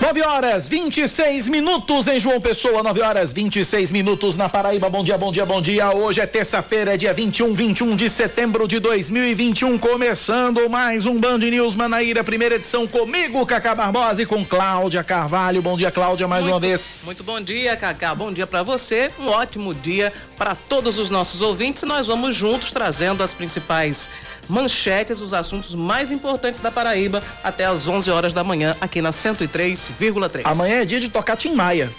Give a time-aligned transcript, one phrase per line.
[0.00, 4.88] 9 horas 26 minutos em João Pessoa, 9 horas 26 minutos na Paraíba.
[4.88, 5.90] Bom dia, bom dia, bom dia.
[5.90, 9.76] Hoje é terça-feira, dia 21, 21 de setembro de 2021.
[9.76, 15.60] Começando mais um Band News Manaíra, primeira edição comigo, Cacá Barbosa e com Cláudia Carvalho.
[15.60, 17.02] Bom dia, Cláudia, mais muito, uma vez.
[17.04, 18.14] Muito bom dia, Cacá.
[18.14, 19.10] Bom dia para você.
[19.20, 21.82] Um ótimo dia para todos os nossos ouvintes.
[21.82, 24.08] Nós vamos juntos trazendo as principais
[24.50, 29.10] manchetes, os assuntos mais importantes da Paraíba até às 11 horas da manhã aqui na
[29.10, 30.42] 103,3.
[30.44, 31.90] Amanhã é dia de tocar Tim Maia.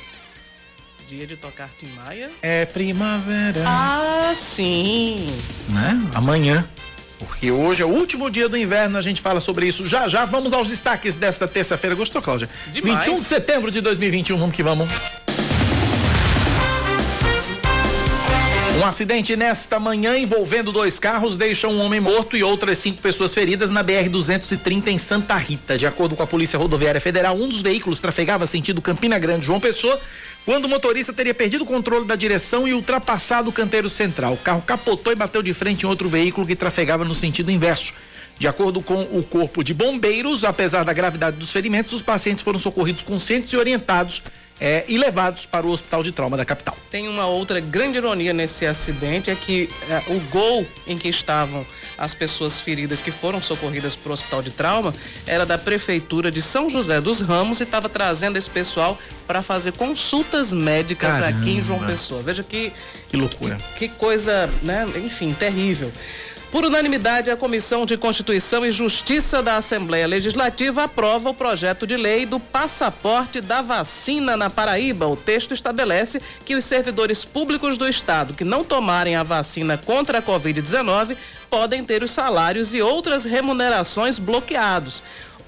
[1.07, 2.29] Dia de tocar Tim Maia?
[2.41, 3.63] É primavera.
[3.65, 5.27] Ah, sim.
[5.69, 5.99] Né?
[6.13, 6.63] Amanhã.
[7.19, 10.25] Porque hoje é o último dia do inverno, a gente fala sobre isso já já.
[10.25, 11.95] Vamos aos destaques desta terça-feira.
[11.95, 12.49] Gostou, Cláudia?
[12.67, 13.05] Demais.
[13.05, 14.89] 21 de setembro de 2021, vamos que vamos.
[18.79, 23.33] Um acidente nesta manhã envolvendo dois carros deixa um homem morto e outras cinco pessoas
[23.33, 25.77] feridas na BR-230 em Santa Rita.
[25.77, 29.59] De acordo com a Polícia Rodoviária Federal, um dos veículos trafegava sentido Campina Grande, João
[29.59, 29.99] Pessoa,
[30.45, 34.33] quando o motorista teria perdido o controle da direção e ultrapassado o canteiro central.
[34.33, 37.93] O carro capotou e bateu de frente em outro veículo que trafegava no sentido inverso.
[38.39, 42.57] De acordo com o Corpo de Bombeiros, apesar da gravidade dos ferimentos, os pacientes foram
[42.57, 44.23] socorridos conscientes e orientados
[44.61, 46.77] é, e levados para o Hospital de Trauma da capital.
[46.91, 51.65] Tem uma outra grande ironia nesse acidente, é que é, o gol em que estavam
[51.97, 54.93] as pessoas feridas que foram socorridas para o Hospital de Trauma
[55.25, 59.73] era da Prefeitura de São José dos Ramos e estava trazendo esse pessoal para fazer
[59.73, 61.39] consultas médicas Caramba.
[61.39, 62.21] aqui em João Pessoa.
[62.21, 62.71] Veja que,
[63.09, 63.57] Que loucura.
[63.77, 64.85] que, que coisa, né?
[65.03, 65.91] Enfim, terrível.
[66.51, 71.95] Por unanimidade, a Comissão de Constituição e Justiça da Assembleia Legislativa aprova o projeto de
[71.95, 75.07] lei do passaporte da vacina na Paraíba.
[75.07, 80.17] O texto estabelece que os servidores públicos do Estado que não tomarem a vacina contra
[80.17, 81.15] a Covid-19
[81.49, 85.01] podem ter os salários e outras remunerações bloqueados.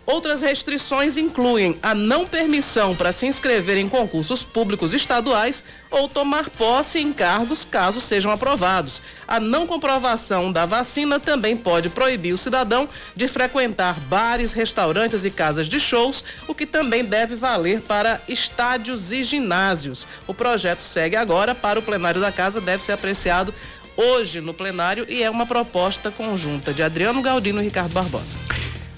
[0.06, 6.50] Outras restrições incluem a não permissão para se inscrever em concursos públicos estaduais ou tomar
[6.50, 9.02] posse em cargos caso sejam aprovados.
[9.26, 15.32] A não comprovação da vacina também pode proibir o cidadão de frequentar bares, restaurantes e
[15.32, 20.06] casas de shows, o que também deve valer para estádios e ginásios.
[20.28, 23.54] O projeto segue agora para o plenário da casa, deve ser apreciado
[23.96, 28.38] hoje no plenário e é uma proposta conjunta de Adriano Galdino e Ricardo Barbosa.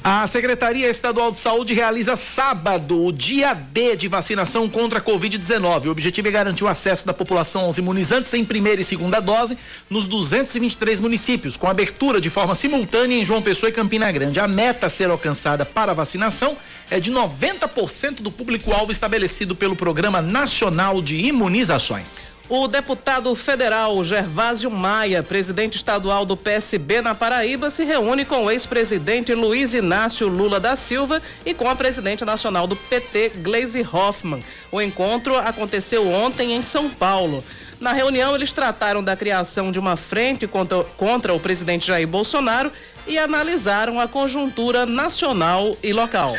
[0.07, 5.87] A Secretaria Estadual de Saúde realiza sábado o dia D de vacinação contra a Covid-19.
[5.87, 9.57] O objetivo é garantir o acesso da população aos imunizantes em primeira e segunda dose
[9.89, 14.39] nos 223 municípios, com abertura de forma simultânea em João Pessoa e Campina Grande.
[14.39, 16.55] A meta a ser alcançada para a vacinação
[16.91, 22.34] é de 90% do público-alvo estabelecido pelo Programa Nacional de Imunizações.
[22.47, 28.51] O deputado federal Gervásio Maia, presidente estadual do PSB na Paraíba, se reúne com o
[28.51, 34.43] ex-presidente Luiz Inácio Lula da Silva e com a presidente nacional do PT, Gleisi Hoffmann.
[34.71, 37.43] O encontro aconteceu ontem em São Paulo.
[37.79, 42.71] Na reunião, eles trataram da criação de uma frente contra, contra o presidente Jair Bolsonaro
[43.07, 46.31] e analisaram a conjuntura nacional e local.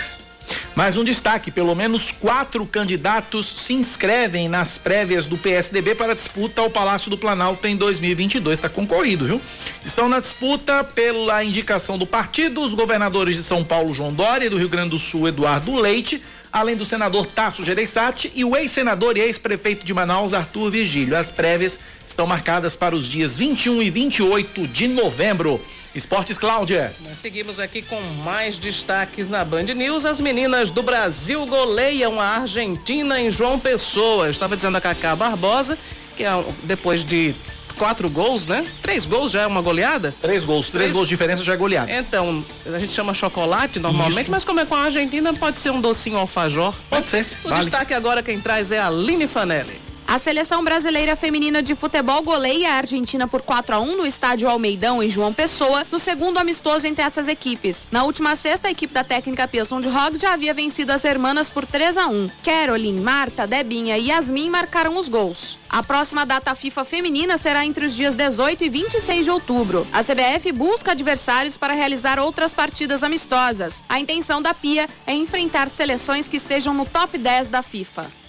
[0.74, 6.60] Mais um destaque: pelo menos quatro candidatos se inscrevem nas prévias do PSDB para disputa
[6.60, 8.58] ao Palácio do Planalto em 2022.
[8.58, 9.40] Está concorrido, viu?
[9.84, 14.50] Estão na disputa pela indicação do partido os governadores de São Paulo, João Dória, e
[14.50, 16.22] do Rio Grande do Sul, Eduardo Leite,
[16.56, 21.14] além do senador Tasso Gereissati e o ex-senador e ex-prefeito de Manaus, Arthur Vigílio.
[21.14, 21.78] As prévias
[22.08, 25.60] estão marcadas para os dias 21 e 28 de novembro.
[25.94, 26.94] Esportes Cláudia.
[27.06, 30.06] Nós seguimos aqui com mais destaques na Band News.
[30.06, 34.24] As meninas do Brasil goleiam a Argentina em João Pessoa.
[34.24, 35.78] Eu estava dizendo a Cacá Barbosa
[36.16, 37.34] que é, depois de
[37.76, 38.64] quatro gols, né?
[38.82, 40.14] Três gols já é uma goleada?
[40.20, 41.92] Três gols, três, Três- gols de diferença já é goleada.
[41.92, 42.44] Então,
[42.74, 44.30] a gente chama chocolate normalmente, Isso.
[44.30, 46.74] mas como é com a Argentina, pode ser um docinho alfajor.
[46.90, 47.62] Pode ser, O vale.
[47.62, 49.85] destaque agora quem traz é a Aline Fanelli.
[50.08, 54.48] A seleção brasileira feminina de futebol goleia a Argentina por 4 a 1 no estádio
[54.48, 57.88] Almeidão em João Pessoa, no segundo amistoso entre essas equipes.
[57.90, 61.50] Na última sexta, a equipe da técnica Pilson de Hogg já havia vencido as hermanas
[61.50, 62.30] por 3 a 1.
[62.44, 65.58] Caroline, Marta, Debinha e Yasmin marcaram os gols.
[65.68, 69.84] A próxima data FIFA feminina será entre os dias 18 e 26 de outubro.
[69.92, 73.82] A CBF busca adversários para realizar outras partidas amistosas.
[73.88, 78.25] A intenção da PIA é enfrentar seleções que estejam no top 10 da FIFA.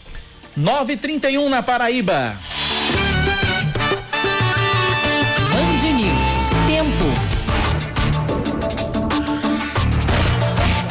[0.57, 2.33] 9h31 na Paraíba.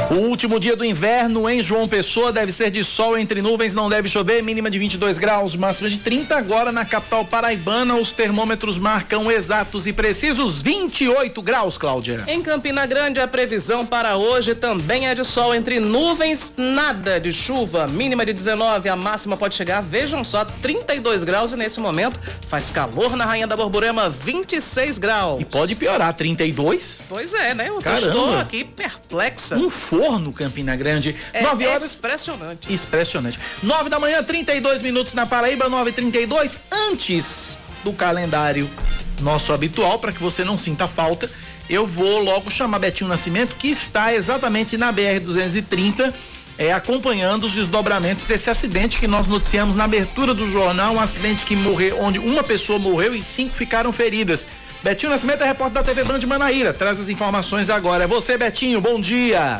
[0.08, 3.88] O último dia do inverno em João Pessoa deve ser de sol entre nuvens, não
[3.88, 6.36] deve chover, mínima de 22 graus, máxima de 30.
[6.36, 12.22] Agora na capital paraibana, os termômetros marcam exatos e precisos 28 graus, Cláudia.
[12.28, 17.32] Em Campina Grande, a previsão para hoje também é de sol entre nuvens, nada de
[17.32, 22.20] chuva, mínima de 19, a máxima pode chegar, vejam só, 32 graus e nesse momento
[22.46, 25.40] faz calor na Rainha da Borborema, 26 graus.
[25.40, 27.00] E pode piorar, 32?
[27.08, 27.68] Pois é, né?
[27.68, 28.06] Eu Caramba.
[28.06, 29.56] estou aqui perplexa.
[29.56, 31.16] Um forno, Campina Grande.
[31.32, 31.82] É 9 horas.
[31.84, 32.72] expressionante.
[32.72, 33.38] Impressionante.
[33.62, 36.52] 9 da manhã, 32 minutos na Paraíba, 9h32.
[36.90, 38.68] Antes do calendário
[39.20, 41.30] nosso habitual, para que você não sinta falta,
[41.68, 46.12] eu vou logo chamar Betinho Nascimento, que está exatamente na BR-230.
[46.58, 51.44] É, acompanhando os desdobramentos desse acidente que nós noticiamos na abertura do jornal, um acidente
[51.44, 54.46] que morreu, onde uma pessoa morreu e cinco ficaram feridas.
[54.82, 58.04] Betinho Nascimento é repórter da TV Band de Manaíra, traz as informações agora.
[58.04, 59.58] É você, Betinho, bom dia.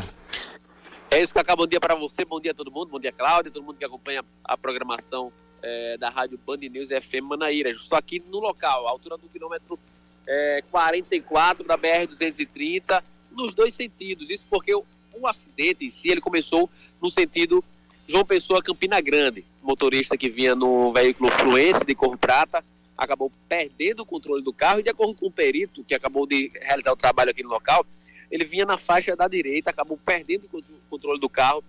[1.09, 1.55] É isso, Cacá.
[1.55, 3.85] Bom dia para você, bom dia a todo mundo, bom dia, Cláudia, todo mundo que
[3.85, 5.31] acompanha a programação
[5.63, 7.69] é, da Rádio Band News FM Manaíra.
[7.69, 9.79] Estou aqui no local, a altura do quilômetro
[10.27, 13.01] é, 44 da BR-230,
[13.31, 14.29] nos dois sentidos.
[14.29, 14.83] Isso porque o,
[15.17, 16.69] o acidente em si ele começou
[17.01, 17.63] no sentido
[18.05, 19.45] João Pessoa Campina Grande.
[19.63, 22.63] O motorista que vinha no veículo Fluence de cor prata
[22.97, 26.51] acabou perdendo o controle do carro e de acordo com o perito que acabou de
[26.61, 27.85] realizar o trabalho aqui no local,
[28.31, 31.63] ele vinha na faixa da direita, acabou perdendo o controle do carro,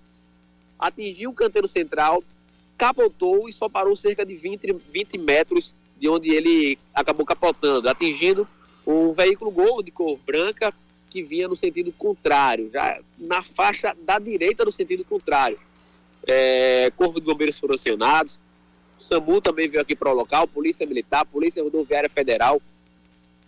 [0.79, 2.23] atingiu o canteiro central,
[2.77, 8.47] capotou e só parou cerca de 20, 20 metros de onde ele acabou capotando, atingindo
[8.87, 10.73] um veículo Gol de cor branca
[11.11, 15.59] que vinha no sentido contrário, já na faixa da direita no sentido contrário.
[16.27, 18.39] É, Corpo de Bombeiros foram acionados,
[18.99, 22.61] o SAMU também veio aqui para o local, Polícia Militar, Polícia Rodoviária Federal,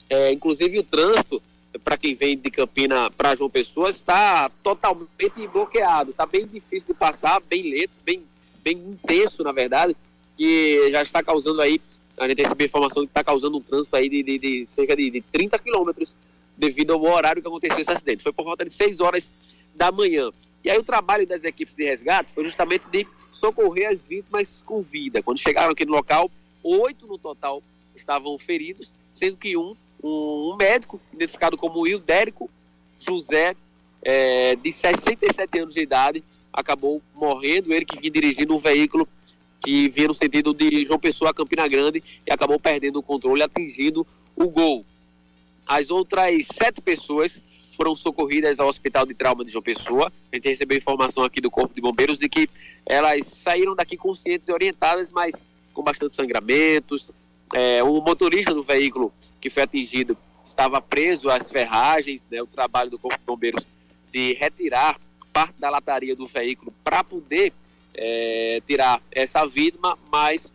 [0.09, 1.43] é, inclusive o trânsito
[1.85, 6.95] para quem vem de Campina para João Pessoa está totalmente bloqueado, está bem difícil de
[6.95, 8.23] passar, bem lento, bem,
[8.63, 9.97] bem intenso na verdade,
[10.37, 11.81] que já está causando aí,
[12.19, 15.11] a gente recebeu informação que está causando um trânsito aí de, de, de cerca de,
[15.11, 16.17] de 30 quilômetros
[16.57, 18.23] devido ao horário que aconteceu esse acidente.
[18.23, 19.33] Foi por volta de 6 horas
[19.75, 20.31] da manhã.
[20.63, 24.83] E aí o trabalho das equipes de resgate foi justamente de socorrer as vítimas com
[24.83, 25.23] vida.
[25.23, 26.31] Quando chegaram aqui no local,
[26.63, 27.63] oito no total
[27.95, 32.51] estavam feridos, sendo que um, um, médico, identificado como Hildérico
[32.99, 33.55] José,
[34.03, 39.09] é, de 67 anos de idade, acabou morrendo, ele que vinha dirigindo um veículo
[39.61, 43.43] que vinha no sentido de João Pessoa a Campina Grande e acabou perdendo o controle,
[43.43, 44.85] atingindo o gol.
[45.67, 47.41] As outras sete pessoas
[47.77, 50.13] foram socorridas ao Hospital de Trauma de João Pessoa.
[50.33, 52.49] A gente recebeu informação aqui do Corpo de Bombeiros de que
[52.87, 57.11] elas saíram daqui conscientes e orientadas, mas com bastante sangramentos.
[57.55, 62.91] É, o motorista do veículo que foi atingido estava preso às ferragens, né, o trabalho
[62.91, 63.69] do Corpo de Bombeiros
[64.13, 64.99] de retirar
[65.33, 67.53] parte da lataria do veículo para poder
[67.95, 70.53] é, tirar essa vítima, mas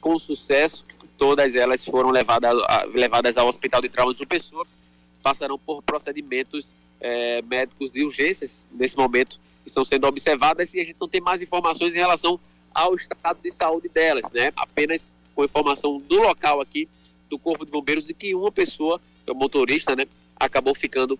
[0.00, 0.84] com sucesso,
[1.16, 2.54] todas elas foram levadas,
[2.92, 4.66] levadas ao Hospital de Trauma de João Pessoa,
[5.22, 10.96] passarão por procedimentos é, médicos de urgências nesse momento, estão sendo observadas e a gente
[11.00, 12.38] não tem mais informações em relação
[12.74, 14.50] ao estado de saúde delas, né?
[14.56, 16.88] Apenas com informação do local aqui,
[17.28, 20.06] do Corpo de Bombeiros, de que uma pessoa, é o motorista, né,
[20.36, 21.18] acabou ficando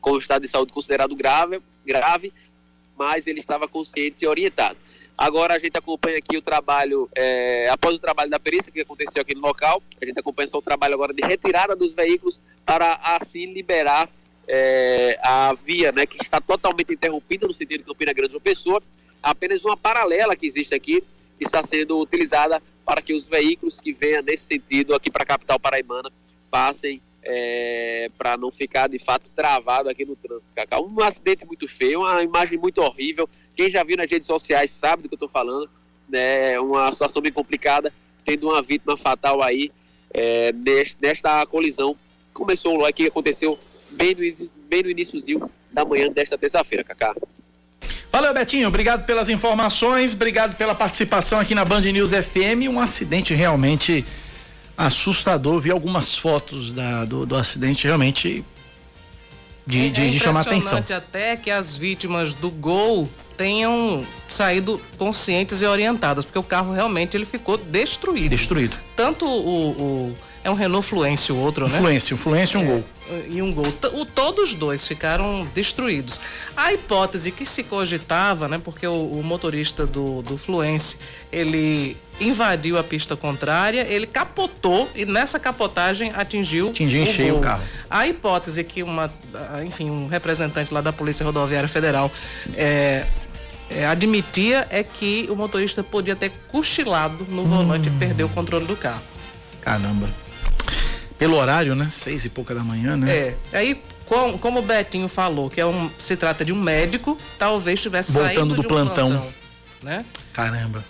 [0.00, 2.32] com o estado de saúde considerado grave, grave,
[2.96, 4.76] mas ele estava consciente e orientado.
[5.16, 9.20] Agora a gente acompanha aqui o trabalho, é, após o trabalho da perícia que aconteceu
[9.20, 13.00] aqui no local, a gente acompanha só o trabalho agora de retirada dos veículos para
[13.02, 14.08] assim liberar
[14.46, 18.80] é, a via, né, que está totalmente interrompida no sentido de Campina Grande de Pessoa,
[19.22, 21.02] apenas uma paralela que existe aqui
[21.44, 25.58] está sendo utilizada para que os veículos que venham nesse sentido aqui para a capital
[25.58, 26.10] paraibana
[26.50, 30.80] passem é, para não ficar de fato travado aqui no trânsito, Cacá.
[30.80, 33.28] Um acidente muito feio, uma imagem muito horrível.
[33.54, 35.68] Quem já viu nas redes sociais sabe do que eu estou falando,
[36.08, 36.58] né?
[36.58, 37.92] Uma situação bem complicada,
[38.24, 39.70] tendo uma vítima fatal aí
[40.14, 40.52] é,
[41.00, 41.96] nesta colisão.
[42.32, 43.58] Começou que aconteceu
[43.90, 47.14] bem no, bem no iníciozinho da manhã desta terça-feira, Cacá.
[48.10, 48.68] Valeu, Betinho.
[48.68, 52.68] Obrigado pelas informações, obrigado pela participação aqui na Band News FM.
[52.70, 54.04] Um acidente realmente
[54.76, 55.60] assustador.
[55.60, 58.44] Vi algumas fotos da, do, do acidente realmente
[59.66, 60.82] de, é, de, é de chamar atenção.
[60.96, 67.16] até que as vítimas do gol tenham saído conscientes e orientadas, porque o carro realmente
[67.16, 68.30] ele ficou destruído.
[68.30, 68.76] Destruído.
[68.96, 69.70] Tanto o,
[70.10, 71.78] o É um Renault Fluence o outro, né?
[71.78, 72.84] Fluence, o Fluence e um É, gol.
[73.28, 73.66] E um gol.
[73.94, 76.20] O, todos os dois ficaram destruídos.
[76.56, 78.60] A hipótese que se cogitava, né?
[78.62, 80.98] Porque o, o motorista do, do Fluence,
[81.32, 87.62] ele invadiu a pista contrária, ele capotou e nessa capotagem atingiu, Atingiu em o carro.
[87.88, 92.10] A hipótese que uma, ah, enfim, um representante lá da Polícia Rodoviária Federal
[92.56, 93.06] é,
[93.70, 97.92] é, admitia é que o motorista podia ter cochilado no volante Hum.
[97.94, 99.02] e perdeu o controle do carro.
[99.60, 100.08] Caramba.
[101.18, 101.88] Pelo horário, né?
[101.90, 103.10] Seis e pouca da manhã, né?
[103.10, 103.36] É.
[103.52, 107.80] Aí, com- como o Betinho falou, que é um, se trata de um médico, talvez
[107.82, 109.26] tivesse Voltando saído do de um plantão.
[109.82, 110.04] né?
[110.32, 110.84] Caramba.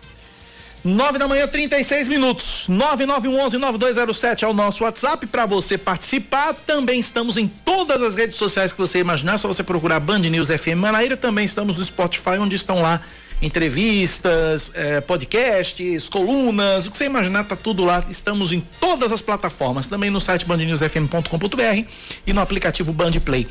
[0.85, 2.67] 9 da manhã, 36 minutos.
[2.69, 6.55] 9911-9207 é o nosso WhatsApp para você participar.
[6.55, 9.35] Também estamos em todas as redes sociais que você imaginar.
[9.35, 11.17] É só você procurar Band News FM Manaíra.
[11.17, 13.01] Também estamos no Spotify, onde estão lá
[13.41, 18.05] entrevistas, eh, podcasts, colunas, o que você imaginar, tá tudo lá.
[18.11, 19.87] Estamos em todas as plataformas.
[19.87, 21.89] Também no site bandnewsfm.com.br
[22.27, 23.47] e no aplicativo Band Play.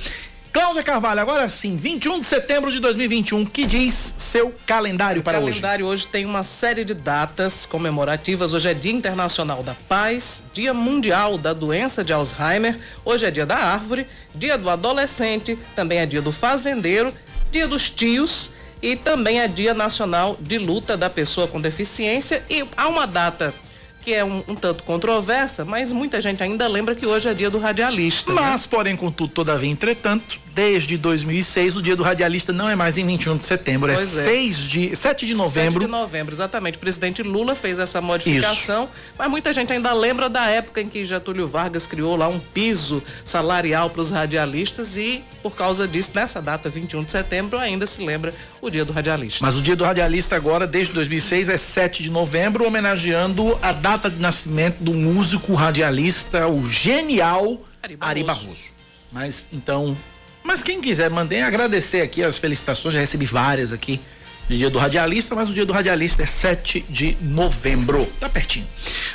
[0.51, 5.43] Cláudia Carvalho, agora sim, 21 de setembro de 2021, que diz seu calendário para o
[5.43, 5.49] hoje?
[5.49, 8.53] calendário hoje tem uma série de datas comemorativas.
[8.53, 12.75] Hoje é Dia Internacional da Paz, Dia Mundial da Doença de Alzheimer,
[13.05, 17.13] hoje é Dia da Árvore, Dia do Adolescente, também é Dia do Fazendeiro,
[17.51, 22.43] Dia dos Tios e também é Dia Nacional de Luta da Pessoa com Deficiência.
[22.49, 23.53] E há uma data
[24.01, 27.49] que é um, um tanto controversa, mas muita gente ainda lembra que hoje é Dia
[27.49, 28.31] do Radialista.
[28.33, 28.39] né?
[28.39, 33.05] Mas, porém, contudo, todavia, entretanto, desde 2006, o dia do radialista não é mais em
[33.05, 34.23] 21 de setembro, Pois é, é.
[34.23, 35.73] 6 de, 7 de novembro.
[35.73, 36.77] 7 de novembro, exatamente.
[36.77, 41.05] O presidente Lula fez essa modificação, mas muita gente ainda lembra da época em que
[41.05, 46.41] Getúlio Vargas criou lá um piso salarial para os radialistas e, por causa disso, nessa
[46.41, 48.33] data, 21 de setembro, ainda se lembra
[48.67, 49.45] o dia do radialista.
[49.45, 54.09] Mas o dia do radialista agora, desde 2006, é 7 de novembro, homenageando a data
[54.09, 58.45] de nascimento do músico radialista, o genial Ari Ari Barroso.
[58.47, 58.77] Barroso.
[59.11, 59.97] Mas, então,
[60.43, 64.01] mas quem quiser, mandem agradecer aqui as felicitações, já recebi várias aqui
[64.49, 68.05] de dia do radialista, mas o dia do radialista é 7 de novembro.
[68.19, 68.67] Tá pertinho.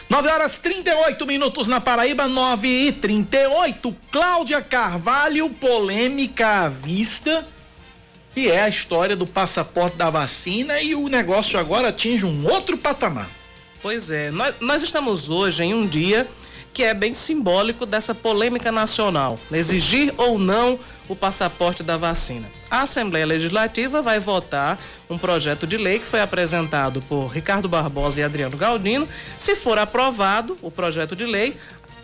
[0.08, 3.96] 9 horas 38 minutos na Paraíba, 9 e 38.
[4.10, 7.46] Cláudia Carvalho, polêmica à vista
[8.32, 12.76] que é a história do passaporte da vacina e o negócio agora atinge um outro
[12.78, 13.28] patamar.
[13.80, 16.28] Pois é, nós, nós estamos hoje em um dia
[16.72, 22.50] que é bem simbólico dessa polêmica nacional, exigir ou não o passaporte da vacina.
[22.70, 24.78] A Assembleia Legislativa vai votar
[25.10, 29.06] um projeto de lei que foi apresentado por Ricardo Barbosa e Adriano Galdino.
[29.38, 31.54] Se for aprovado o projeto de lei,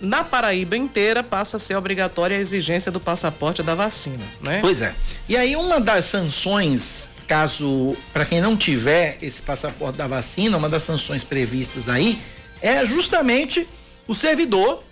[0.01, 4.59] na Paraíba inteira passa a ser obrigatória a exigência do passaporte da vacina, né?
[4.61, 4.95] Pois é.
[5.29, 10.69] E aí uma das sanções, caso para quem não tiver esse passaporte da vacina, uma
[10.69, 12.21] das sanções previstas aí
[12.61, 13.67] é justamente
[14.07, 14.83] o servidor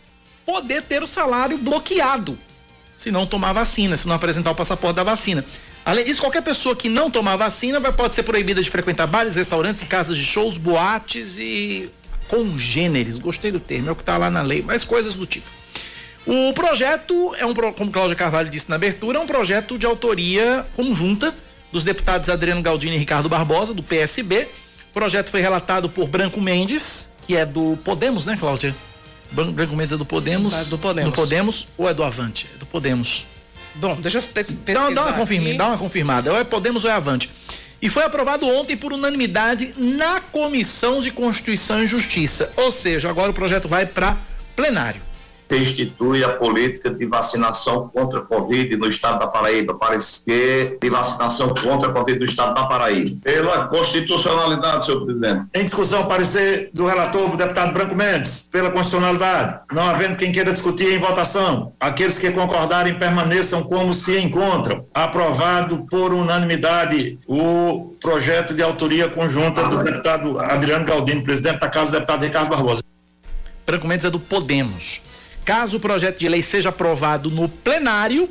[0.45, 2.39] poder ter o salário bloqueado
[2.97, 5.45] se não tomar vacina, se não apresentar o passaporte da vacina.
[5.85, 9.37] Além disso, qualquer pessoa que não tomar vacina vai, pode ser proibida de frequentar bares,
[9.37, 11.91] restaurantes, casas de shows, boates e
[12.29, 13.19] congêneres.
[13.19, 15.47] Gostei do termo, é o que está lá na lei, mas coisas do tipo.
[16.27, 20.67] O projeto é um, como Cláudia Carvalho disse na abertura, é um projeto de autoria
[20.75, 21.35] conjunta
[21.73, 24.49] dos deputados Adriano Galdino e Ricardo Barbosa, do PSB.
[24.91, 28.75] O projeto foi relatado por Branco Mendes, que é do Podemos, né, Cláudia?
[29.31, 30.53] Bran- Branco Mendes é do Podemos.
[30.53, 31.11] É do Podemos.
[31.11, 32.47] Do Podemos ou é do Avante?
[32.55, 33.27] É do Podemos.
[33.77, 34.89] Bom, deixa eu pes- pesquisar.
[34.89, 36.33] Dá, dá uma confirma, dá uma confirmada.
[36.33, 37.31] Ou é Podemos ou é Avante.
[37.81, 42.53] E foi aprovado ontem por unanimidade na Comissão de Constituição e Justiça.
[42.57, 44.17] Ou seja, agora o projeto vai para
[44.55, 45.03] plenário.
[45.49, 50.91] Que institui a política de vacinação contra a Covid no estado da Paraíba, parecer de
[50.91, 53.17] vacinação contra a Covid no estado da Paraíba.
[53.23, 55.45] Pela constitucionalidade, senhor presidente.
[55.55, 59.61] Em discussão, parecer do relator, o deputado Branco Mendes, pela constitucionalidade.
[59.73, 64.85] Não havendo quem queira discutir em votação, aqueles que concordarem permaneçam como se encontram.
[64.93, 71.93] Aprovado por unanimidade o projeto de autoria conjunta do deputado Adriano Galdino, presidente da Casa,
[71.93, 72.83] deputado Ricardo Barbosa.
[73.67, 75.06] Branco Mendes é do Podemos.
[75.47, 78.29] Caso o projeto de lei seja aprovado no plenário,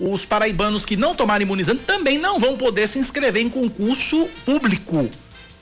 [0.00, 5.10] os paraibanos que não tomarem imunizante também não vão poder se inscrever em concurso público.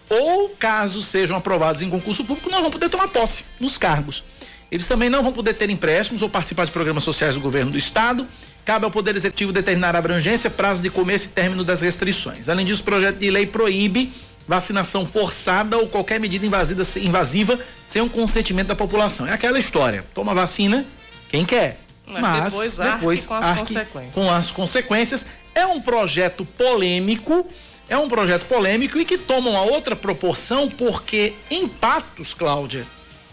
[0.09, 4.23] Ou, caso sejam aprovados em concurso público, não vão poder tomar posse nos cargos.
[4.71, 7.79] Eles também não vão poder ter empréstimos ou participar de programas sociais do governo do
[7.79, 8.25] estado.
[8.65, 12.49] Cabe ao Poder Executivo determinar a abrangência, prazo de começo e término das restrições.
[12.49, 14.13] Além disso, o projeto de lei proíbe
[14.47, 19.27] vacinação forçada ou qualquer medida invasiva, invasiva sem o consentimento da população.
[19.27, 20.05] É aquela história.
[20.15, 20.85] Toma vacina
[21.29, 21.81] quem quer.
[22.07, 24.15] Mas Mas, depois arque com as consequências.
[24.15, 25.27] Com as consequências.
[25.55, 27.47] É um projeto polêmico,
[27.89, 32.85] é um projeto polêmico e que toma uma outra proporção porque em Patos, Cláudia,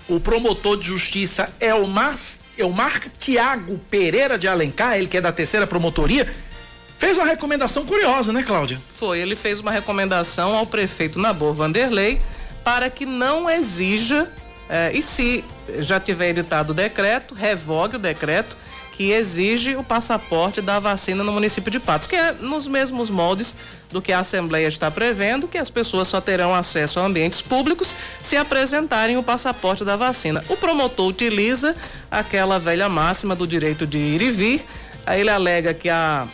[0.08, 2.16] o promotor de justiça Elmar,
[2.58, 6.32] Elmar Tiago Pereira de Alencar, ele que é da terceira promotoria,
[7.02, 8.80] fez uma recomendação curiosa, né, Cláudia?
[8.94, 12.22] Foi, ele fez uma recomendação ao prefeito Nabor Vanderlei
[12.64, 14.32] para que não exija,
[14.70, 15.44] eh, e se
[15.80, 18.56] já tiver editado o decreto, revogue o decreto
[18.92, 23.56] que exige o passaporte da vacina no município de Patos, que é nos mesmos moldes
[23.90, 27.96] do que a Assembleia está prevendo, que as pessoas só terão acesso a ambientes públicos
[28.22, 30.46] se apresentarem o passaporte da vacina.
[30.48, 31.76] O promotor utiliza
[32.12, 34.66] aquela velha máxima do direito de ir e vir.
[35.08, 36.28] Ele alega que a,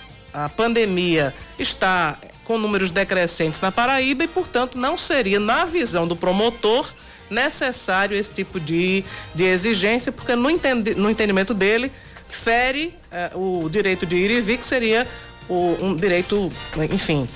[0.46, 6.15] a pandemia está com números decrescentes na Paraíba e, portanto, não seria, na visão do
[6.15, 6.94] promotor,
[7.29, 9.03] necessário esse tipo de,
[9.34, 11.91] de exigência, porque no, entendi, no entendimento dele
[12.29, 12.96] fere
[13.34, 15.08] uh, o direito de ir e vir, que seria
[15.50, 16.51] o, um direito,
[16.94, 17.27] enfim,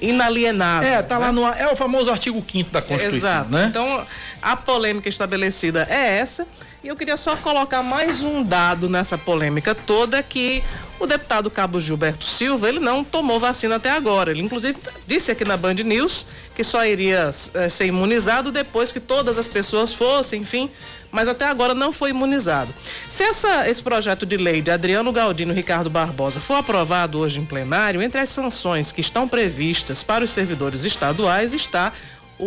[0.00, 0.88] inalienável.
[0.88, 1.26] É, tá né?
[1.26, 1.46] lá no.
[1.46, 3.16] É o famoso artigo 5 da Constituição.
[3.16, 3.50] Exato.
[3.50, 3.66] Né?
[3.68, 4.06] Então,
[4.42, 6.46] a polêmica estabelecida é essa.
[6.82, 10.64] E eu queria só colocar mais um dado nessa polêmica toda que
[10.98, 14.30] o deputado Cabo Gilberto Silva, ele não tomou vacina até agora.
[14.30, 19.00] Ele inclusive disse aqui na Band News que só iria é, ser imunizado depois que
[19.00, 20.70] todas as pessoas fossem, enfim,
[21.10, 22.74] mas até agora não foi imunizado.
[23.08, 27.40] Se essa, esse projeto de lei de Adriano Galdino e Ricardo Barbosa for aprovado hoje
[27.40, 31.92] em plenário, entre as sanções que estão previstas para os servidores estaduais está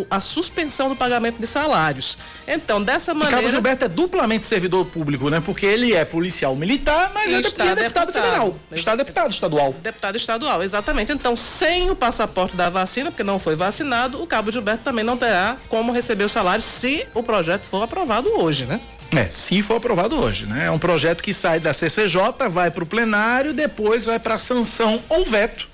[0.10, 2.18] a suspensão do pagamento de salários.
[2.48, 3.38] Então, dessa maneira.
[3.38, 5.42] Cabo Gilberto é duplamente servidor público, né?
[5.44, 8.56] Porque ele é policial militar, mas é, está é deputado, deputado federal.
[8.72, 9.74] Está deputado estadual.
[9.82, 11.12] Deputado estadual, exatamente.
[11.12, 15.18] Então, sem o passaporte da vacina, porque não foi vacinado, o Cabo Gilberto também não
[15.18, 18.80] terá como receber o salário se o projeto for aprovado hoje, né?
[19.16, 20.66] É, se for aprovado hoje, né?
[20.66, 24.40] É um projeto que sai da CCJ, vai para o plenário, depois vai para a
[24.40, 25.68] sanção ou veto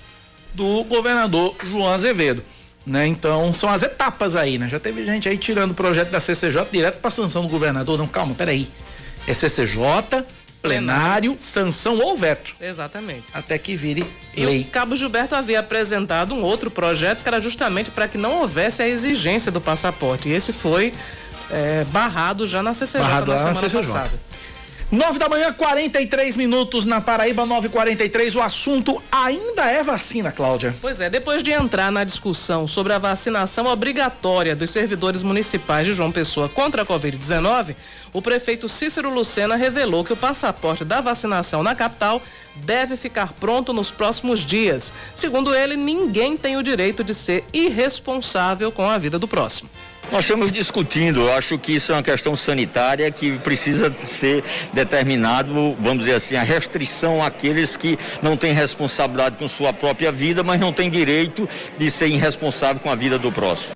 [0.52, 2.42] do governador João Azevedo.
[2.90, 3.06] Né?
[3.06, 4.68] Então, são as etapas aí, né?
[4.68, 7.96] Já teve gente aí tirando o projeto da CCJ direto para sanção do governador.
[7.96, 8.68] Não, calma, peraí.
[9.28, 10.24] É CCJ,
[10.60, 12.52] plenário, sanção ou veto.
[12.60, 13.26] Exatamente.
[13.32, 14.04] Até que vire
[14.36, 14.62] e lei.
[14.62, 18.82] O Cabo Gilberto havia apresentado um outro projeto que era justamente para que não houvesse
[18.82, 20.28] a exigência do passaporte.
[20.28, 20.92] E esse foi
[21.48, 23.86] é, barrado já na CCJ barrado na semana na CCJ.
[23.86, 24.29] passada.
[24.90, 28.34] 9 da manhã, 43 minutos na Paraíba, 9:43.
[28.34, 30.74] O assunto ainda é vacina, Cláudia.
[30.80, 35.92] Pois é, depois de entrar na discussão sobre a vacinação obrigatória dos servidores municipais de
[35.92, 37.76] João Pessoa contra a Covid-19,
[38.12, 42.20] o prefeito Cícero Lucena revelou que o passaporte da vacinação na capital
[42.56, 44.92] deve ficar pronto nos próximos dias.
[45.14, 49.70] Segundo ele, ninguém tem o direito de ser irresponsável com a vida do próximo.
[50.12, 54.42] Nós estamos discutindo, eu acho que isso é uma questão sanitária que precisa ser
[54.72, 60.42] determinado, vamos dizer assim, a restrição àqueles que não têm responsabilidade com sua própria vida,
[60.42, 63.70] mas não têm direito de ser irresponsável com a vida do próximo.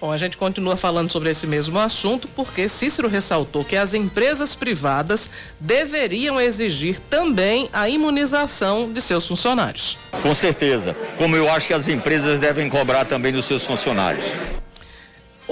[0.00, 4.56] Bom, a gente continua falando sobre esse mesmo assunto porque Cícero ressaltou que as empresas
[4.56, 5.30] privadas
[5.60, 9.96] deveriam exigir também a imunização de seus funcionários.
[10.20, 14.26] Com certeza, como eu acho que as empresas devem cobrar também dos seus funcionários.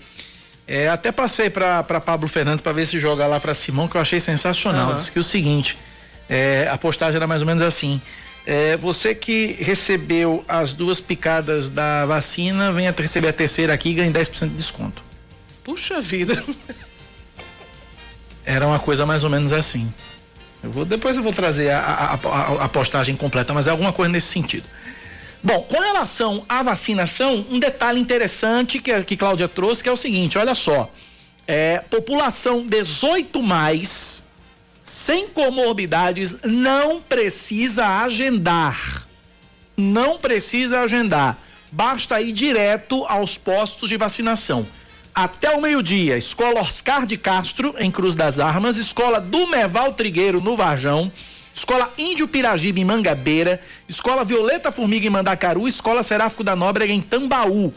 [0.66, 4.00] É, até passei para Pablo Fernandes para ver se joga lá para Simão, que eu
[4.00, 4.90] achei sensacional.
[4.90, 4.96] Uhum.
[4.96, 5.76] Diz que o seguinte,
[6.28, 8.00] é, a postagem era mais ou menos assim.
[8.46, 13.94] É, você que recebeu as duas picadas da vacina, venha receber a terceira aqui e
[13.94, 15.02] ganhe 10% de desconto.
[15.62, 16.42] Puxa vida.
[18.44, 19.92] Era uma coisa mais ou menos assim.
[20.62, 23.92] Eu vou, depois eu vou trazer a, a, a, a postagem completa, mas é alguma
[23.92, 24.64] coisa nesse sentido.
[25.44, 29.96] Bom, com relação à vacinação, um detalhe interessante que, que Cláudia trouxe, que é o
[29.96, 30.88] seguinte, olha só.
[31.48, 34.22] É, população 18 mais,
[34.84, 39.06] sem comorbidades, não precisa agendar.
[39.76, 41.36] Não precisa agendar.
[41.72, 44.64] basta ir direto aos postos de vacinação.
[45.12, 49.46] Até o meio-dia, Escola Oscar de Castro, em Cruz das Armas, Escola do
[49.96, 51.10] Trigueiro, no Varjão,
[51.54, 57.00] Escola Índio Piragibe, em Mangabeira, Escola Violeta Formiga, em Mandacaru, Escola Seráfico da Nóbrega, em
[57.00, 57.72] Tambaú,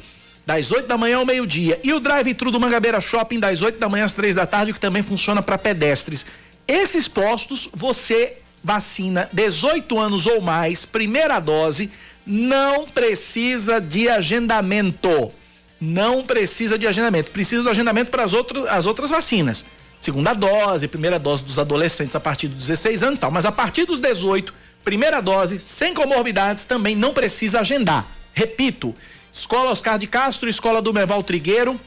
[0.45, 1.79] das 8 da manhã ao meio-dia.
[1.83, 4.79] E o drive-thru do Mangabeira Shopping, das 8 da manhã às 3 da tarde, que
[4.79, 6.25] também funciona para pedestres.
[6.67, 11.91] Esses postos, você vacina 18 anos ou mais, primeira dose,
[12.25, 15.31] não precisa de agendamento.
[15.79, 17.29] Não precisa de agendamento.
[17.29, 18.33] Precisa do agendamento para as
[18.69, 19.65] as outras vacinas.
[20.05, 23.31] Segunda dose, primeira dose dos adolescentes a partir dos 16 anos e tal.
[23.31, 28.05] Mas a partir dos 18, primeira dose, sem comorbidades, também não precisa agendar.
[28.31, 28.93] Repito,
[29.33, 31.81] Escola Oscar de Castro, Escola do Meval Trigueiro,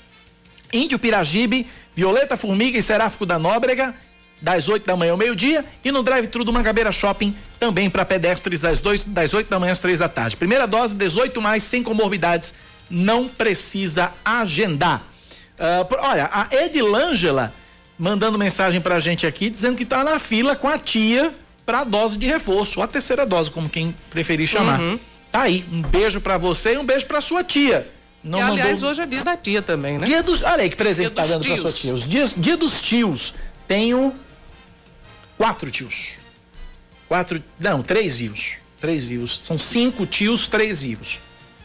[0.73, 3.95] Índio Piragibe, Violeta Formiga e Seráfico da Nóbrega,
[4.43, 8.63] das 8 da manhã ao meio-dia, e no drive-thru do Mangabeira Shopping, também para pedestres,
[8.63, 10.37] das, 2, das 8 da manhã às 3 da tarde.
[10.37, 12.53] Primeira dose, 18 mais, sem comorbidades,
[12.91, 15.05] não precisa agendar.
[15.57, 17.55] Uh, olha, a Edilângela
[17.99, 21.35] mandando mensagem pra gente aqui, dizendo que tá na fila com a tia
[21.67, 24.81] pra dose de reforço, a terceira dose, como quem preferir chamar.
[24.81, 24.99] Uhum.
[25.31, 27.91] Tá aí, um beijo para você e um beijo para sua tia.
[28.23, 28.91] Não e, aliás, mandou...
[28.91, 30.07] hoje é dia da tia também, né?
[30.07, 30.43] Dia dos.
[30.43, 31.61] Olha aí que presente dia tá dando tios.
[31.61, 31.95] pra sua tia.
[31.95, 33.35] Os dias, dia dos tios.
[33.67, 34.15] Tenho
[35.37, 36.19] quatro tios.
[37.07, 37.43] Quatro.
[37.59, 38.55] Não, três vivos.
[38.81, 39.41] Três vivos.
[39.45, 41.19] São cinco tios, três vivos.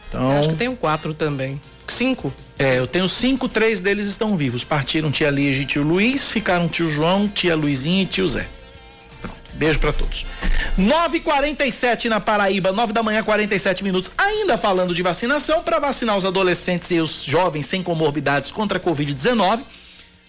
[0.08, 0.32] Então.
[0.32, 1.60] Eu acho que tenho quatro também.
[1.88, 2.32] Cinco?
[2.58, 4.62] É, eu tenho cinco, três deles estão vivos.
[4.62, 8.46] Partiram tia Lígia e tio Luiz, ficaram tio João, tia Luizinha e tio Zé.
[9.54, 10.26] Beijo para todos.
[10.76, 14.10] 9:47 na Paraíba, 9 da manhã, 47 minutos.
[14.18, 18.80] Ainda falando de vacinação, para vacinar os adolescentes e os jovens sem comorbidades contra a
[18.80, 19.60] Covid-19.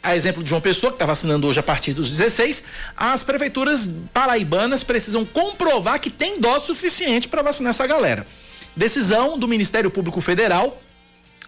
[0.03, 2.63] A exemplo de João Pessoa, que está vacinando hoje a partir dos 16,
[2.95, 8.27] as prefeituras paraibanas precisam comprovar que tem dose suficiente para vacinar essa galera.
[8.75, 10.79] Decisão do Ministério Público Federal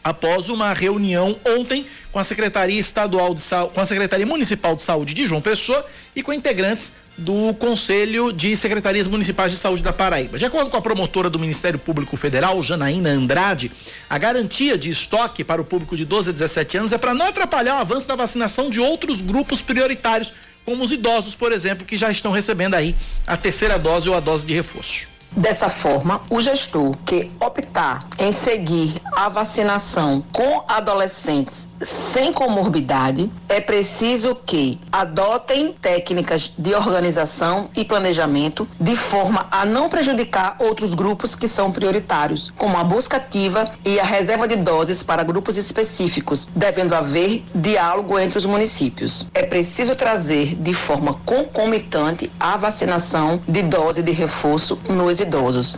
[0.07, 3.43] após uma reunião ontem com a Secretaria Estadual de
[3.73, 8.55] com a Secretaria Municipal de Saúde de João Pessoa e com integrantes do Conselho de
[8.55, 10.37] Secretarias Municipais de Saúde da Paraíba.
[10.37, 13.69] De acordo com a promotora do Ministério Público Federal, Janaína Andrade,
[14.09, 17.27] a garantia de estoque para o público de 12 a 17 anos é para não
[17.27, 20.31] atrapalhar o avanço da vacinação de outros grupos prioritários,
[20.63, 24.21] como os idosos, por exemplo, que já estão recebendo aí a terceira dose ou a
[24.21, 25.16] dose de reforço.
[25.35, 33.59] Dessa forma, o gestor que optar em seguir a vacinação com adolescentes sem comorbidade, é
[33.59, 41.35] preciso que adotem técnicas de organização e planejamento de forma a não prejudicar outros grupos
[41.35, 46.47] que são prioritários, como a busca ativa e a reserva de doses para grupos específicos,
[46.55, 49.27] devendo haver diálogo entre os municípios.
[49.33, 55.75] É preciso trazer de forma concomitante a vacinação de dose de reforço nos idosos.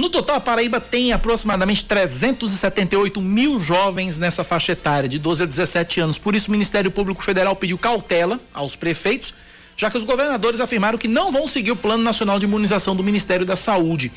[0.00, 5.46] No total, a Paraíba tem aproximadamente 378 mil jovens nessa faixa etária, de 12 a
[5.46, 6.16] 17 anos.
[6.16, 9.34] Por isso, o Ministério Público Federal pediu cautela aos prefeitos,
[9.76, 13.02] já que os governadores afirmaram que não vão seguir o Plano Nacional de Imunização do
[13.02, 14.10] Ministério da Saúde.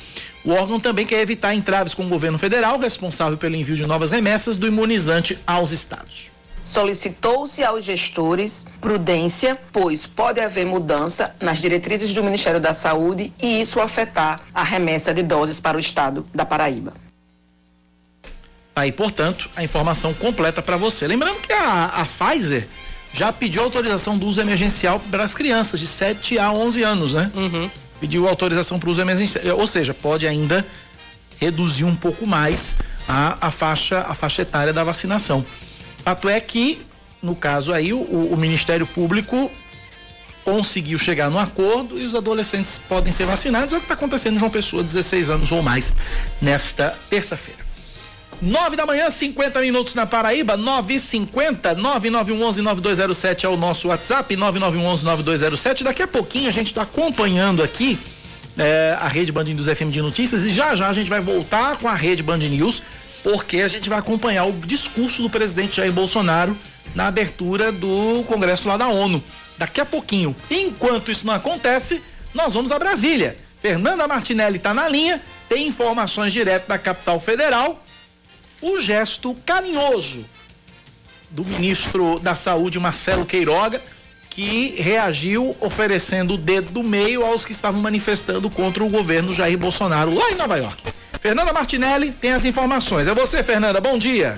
[0.46, 4.10] O órgão também quer evitar entraves com o governo federal, responsável pelo envio de novas
[4.10, 6.33] remessas do imunizante aos estados.
[6.66, 13.62] Solicitou-se aos gestores prudência, pois pode haver mudança nas diretrizes do Ministério da Saúde e
[13.62, 16.94] isso afetar a remessa de doses para o estado da Paraíba.
[18.76, 21.06] Aí, portanto, a informação completa para você.
[21.06, 22.68] Lembrando que a, a Pfizer
[23.14, 27.32] já pediu autorização do uso emergencial para as crianças de 7 a 11 anos, né?
[27.36, 27.70] Uhum.
[28.00, 30.66] Pediu autorização para o uso emergencial, ou seja, pode ainda
[31.40, 32.76] reduzir um pouco mais
[33.08, 35.46] a, a faixa a faixa etária da vacinação.
[36.04, 36.82] Fato é que,
[37.22, 39.50] no caso aí, o, o Ministério Público
[40.44, 43.74] conseguiu chegar no acordo e os adolescentes podem ser vacinados.
[43.74, 45.94] É o que está acontecendo em João Pessoa, 16 anos ou mais,
[46.42, 47.64] nesta terça-feira.
[48.42, 55.06] 9 da manhã, 50 minutos na Paraíba, 950 9911 9207 é o nosso WhatsApp, 9911
[55.06, 55.84] 9207.
[55.86, 57.98] Daqui a pouquinho a gente está acompanhando aqui
[58.58, 61.78] é, a rede Band News FM de notícias e já já a gente vai voltar
[61.78, 62.84] com a rede Band News
[63.24, 66.58] porque a gente vai acompanhar o discurso do presidente Jair Bolsonaro
[66.94, 69.24] na abertura do Congresso lá da ONU.
[69.58, 70.36] Daqui a pouquinho.
[70.52, 72.02] Enquanto isso não acontece,
[72.34, 73.38] nós vamos a Brasília.
[73.62, 77.82] Fernanda Martinelli está na linha, tem informações direto da capital federal.
[78.62, 80.26] O gesto carinhoso
[81.30, 83.82] do ministro da Saúde, Marcelo Queiroga,
[84.30, 89.58] que reagiu oferecendo o dedo do meio aos que estavam manifestando contra o governo Jair
[89.58, 90.84] Bolsonaro lá em Nova York.
[91.24, 93.08] Fernanda Martinelli tem as informações.
[93.08, 93.80] É você, Fernanda.
[93.80, 94.36] Bom dia.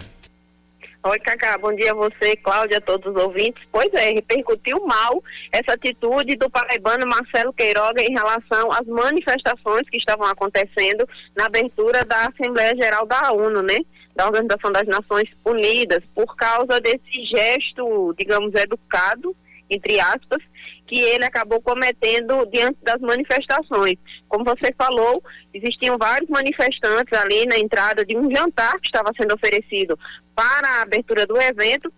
[1.02, 3.63] Oi, Cacá, bom dia a você, Cláudia, a todos os ouvintes.
[3.71, 9.98] Pois é, repercutiu mal essa atitude do paraibano Marcelo Queiroga em relação às manifestações que
[9.98, 13.80] estavam acontecendo na abertura da Assembleia Geral da ONU, né?
[14.15, 19.36] Da Organização das Nações Unidas, por causa desse gesto, digamos, educado,
[19.71, 20.39] entre aspas,
[20.88, 23.95] que ele acabou cometendo diante das manifestações.
[24.28, 29.34] Como você falou, existiam vários manifestantes ali na entrada de um jantar que estava sendo
[29.34, 29.98] oferecido
[30.36, 31.91] para a abertura do evento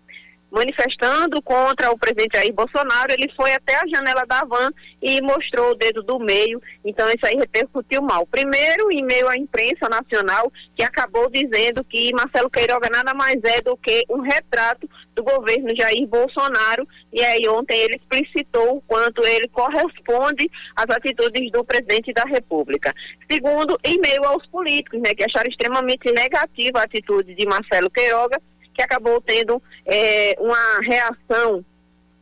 [0.50, 5.72] manifestando contra o presidente Jair Bolsonaro, ele foi até a janela da van e mostrou
[5.72, 6.60] o dedo do meio.
[6.84, 8.26] Então isso aí repercutiu mal.
[8.26, 13.60] Primeiro, em meio à imprensa nacional, que acabou dizendo que Marcelo Queiroga nada mais é
[13.60, 16.86] do que um retrato do governo Jair Bolsonaro.
[17.12, 22.94] E aí ontem ele explicitou o quanto ele corresponde às atitudes do presidente da República.
[23.30, 28.40] Segundo, em meio aos políticos, né, que acharam extremamente negativa a atitude de Marcelo Queiroga
[28.78, 31.64] que acabou tendo é, uma reação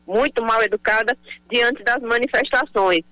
[0.06, 1.14] muito mal educada
[1.50, 3.04] diante das manifestações.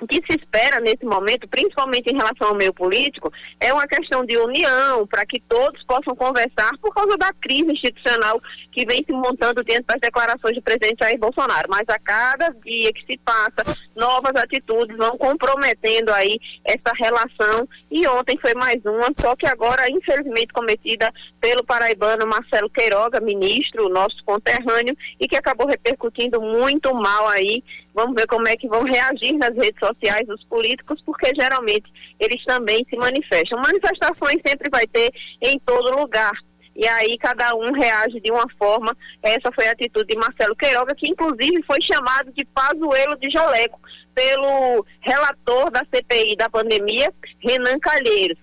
[0.00, 4.24] O que se espera nesse momento, principalmente em relação ao meio político, é uma questão
[4.24, 9.12] de união, para que todos possam conversar por causa da crise institucional que vem se
[9.12, 11.68] montando diante das declarações do presidente Jair Bolsonaro.
[11.68, 17.68] Mas a cada dia que se passa, novas atitudes vão comprometendo aí essa relação.
[17.90, 23.88] E ontem foi mais uma, só que agora, infelizmente, cometida pelo paraibano Marcelo Queiroga, ministro,
[23.88, 27.64] nosso conterrâneo, e que acabou repercutindo muito mal aí
[27.98, 29.87] Vamos ver como é que vão reagir nas redes sociais
[30.28, 33.60] os políticos, porque geralmente eles também se manifestam.
[33.60, 35.10] Manifestações sempre vai ter
[35.42, 36.32] em todo lugar.
[36.74, 38.96] E aí cada um reage de uma forma.
[39.22, 43.80] Essa foi a atitude de Marcelo Queiroga, que inclusive foi chamado de pazuelo de jaleco
[44.14, 48.38] pelo relator da CPI da pandemia, Renan Calheiros.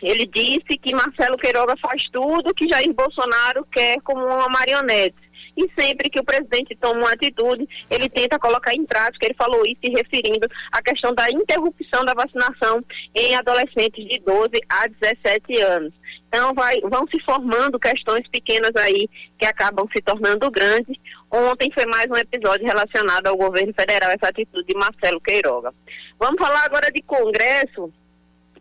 [0.00, 5.27] Ele disse que Marcelo Queiroga faz tudo que Jair Bolsonaro quer como uma marionete
[5.58, 9.26] e sempre que o presidente toma uma atitude, ele tenta colocar em prática.
[9.26, 12.80] Ele falou isso se referindo à questão da interrupção da vacinação
[13.12, 15.92] em adolescentes de 12 a 17 anos.
[16.28, 20.96] Então, vai, vão se formando questões pequenas aí que acabam se tornando grandes.
[21.28, 25.74] Ontem foi mais um episódio relacionado ao governo federal, essa atitude de Marcelo Queiroga.
[26.20, 27.92] Vamos falar agora de Congresso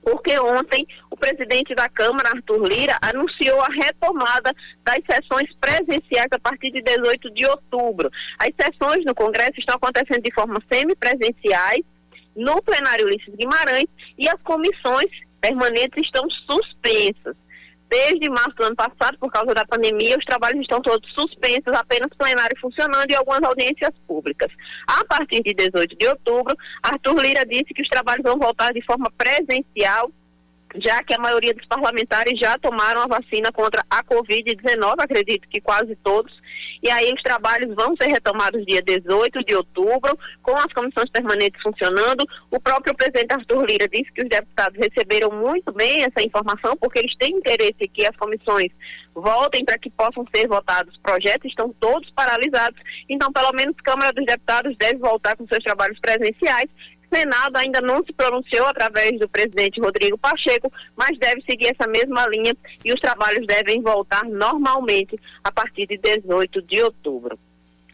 [0.07, 6.39] porque ontem o presidente da Câmara, Arthur Lira, anunciou a retomada das sessões presenciais a
[6.39, 8.09] partir de 18 de outubro.
[8.39, 11.83] As sessões no Congresso estão acontecendo de forma semipresenciais,
[12.33, 17.35] no plenário Ulisses Guimarães, e as comissões permanentes estão suspensas.
[17.89, 22.10] Desde março do ano passado, por causa da pandemia, os trabalhos estão todos suspensos, apenas
[22.17, 24.52] plenário funcionando e algumas audiências públicas.
[24.88, 28.84] A partir de 18 de outubro, Arthur Lira disse que os trabalhos vão voltar de
[28.84, 30.12] forma presencial
[30.75, 35.62] já que a maioria dos parlamentares já tomaram a vacina contra a Covid-19, acredito que
[35.62, 36.34] quase todos,
[36.84, 41.62] e aí os trabalhos vão ser retomados dia 18 de outubro, com as comissões permanentes
[41.62, 42.23] funcionando.
[42.51, 46.99] O próprio presidente Arthur Lira disse que os deputados receberam muito bem essa informação, porque
[46.99, 48.71] eles têm interesse que as comissões
[49.15, 52.80] voltem para que possam ser votados projetos, estão todos paralisados.
[53.10, 56.69] Então, pelo menos, a Câmara dos Deputados deve voltar com seus trabalhos presenciais
[57.13, 62.27] Senado ainda não se pronunciou através do presidente Rodrigo Pacheco, mas deve seguir essa mesma
[62.27, 67.39] linha e os trabalhos devem voltar normalmente a partir de 18 de outubro.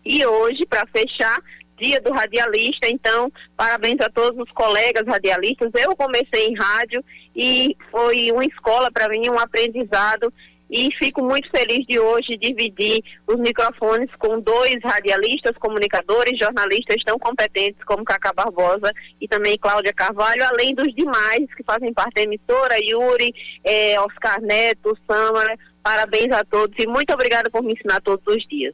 [0.06, 1.40] E hoje, para fechar,
[1.78, 5.72] dia do radialista, então, parabéns a todos os colegas radialistas.
[5.76, 7.04] Eu comecei em rádio
[7.36, 10.34] e foi uma escola para mim, um aprendizado
[10.74, 17.20] e fico muito feliz de hoje dividir os microfones com dois radialistas, comunicadores, jornalistas tão
[17.20, 22.24] competentes como Cacá Barbosa e também Cláudia Carvalho, além dos demais que fazem parte da
[22.24, 23.32] emissora, Yuri,
[23.64, 28.44] eh, Oscar Neto, Samara, parabéns a todos e muito obrigada por me ensinar todos os
[28.48, 28.74] dias.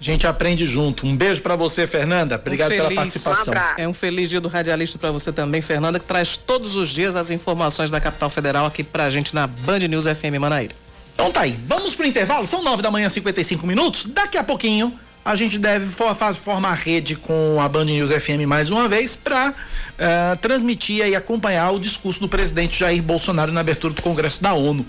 [0.00, 1.04] A gente aprende junto.
[1.04, 2.36] Um beijo para você, Fernanda.
[2.36, 3.54] Obrigado um feliz, pela participação.
[3.54, 6.90] Um é um feliz dia do radialista para você também, Fernanda, que traz todos os
[6.90, 10.87] dias as informações da capital federal aqui pra gente na Band News FM Manaíra.
[11.18, 14.04] Então tá aí, vamos pro intervalo, são nove da manhã, 55 minutos.
[14.04, 18.70] Daqui a pouquinho a gente deve for, formar rede com a Band News FM mais
[18.70, 19.54] uma vez para uh,
[19.98, 24.54] eh, transmitir e acompanhar o discurso do presidente Jair Bolsonaro na abertura do Congresso da
[24.54, 24.86] ONU.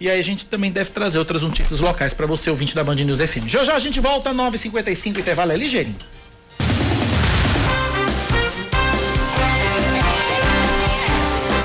[0.00, 2.94] E aí a gente também deve trazer outras notícias locais para você, ouvinte da Band
[2.94, 3.46] News FM.
[3.46, 5.98] Já já a gente volta, 9h55, intervalo é ligeirinho.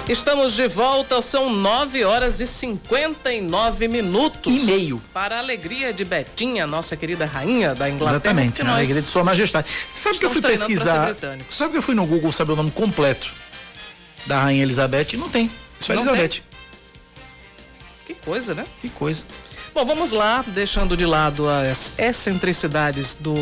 [0.07, 4.53] Estamos de volta, são 9 horas e 59 minutos.
[4.53, 5.01] E meio.
[5.13, 8.17] Para a alegria de Betinha, nossa querida rainha da Inglaterra.
[8.17, 9.65] Exatamente, a alegria de Sua Majestade.
[9.93, 11.15] Sabe que eu fui pesquisar?
[11.47, 13.31] Sabe que eu fui no Google saber o nome completo
[14.25, 15.15] da Rainha Elizabeth?
[15.15, 15.49] Não tem.
[15.79, 16.27] Só Elizabeth.
[16.29, 16.43] Tem.
[18.05, 18.65] Que coisa, né?
[18.81, 19.23] Que coisa.
[19.73, 23.33] Bom, vamos lá, deixando de lado as excentricidades do,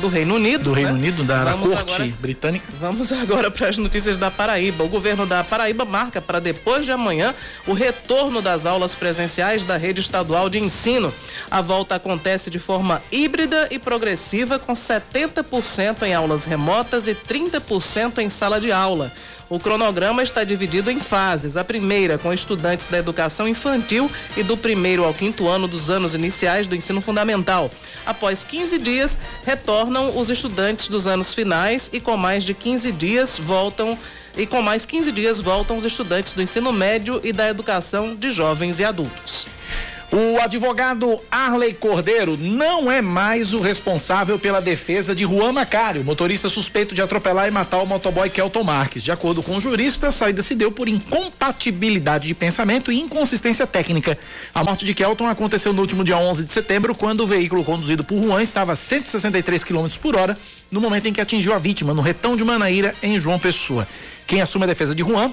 [0.00, 0.62] do Reino Unido.
[0.64, 0.98] Do Reino né?
[0.98, 2.64] Unido, da, corte agora- britânica.
[2.78, 4.84] Vamos agora para as notícias da Paraíba.
[4.84, 7.34] O governo da Paraíba marca para depois de amanhã
[7.66, 11.12] o retorno das aulas presenciais da rede estadual de ensino.
[11.50, 18.18] A volta acontece de forma híbrida e progressiva, com 70% em aulas remotas e 30%
[18.18, 19.12] em sala de aula.
[19.48, 21.56] O cronograma está dividido em fases.
[21.56, 26.14] A primeira, com estudantes da educação infantil e do primeiro ao quinto ano dos anos
[26.14, 27.70] iniciais do ensino fundamental.
[28.04, 33.38] Após 15 dias, retornam os estudantes dos anos finais e com mais de 15 dias
[33.38, 33.96] voltam
[34.36, 38.30] e com mais 15 dias voltam os estudantes do ensino médio e da educação de
[38.30, 39.46] jovens e adultos.
[40.12, 46.48] O advogado Arley Cordeiro não é mais o responsável pela defesa de Juan Macário, motorista
[46.48, 49.02] suspeito de atropelar e matar o motoboy Kelton Marques.
[49.02, 53.66] De acordo com o jurista, a saída se deu por incompatibilidade de pensamento e inconsistência
[53.66, 54.16] técnica.
[54.54, 58.04] A morte de Kelton aconteceu no último dia 11 de setembro, quando o veículo conduzido
[58.04, 60.38] por Juan estava a 163 km por hora,
[60.70, 63.86] no momento em que atingiu a vítima, no retão de Manaíra, em João Pessoa.
[64.24, 65.32] Quem assume a defesa de Juan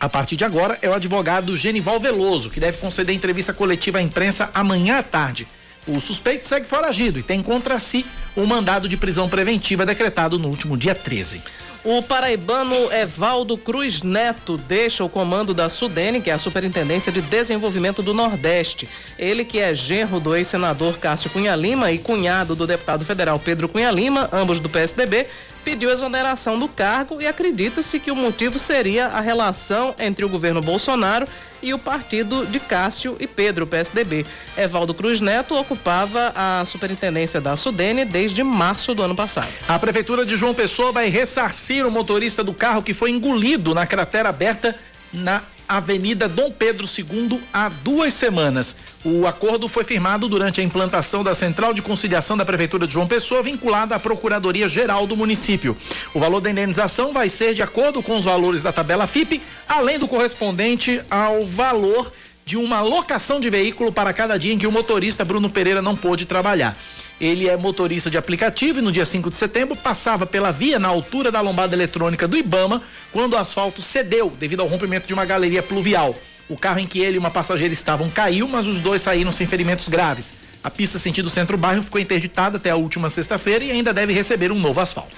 [0.00, 4.02] a partir de agora é o advogado Genival Veloso, que deve conceder entrevista coletiva à
[4.02, 5.48] imprensa amanhã à tarde.
[5.86, 8.04] O suspeito segue foragido e tem contra si
[8.36, 11.42] um mandado de prisão preventiva decretado no último dia 13.
[11.84, 17.22] O paraibano Evaldo Cruz Neto deixa o comando da Sudene, que é a Superintendência de
[17.22, 18.88] Desenvolvimento do Nordeste.
[19.18, 23.68] Ele que é genro do ex-senador Cássio Cunha Lima e cunhado do deputado federal Pedro
[23.68, 25.26] Cunha Lima, ambos do PSDB,
[25.68, 30.62] pediu exoneração do cargo e acredita-se que o motivo seria a relação entre o governo
[30.62, 31.28] Bolsonaro
[31.62, 34.24] e o partido de Cássio e Pedro, PSDB.
[34.56, 39.50] Evaldo Cruz Neto ocupava a superintendência da Sudene desde março do ano passado.
[39.68, 43.86] A Prefeitura de João Pessoa vai ressarcir o motorista do carro que foi engolido na
[43.86, 44.74] cratera aberta
[45.12, 48.76] na Avenida Dom Pedro II há duas semanas.
[49.04, 53.06] O acordo foi firmado durante a implantação da Central de Conciliação da Prefeitura de João
[53.06, 55.76] Pessoa, vinculada à Procuradoria Geral do município.
[56.14, 59.98] O valor da indenização vai ser de acordo com os valores da tabela FIP, além
[59.98, 62.10] do correspondente ao valor
[62.46, 65.94] de uma locação de veículo para cada dia em que o motorista Bruno Pereira não
[65.94, 66.74] pôde trabalhar.
[67.20, 70.86] Ele é motorista de aplicativo e no dia 5 de setembro passava pela via na
[70.86, 75.24] altura da lombada eletrônica do Ibama quando o asfalto cedeu devido ao rompimento de uma
[75.24, 76.16] galeria pluvial.
[76.48, 79.46] O carro em que ele e uma passageira estavam caiu, mas os dois saíram sem
[79.46, 80.32] ferimentos graves.
[80.62, 84.58] A pista sentido centro-bairro ficou interditada até a última sexta-feira e ainda deve receber um
[84.58, 85.16] novo asfalto.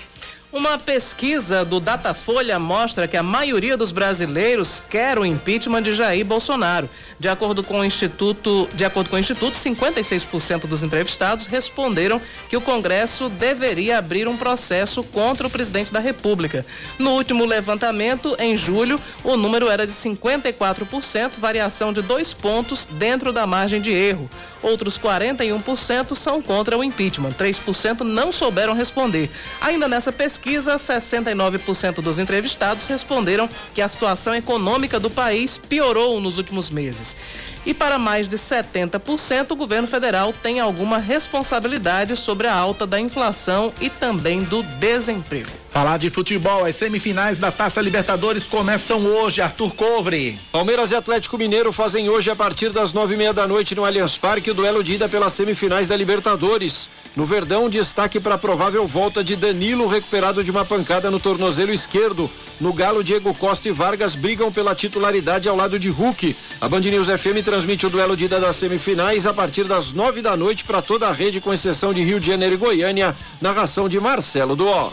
[0.52, 6.24] Uma pesquisa do Datafolha mostra que a maioria dos brasileiros quer o impeachment de Jair
[6.24, 6.90] Bolsonaro.
[7.20, 12.56] De acordo com o Instituto, de acordo com o Instituto, 56% dos entrevistados responderam que
[12.56, 16.64] o Congresso deveria abrir um processo contra o presidente da República.
[16.98, 23.34] No último levantamento, em julho, o número era de 54%, variação de dois pontos dentro
[23.34, 24.30] da margem de erro.
[24.62, 29.30] Outros 41% são contra o impeachment, 3% não souberam responder.
[29.60, 36.38] Ainda nessa pesquisa, 69% dos entrevistados responderam que a situação econômica do país piorou nos
[36.38, 37.09] últimos meses.
[37.64, 42.98] E para mais de 70%, o governo federal tem alguma responsabilidade sobre a alta da
[42.98, 45.50] inflação e também do desemprego.
[45.70, 50.36] Falar de futebol, as semifinais da Taça Libertadores começam hoje, Arthur Covre.
[50.50, 53.84] Palmeiras e Atlético Mineiro fazem hoje, a partir das nove e meia da noite, no
[53.84, 56.90] Allianz Parque, o duelo de ida pelas semifinais da Libertadores.
[57.16, 61.72] No Verdão, destaque para a provável volta de Danilo, recuperado de uma pancada no tornozelo
[61.72, 62.30] esquerdo.
[62.60, 66.36] No Galo, Diego Costa e Vargas brigam pela titularidade ao lado de Hulk.
[66.60, 70.22] A Band News FM transmite o duelo de ida das semifinais a partir das nove
[70.22, 73.16] da noite para toda a rede, com exceção de Rio de Janeiro e Goiânia.
[73.40, 74.92] Narração de Marcelo Duó.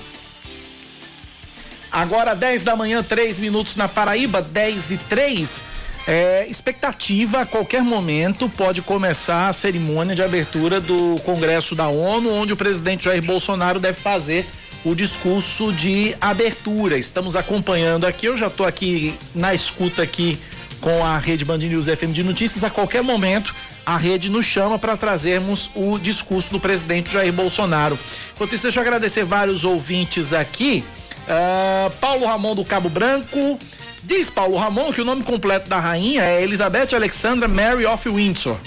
[1.91, 5.77] Agora 10 da manhã, 3 minutos na Paraíba, 10 e 3.
[6.08, 12.32] É, expectativa a qualquer momento pode começar a cerimônia de abertura do Congresso da ONU,
[12.32, 14.48] onde o presidente Jair Bolsonaro deve fazer
[14.86, 16.98] o discurso de abertura.
[16.98, 20.39] Estamos acompanhando aqui, eu já estou aqui na escuta aqui
[20.80, 22.63] com a rede Band News FM de notícias.
[22.63, 23.54] A qualquer momento
[23.86, 28.00] a rede nos chama para trazermos o discurso do presidente Jair Bolsonaro.
[28.34, 30.86] Enquanto isso, deixa eu agradecer vários ouvintes aqui.
[31.24, 33.60] Uh, Paulo Ramon do Cabo Branco.
[34.08, 38.58] Diz Paulo Ramon que o nome completo da rainha é Elizabeth Alexandra Mary of Windsor.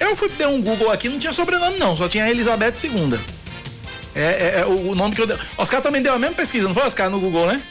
[0.00, 3.20] Eu fui dar um Google aqui, não tinha sobrenome não, só tinha Elizabeth II.
[4.16, 5.38] É, é, é o, o nome que eu dei.
[5.56, 7.62] Oscar também deu a mesma pesquisa, não foi Oscar no Google, né?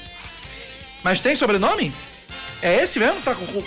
[1.03, 1.91] Mas tem sobrenome?
[2.61, 3.19] É esse mesmo?
[3.19, 3.63] Tá com...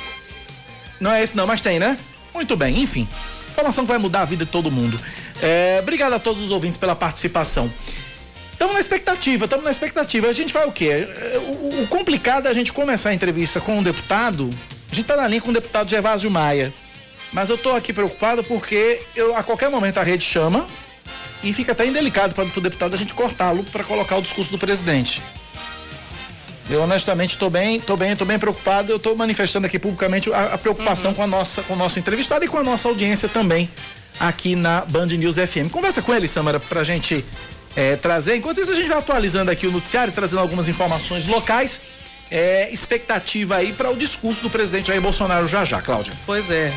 [0.98, 1.98] Não é esse não, mas tem, né?
[2.32, 3.06] Muito bem, enfim.
[3.50, 4.98] Informação que vai mudar a vida de todo mundo.
[5.42, 7.70] É, obrigado a todos os ouvintes pela participação.
[8.60, 10.26] Estamos na expectativa, estamos na expectativa.
[10.26, 11.08] A gente vai o quê?
[11.62, 14.50] O, o, complicado é a gente começar a entrevista com um deputado.
[14.92, 16.70] A gente está na linha com o deputado Gervásio Maia.
[17.32, 20.66] Mas eu tô aqui preocupado porque eu, a qualquer momento a rede chama
[21.42, 24.58] e fica até indelicado para o deputado a gente cortá-lo para colocar o discurso do
[24.58, 25.22] presidente.
[26.68, 28.92] Eu honestamente estou bem, estou bem, estou bem preocupado.
[28.92, 31.16] Eu estou manifestando aqui publicamente a, a preocupação uhum.
[31.16, 33.70] com a nossa, com o nosso entrevistado e com a nossa audiência também
[34.20, 35.70] aqui na Band News FM.
[35.70, 37.24] Conversa com ele, Samara, para a gente
[37.76, 38.36] é, trazer.
[38.36, 41.80] Enquanto isso, a gente vai atualizando aqui o noticiário, trazendo algumas informações locais.
[42.32, 46.12] É, expectativa aí para o discurso do presidente Jair Bolsonaro já já, Cláudia.
[46.24, 46.72] Pois é,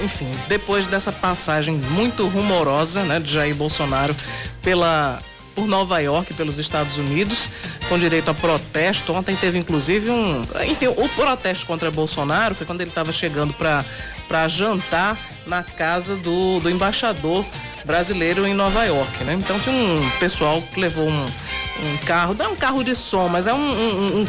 [0.00, 4.14] enfim, depois dessa passagem muito rumorosa, né, de Jair Bolsonaro
[4.62, 5.20] pela
[5.54, 7.48] por Nova York, pelos Estados Unidos,
[7.88, 9.12] com direito a protesto.
[9.12, 14.48] Ontem teve inclusive um, enfim, o protesto contra Bolsonaro foi quando ele estava chegando para
[14.48, 17.44] jantar na casa do, do embaixador
[17.84, 19.34] brasileiro em Nova York, né?
[19.34, 23.28] Então tinha um pessoal que levou um, um carro, não é um carro de som,
[23.28, 24.26] mas é um, um,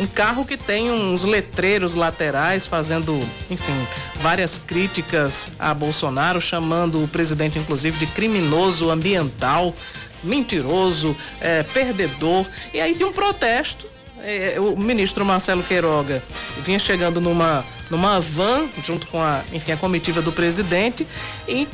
[0.00, 3.14] um, carro que tem uns letreiros laterais fazendo,
[3.50, 3.86] enfim,
[4.20, 9.74] várias críticas a Bolsonaro, chamando o presidente, inclusive, de criminoso ambiental,
[10.22, 12.44] mentiroso, é, perdedor.
[12.72, 13.86] E aí tem um protesto.
[14.20, 16.22] É, o ministro Marcelo Queiroga
[16.64, 21.06] vinha chegando numa numa van junto com a, enfim, a comitiva do presidente
[21.46, 21.66] e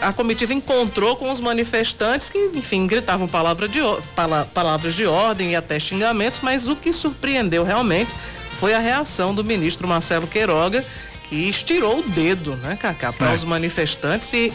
[0.00, 3.80] a comitiva encontrou com os manifestantes que, enfim, gritavam palavra de,
[4.14, 8.10] pala, palavras de ordem e até xingamentos, mas o que surpreendeu realmente
[8.50, 10.84] foi a reação do ministro Marcelo Queiroga,
[11.28, 13.34] que estirou o dedo, né, Cacá, para é.
[13.34, 14.52] os manifestantes e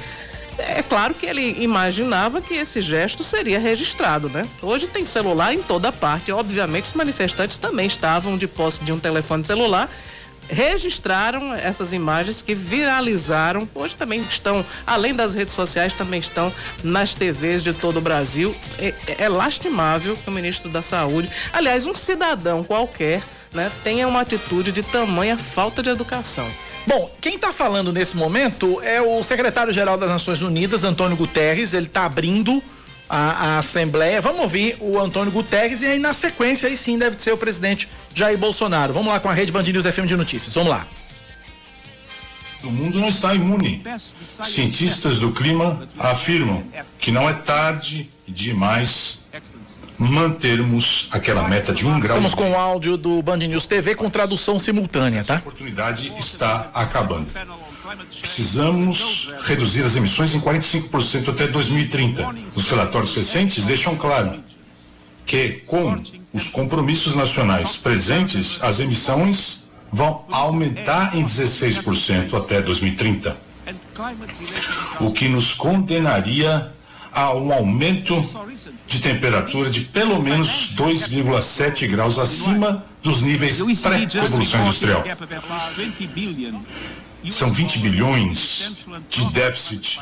[0.57, 4.43] é claro que ele imaginava que esse gesto seria registrado, né?
[4.61, 6.31] Hoje tem celular em toda parte.
[6.31, 9.87] Obviamente, os manifestantes também estavam de posse de um telefone celular
[10.49, 13.67] registraram essas imagens que viralizaram.
[13.73, 18.55] Hoje também estão, além das redes sociais, também estão nas TVs de todo o Brasil.
[18.79, 23.21] É, é lastimável que o ministro da Saúde, aliás, um cidadão qualquer,
[23.53, 26.49] né, tenha uma atitude de tamanha falta de educação.
[26.85, 31.73] Bom, quem está falando nesse momento é o secretário-geral das Nações Unidas, Antônio Guterres.
[31.73, 32.63] Ele está abrindo
[33.09, 34.21] a, a, Assembleia.
[34.21, 37.89] Vamos ouvir o Antônio Guterres e aí na sequência aí sim deve ser o presidente
[38.13, 38.93] Jair Bolsonaro.
[38.93, 40.53] Vamos lá com a Rede Band News FM de Notícias.
[40.53, 40.87] Vamos lá.
[42.63, 43.83] O mundo não está imune.
[43.97, 46.63] Cientistas do clima afirmam
[46.99, 49.25] que não é tarde demais
[49.97, 52.17] mantermos aquela meta de um grau.
[52.17, 55.35] Estamos com o áudio do Band News TV com tradução simultânea, tá?
[55.35, 57.27] A oportunidade está acabando.
[58.19, 62.27] Precisamos reduzir as emissões em 45% até 2030.
[62.55, 64.43] Os relatórios recentes deixam claro
[65.25, 66.01] que, com
[66.33, 73.37] os compromissos nacionais presentes, as emissões vão aumentar em 16% até 2030,
[74.99, 76.71] o que nos condenaria
[77.11, 78.23] a um aumento
[78.85, 85.03] de temperatura de pelo menos 2,7 graus acima dos níveis pré-revolução industrial.
[87.31, 88.75] São 20 bilhões
[89.09, 89.99] de déficit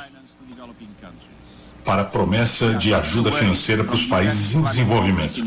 [1.83, 5.39] para a promessa de ajuda financeira para os países em desenvolvimento.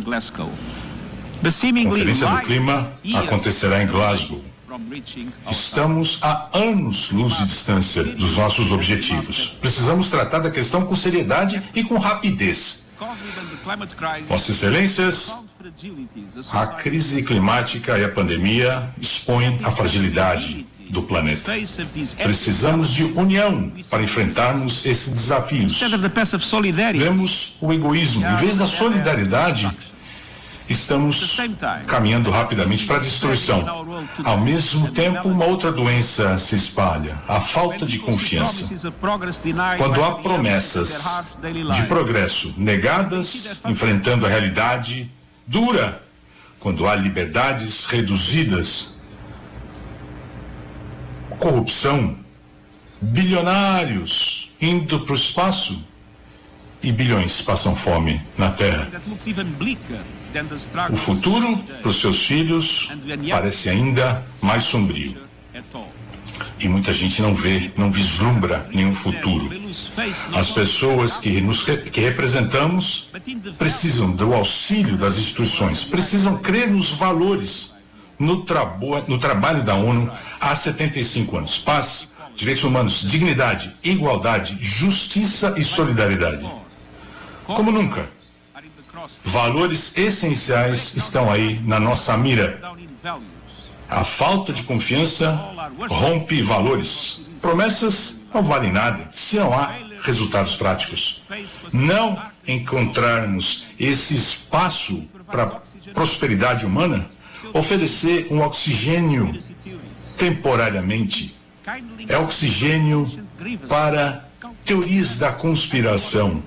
[1.40, 4.44] A Conferência do Clima acontecerá em Glasgow.
[5.50, 9.56] Estamos a anos-luz de distância dos nossos objetivos.
[9.60, 12.86] Precisamos tratar da questão com seriedade e com rapidez.
[14.28, 15.34] Vossas Excelências,
[16.52, 21.52] a crise climática e a pandemia expõem a fragilidade do planeta.
[22.22, 25.80] Precisamos de união para enfrentarmos esses desafios.
[26.94, 28.26] Vemos o egoísmo.
[28.26, 29.70] Em vez da solidariedade,
[30.68, 31.38] estamos
[31.86, 33.86] caminhando rapidamente para a destruição.
[34.24, 38.68] Ao mesmo tempo, uma outra doença se espalha: a falta de confiança.
[39.76, 41.04] Quando há promessas
[41.74, 45.10] de progresso negadas, enfrentando a realidade
[45.46, 46.02] dura,
[46.60, 48.97] quando há liberdades reduzidas,
[51.38, 52.16] corrupção,
[53.00, 55.82] bilionários indo para o espaço
[56.82, 58.88] e bilhões passam fome na Terra.
[60.90, 62.90] O futuro para os seus filhos
[63.30, 65.16] parece ainda mais sombrio.
[66.60, 69.50] E muita gente não vê, não vislumbra nenhum futuro.
[70.34, 73.10] As pessoas que nos que representamos
[73.56, 77.74] precisam do auxílio das instituições, precisam crer nos valores,
[78.18, 80.10] no, trabo, no trabalho da ONU
[80.40, 81.58] há 75 anos.
[81.58, 86.44] Paz, direitos humanos, dignidade, igualdade, justiça e solidariedade.
[87.46, 88.08] Como nunca.
[89.24, 92.60] Valores essenciais estão aí na nossa mira.
[93.88, 95.32] A falta de confiança
[95.88, 97.20] rompe valores.
[97.40, 101.22] Promessas não valem nada se não há resultados práticos.
[101.72, 105.60] Não encontrarmos esse espaço para
[105.94, 107.06] prosperidade humana,
[107.52, 109.38] oferecer um oxigênio
[110.16, 111.38] temporariamente
[112.08, 113.08] é oxigênio
[113.68, 114.26] para
[114.64, 116.42] teorias da conspiração,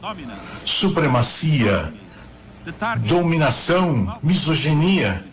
[0.66, 1.94] supremacia,
[3.00, 5.26] dominação, misoginia,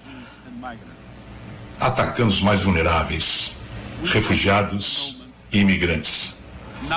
[1.81, 3.57] atacando os mais vulneráveis,
[4.05, 6.39] refugiados e imigrantes.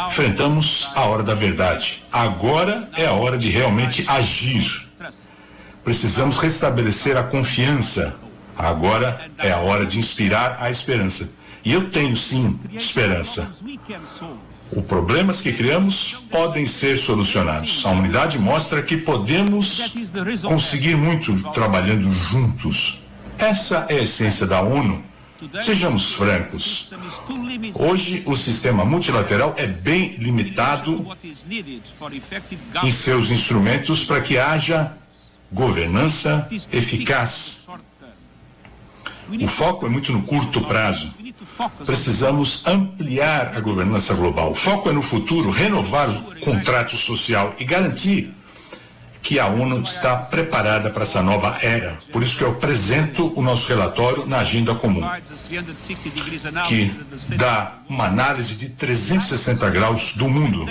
[0.07, 2.03] Enfrentamos a hora da verdade.
[2.11, 4.89] Agora é a hora de realmente agir.
[5.83, 8.15] Precisamos restabelecer a confiança.
[8.57, 11.31] Agora é a hora de inspirar a esperança.
[11.63, 13.53] E eu tenho sim esperança.
[14.71, 17.85] Os problemas que criamos podem ser solucionados.
[17.85, 19.93] A unidade mostra que podemos
[20.43, 23.01] conseguir muito trabalhando juntos.
[23.37, 25.03] Essa é a essência da ONU.
[25.61, 26.89] Sejamos francos.
[27.73, 31.05] Hoje, o sistema multilateral é bem limitado
[32.83, 34.93] em seus instrumentos para que haja
[35.51, 37.65] governança eficaz.
[39.39, 41.13] O foco é muito no curto prazo.
[41.85, 44.51] Precisamos ampliar a governança global.
[44.51, 48.33] O foco é no futuro renovar o contrato social e garantir
[49.21, 51.97] que a ONU está preparada para essa nova era.
[52.11, 55.07] Por isso que eu apresento o nosso relatório na agenda comum,
[56.67, 56.91] que
[57.35, 60.65] dá uma análise de 360 graus do mundo,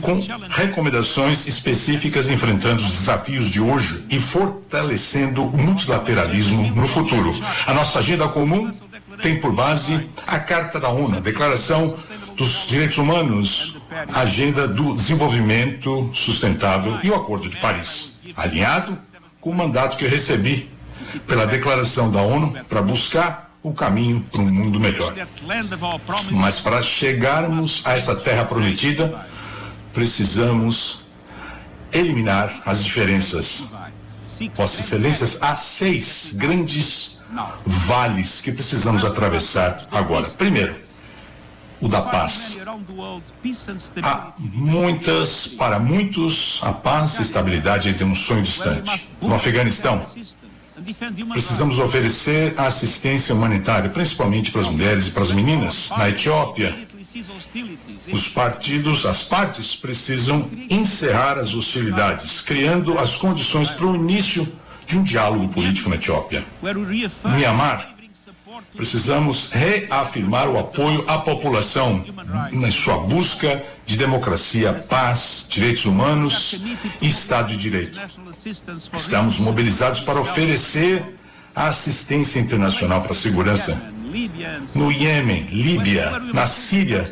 [0.00, 0.20] com
[0.50, 7.34] recomendações específicas enfrentando os desafios de hoje e fortalecendo o multilateralismo no futuro.
[7.66, 8.70] A nossa agenda comum
[9.22, 11.96] tem por base a Carta da ONU, a Declaração
[12.36, 18.96] dos Direitos Humanos, a Agenda do Desenvolvimento Sustentável e o Acordo de Paris, alinhado
[19.40, 20.70] com o mandato que recebi
[21.26, 25.14] pela Declaração da ONU para buscar o caminho para um mundo melhor.
[26.30, 29.26] Mas para chegarmos a essa terra prometida,
[29.92, 31.02] precisamos
[31.92, 33.68] eliminar as diferenças.
[34.54, 37.18] Vossas Excelências, há seis grandes
[37.66, 40.26] vales que precisamos atravessar agora.
[40.28, 40.74] Primeiro,
[41.80, 42.62] o da paz.
[44.02, 49.08] Há muitas, para muitos, a paz e estabilidade é um sonho distante.
[49.20, 50.04] No Afeganistão,
[51.32, 55.90] precisamos oferecer assistência humanitária, principalmente para as mulheres e para as meninas.
[55.96, 56.76] Na Etiópia,
[58.12, 64.46] os partidos, as partes precisam encerrar as hostilidades, criando as condições para o início
[64.86, 66.44] de um diálogo político na Etiópia.
[67.24, 67.94] Mianmar,
[68.76, 72.04] precisamos reafirmar o apoio à população
[72.52, 76.60] na sua busca de democracia, paz, direitos humanos
[77.00, 78.00] e Estado de Direito.
[78.92, 81.16] Estamos mobilizados para oferecer
[81.54, 83.80] a assistência internacional para a segurança.
[84.74, 87.10] No Iêmen, Líbia, na Síria,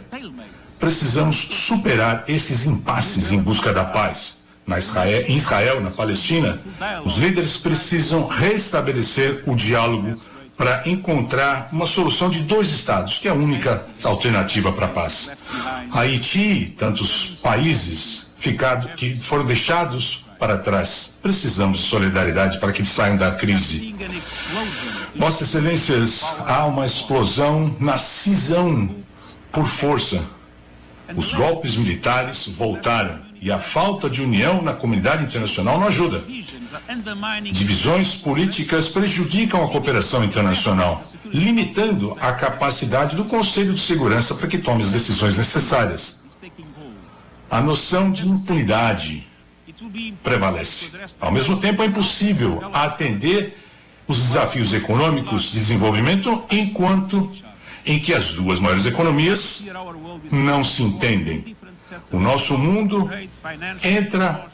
[0.78, 4.38] precisamos superar esses impasses em busca da paz.
[4.66, 6.59] Na Israel, em Israel, na Palestina,
[7.05, 10.20] os líderes precisam restabelecer o diálogo
[10.59, 15.39] para encontrar uma solução de dois estados, que é a única alternativa para a paz.
[15.93, 21.17] Haiti, tantos países ficado, que foram deixados para trás.
[21.23, 23.95] Precisamos de solidariedade para que eles saiam da crise.
[25.15, 28.97] Vossas Excelências, há uma explosão na cisão
[29.53, 30.21] por força.
[31.15, 36.23] Os golpes militares voltaram e a falta de união na comunidade internacional não ajuda.
[37.53, 44.59] Divisões políticas prejudicam a cooperação internacional, limitando a capacidade do Conselho de Segurança para que
[44.59, 46.23] tome as decisões necessárias.
[47.51, 49.27] A noção de impunidade
[50.23, 50.91] prevalece.
[51.21, 53.57] Ao mesmo tempo, é impossível atender
[54.07, 57.31] os desafios econômicos de desenvolvimento enquanto
[57.85, 59.64] em que as duas maiores economias
[60.31, 61.57] não se entendem.
[62.12, 63.11] O nosso mundo
[63.83, 64.47] entra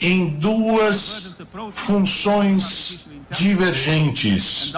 [0.00, 1.36] em duas
[1.72, 4.72] funções divergentes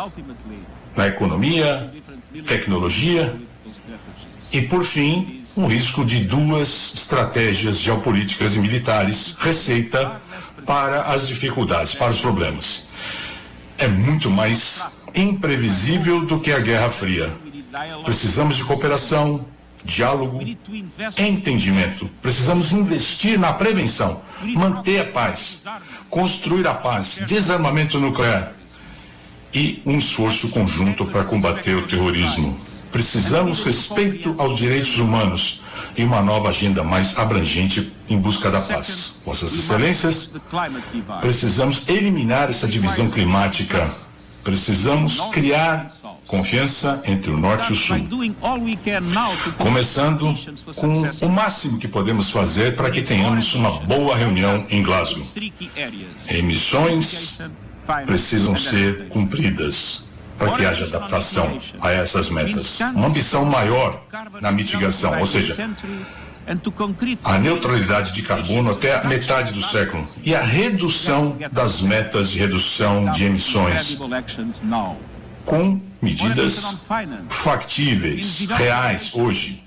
[0.97, 1.93] na economia,
[2.47, 3.35] tecnologia
[4.51, 10.21] e, por fim, o risco de duas estratégias geopolíticas e militares, receita
[10.67, 12.89] para as dificuldades, para os problemas.
[13.79, 17.33] É muito mais imprevisível do que a Guerra Fria.
[18.05, 19.47] Precisamos de cooperação,
[19.85, 20.41] diálogo,
[21.19, 22.09] entendimento.
[22.21, 24.23] Precisamos investir na prevenção,
[24.55, 25.63] manter a paz,
[26.09, 28.53] construir a paz, desarmamento nuclear
[29.55, 32.57] e um esforço conjunto para combater o terrorismo.
[32.91, 35.63] Precisamos respeito aos direitos humanos
[35.97, 39.23] e uma nova agenda mais abrangente em busca da paz.
[39.25, 40.33] Vossas Excelências,
[41.21, 43.91] precisamos eliminar essa divisão climática
[44.43, 45.89] Precisamos criar
[46.27, 47.97] confiança entre o Norte e o Sul.
[49.59, 50.35] Começando
[50.77, 55.23] com o máximo que podemos fazer para que tenhamos uma boa reunião em Glasgow.
[56.29, 57.39] Emissões
[58.07, 60.07] precisam ser cumpridas.
[60.39, 62.81] para que haja adaptação a essas metas.
[62.81, 64.03] Uma ambição maior
[64.41, 65.57] na mitigação, ou seja,
[67.25, 70.07] a neutralidade de carbono até a metade do século.
[70.23, 73.99] E a redução das metas de redução de emissões.
[75.45, 76.79] Com medidas
[77.29, 79.63] factíveis, reais hoje.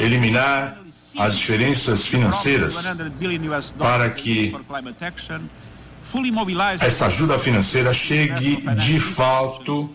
[0.00, 0.78] Eliminar
[1.18, 2.84] as diferenças financeiras
[3.78, 4.54] para que
[6.80, 9.90] essa ajuda financeira chegue de fato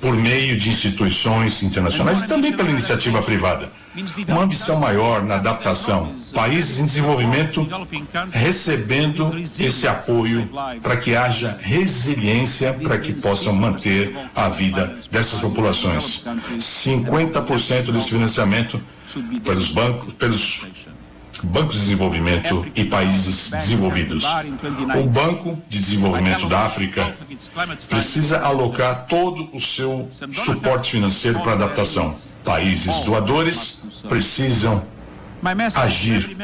[0.00, 3.72] por meio de instituições internacionais e também pela iniciativa privada.
[4.26, 7.68] Uma ambição maior na adaptação, países em desenvolvimento
[8.30, 10.48] recebendo esse apoio
[10.82, 16.24] para que haja resiliência para que possam manter a vida dessas populações.
[16.58, 18.80] 50% desse financiamento
[19.44, 20.62] pelos bancos, pelos
[21.42, 24.24] bancos de desenvolvimento e países desenvolvidos.
[24.98, 27.14] O Banco de Desenvolvimento da África
[27.90, 32.16] precisa alocar todo o seu suporte financeiro para adaptação.
[32.44, 34.82] Países doadores precisam
[35.74, 36.36] agir.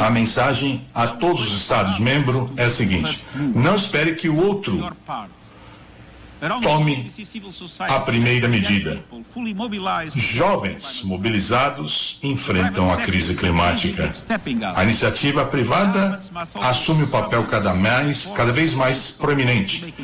[0.00, 4.94] A mensagem a todos os Estados-membros é a seguinte: não espere que o outro
[6.62, 7.10] tome
[7.80, 9.02] a primeira medida.
[10.14, 14.10] Jovens mobilizados enfrentam a crise climática.
[14.74, 16.20] A iniciativa privada
[16.60, 19.94] assume o papel cada, mais, cada vez mais proeminente.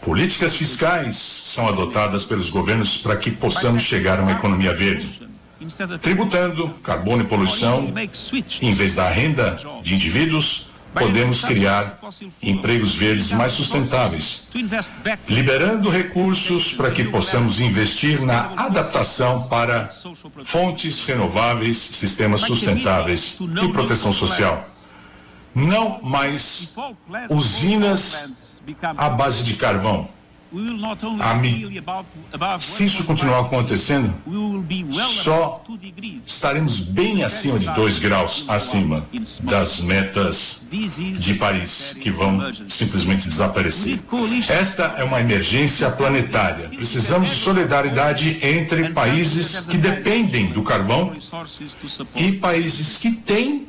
[0.00, 5.22] Políticas fiscais são adotadas pelos governos para que possamos chegar a uma economia verde.
[6.00, 7.92] Tributando carbono e poluição,
[8.60, 11.98] em vez da renda de indivíduos, podemos criar
[12.42, 14.48] empregos verdes mais sustentáveis,
[15.28, 19.88] liberando recursos para que possamos investir na adaptação para
[20.44, 24.64] fontes renováveis, sistemas sustentáveis e proteção social.
[25.54, 26.74] Não mais
[27.28, 28.32] usinas
[28.96, 30.08] à base de carvão
[32.60, 34.14] se isso continuar acontecendo,
[35.22, 35.62] só
[36.26, 39.06] estaremos bem acima de 2 graus acima
[39.40, 40.64] das metas
[41.18, 44.00] de Paris, que vão simplesmente desaparecer.
[44.48, 46.68] Esta é uma emergência planetária.
[46.68, 51.14] Precisamos de solidariedade entre países que dependem do carvão
[52.14, 53.68] e países que têm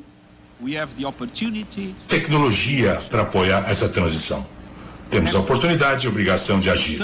[2.07, 4.45] tecnologia para apoiar essa transição.
[5.14, 6.99] Temos a oportunidade e a obrigação de agir.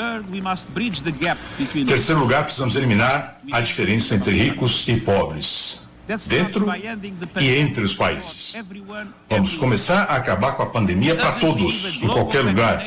[1.75, 5.79] Em terceiro lugar, precisamos eliminar a diferença entre ricos e pobres,
[6.27, 6.65] dentro
[7.39, 8.55] e entre os países.
[9.29, 12.83] Vamos começar a acabar com a pandemia para todos, em qualquer lugar.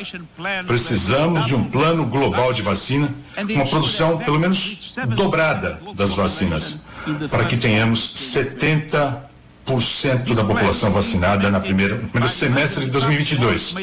[0.67, 3.09] Precisamos de um plano global de vacina,
[3.49, 6.83] uma produção pelo menos dobrada das vacinas,
[7.31, 9.31] para que tenhamos 70
[10.35, 13.73] da população vacinada na primeira, no primeiro semestre de 2022.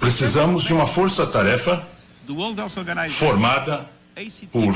[0.00, 1.86] Precisamos de uma força-tarefa
[3.08, 3.86] formada
[4.50, 4.74] por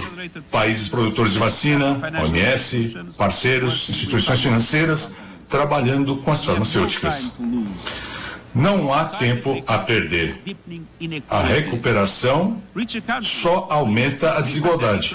[0.50, 5.14] países produtores de vacina, OMS, parceiros, instituições financeiras,
[5.48, 7.36] trabalhando com as farmacêuticas.
[8.54, 10.40] Não há tempo a perder.
[11.28, 12.62] A recuperação
[13.22, 15.14] só aumenta a desigualdade.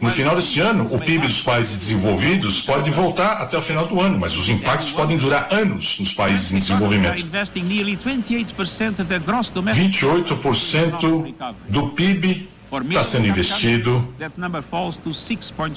[0.00, 4.00] No final deste ano, o PIB dos países desenvolvidos pode voltar até o final do
[4.00, 7.18] ano, mas os impactos podem durar anos nos países em desenvolvimento.
[9.72, 11.34] 28%
[11.68, 12.48] do PIB
[12.88, 14.14] está sendo investido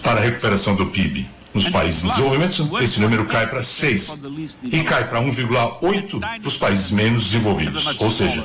[0.02, 1.28] para a recuperação do PIB.
[1.54, 4.20] Nos países em desenvolvimento, esse número cai para 6
[4.64, 8.44] e cai para 1,8 para países menos desenvolvidos, ou seja,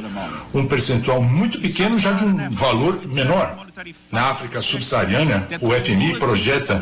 [0.52, 3.66] um percentual muito pequeno já de um valor menor.
[4.10, 6.80] Na África subsaariana, o FMI projeta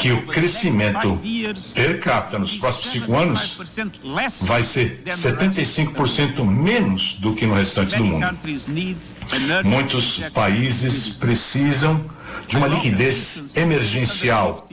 [0.00, 1.20] que o crescimento
[1.74, 3.56] per capita nos próximos cinco anos
[4.42, 8.26] vai ser 75% menos do que no restante do mundo.
[9.64, 12.04] Muitos países precisam
[12.48, 14.66] de uma liquidez emergencial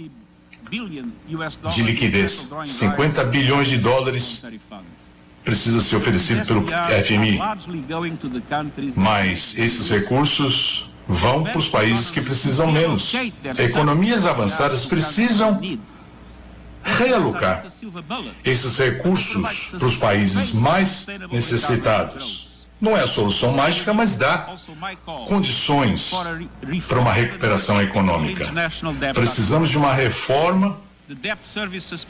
[1.70, 2.50] de liquidez.
[2.66, 4.44] 50 bilhões de dólares
[5.44, 6.66] precisa ser oferecido pelo
[7.04, 7.40] FMI.
[8.96, 13.14] Mas esses recursos vão para os países que precisam menos.
[13.60, 15.62] Economias avançadas precisam
[16.82, 17.66] realocar
[18.44, 22.45] esses recursos para os países mais necessitados.
[22.86, 24.48] Não é a solução mágica, mas dá
[25.28, 26.12] condições
[26.88, 28.48] para uma recuperação econômica.
[29.12, 30.78] Precisamos de uma reforma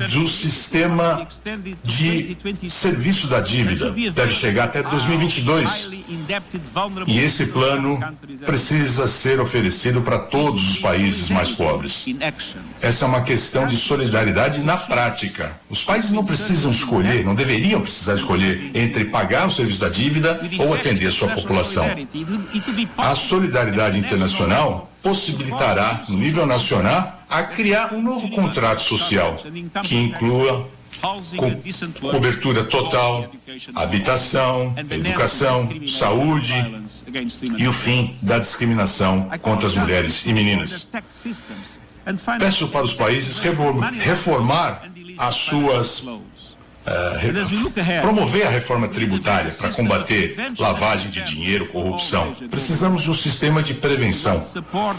[0.09, 1.27] do sistema
[1.83, 3.91] de serviço da dívida.
[4.11, 5.91] Deve chegar até 2022.
[7.05, 7.99] E esse plano
[8.45, 12.05] precisa ser oferecido para todos os países mais pobres.
[12.81, 15.59] Essa é uma questão de solidariedade na prática.
[15.69, 20.39] Os países não precisam escolher, não deveriam precisar escolher entre pagar o serviço da dívida
[20.57, 21.85] ou atender a sua população.
[22.97, 29.37] A solidariedade internacional possibilitará, no nível nacional, a criar um novo contrato social
[29.83, 30.67] que inclua
[31.37, 33.29] co cobertura total,
[33.75, 36.55] habitação, educação, saúde
[37.55, 40.89] e o fim da discriminação contra as mulheres e meninas.
[42.39, 44.89] Peço para os países reformar
[45.19, 46.03] as suas
[46.85, 52.35] Uh, promover a reforma tributária para combater lavagem de dinheiro, corrupção.
[52.51, 54.39] Precisamos de um sistema de prevenção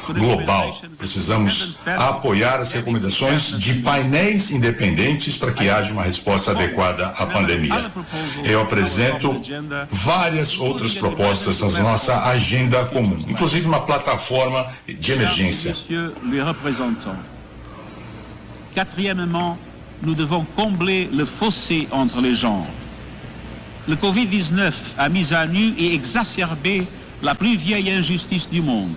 [0.09, 0.81] global.
[0.99, 7.89] Precisamos apoiar as recomendações de painéis independentes para que haja uma resposta adequada à pandemia.
[8.43, 9.41] Eu apresento
[9.89, 15.77] várias outras propostas na nossa agenda comum, inclusive uma plataforma de emergência.
[18.77, 19.57] Quatrièmement,
[20.03, 22.67] nous devons combler le fossé entre les genres.
[23.89, 26.83] Le Covid-19 a mis à nu et exacerbé
[27.23, 28.93] la plus vieille injustice du monde.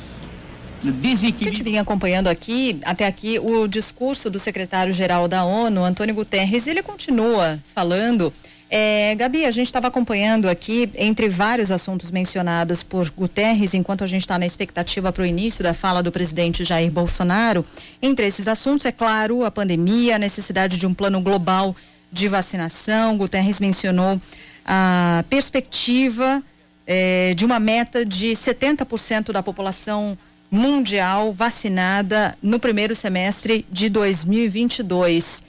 [0.82, 6.68] A gente vinha acompanhando aqui, até aqui, o discurso do secretário-geral da ONU, Antônio Guterres,
[6.68, 8.32] ele continua falando
[8.72, 14.08] é, Gabi, a gente estava acompanhando aqui, entre vários assuntos mencionados por Guterres, enquanto a
[14.08, 17.66] gente está na expectativa para o início da fala do presidente Jair Bolsonaro.
[18.00, 21.76] Entre esses assuntos, é claro, a pandemia, a necessidade de um plano global
[22.12, 23.18] de vacinação.
[23.18, 24.22] Guterres mencionou
[24.64, 26.44] a perspectiva
[26.86, 30.16] é, de uma meta de 70% da população
[30.52, 35.49] mundial vacinada no primeiro semestre de 2022.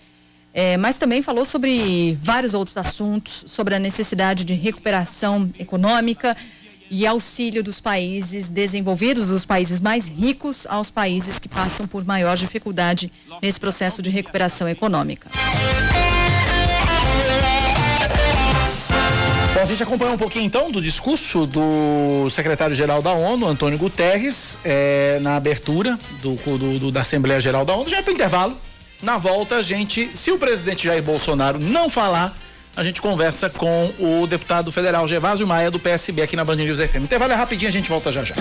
[0.53, 6.37] É, mas também falou sobre vários outros assuntos, sobre a necessidade de recuperação econômica
[6.91, 12.37] e auxílio dos países desenvolvidos, dos países mais ricos, aos países que passam por maior
[12.37, 15.31] dificuldade nesse processo de recuperação econômica.
[19.55, 24.59] Bom, a gente acompanhou um pouquinho então do discurso do secretário-geral da ONU, Antônio Guterres,
[24.65, 27.89] é, na abertura do, do, do, da Assembleia Geral da ONU.
[27.89, 28.57] Já é para intervalo.
[29.03, 32.37] Na volta, a gente, se o presidente Jair Bolsonaro não falar,
[32.77, 36.79] a gente conversa com o deputado federal Gervásio Maia, do PSB, aqui na Band News
[36.79, 37.05] FM.
[37.05, 38.35] Intervalo é rapidinho, a gente volta já já.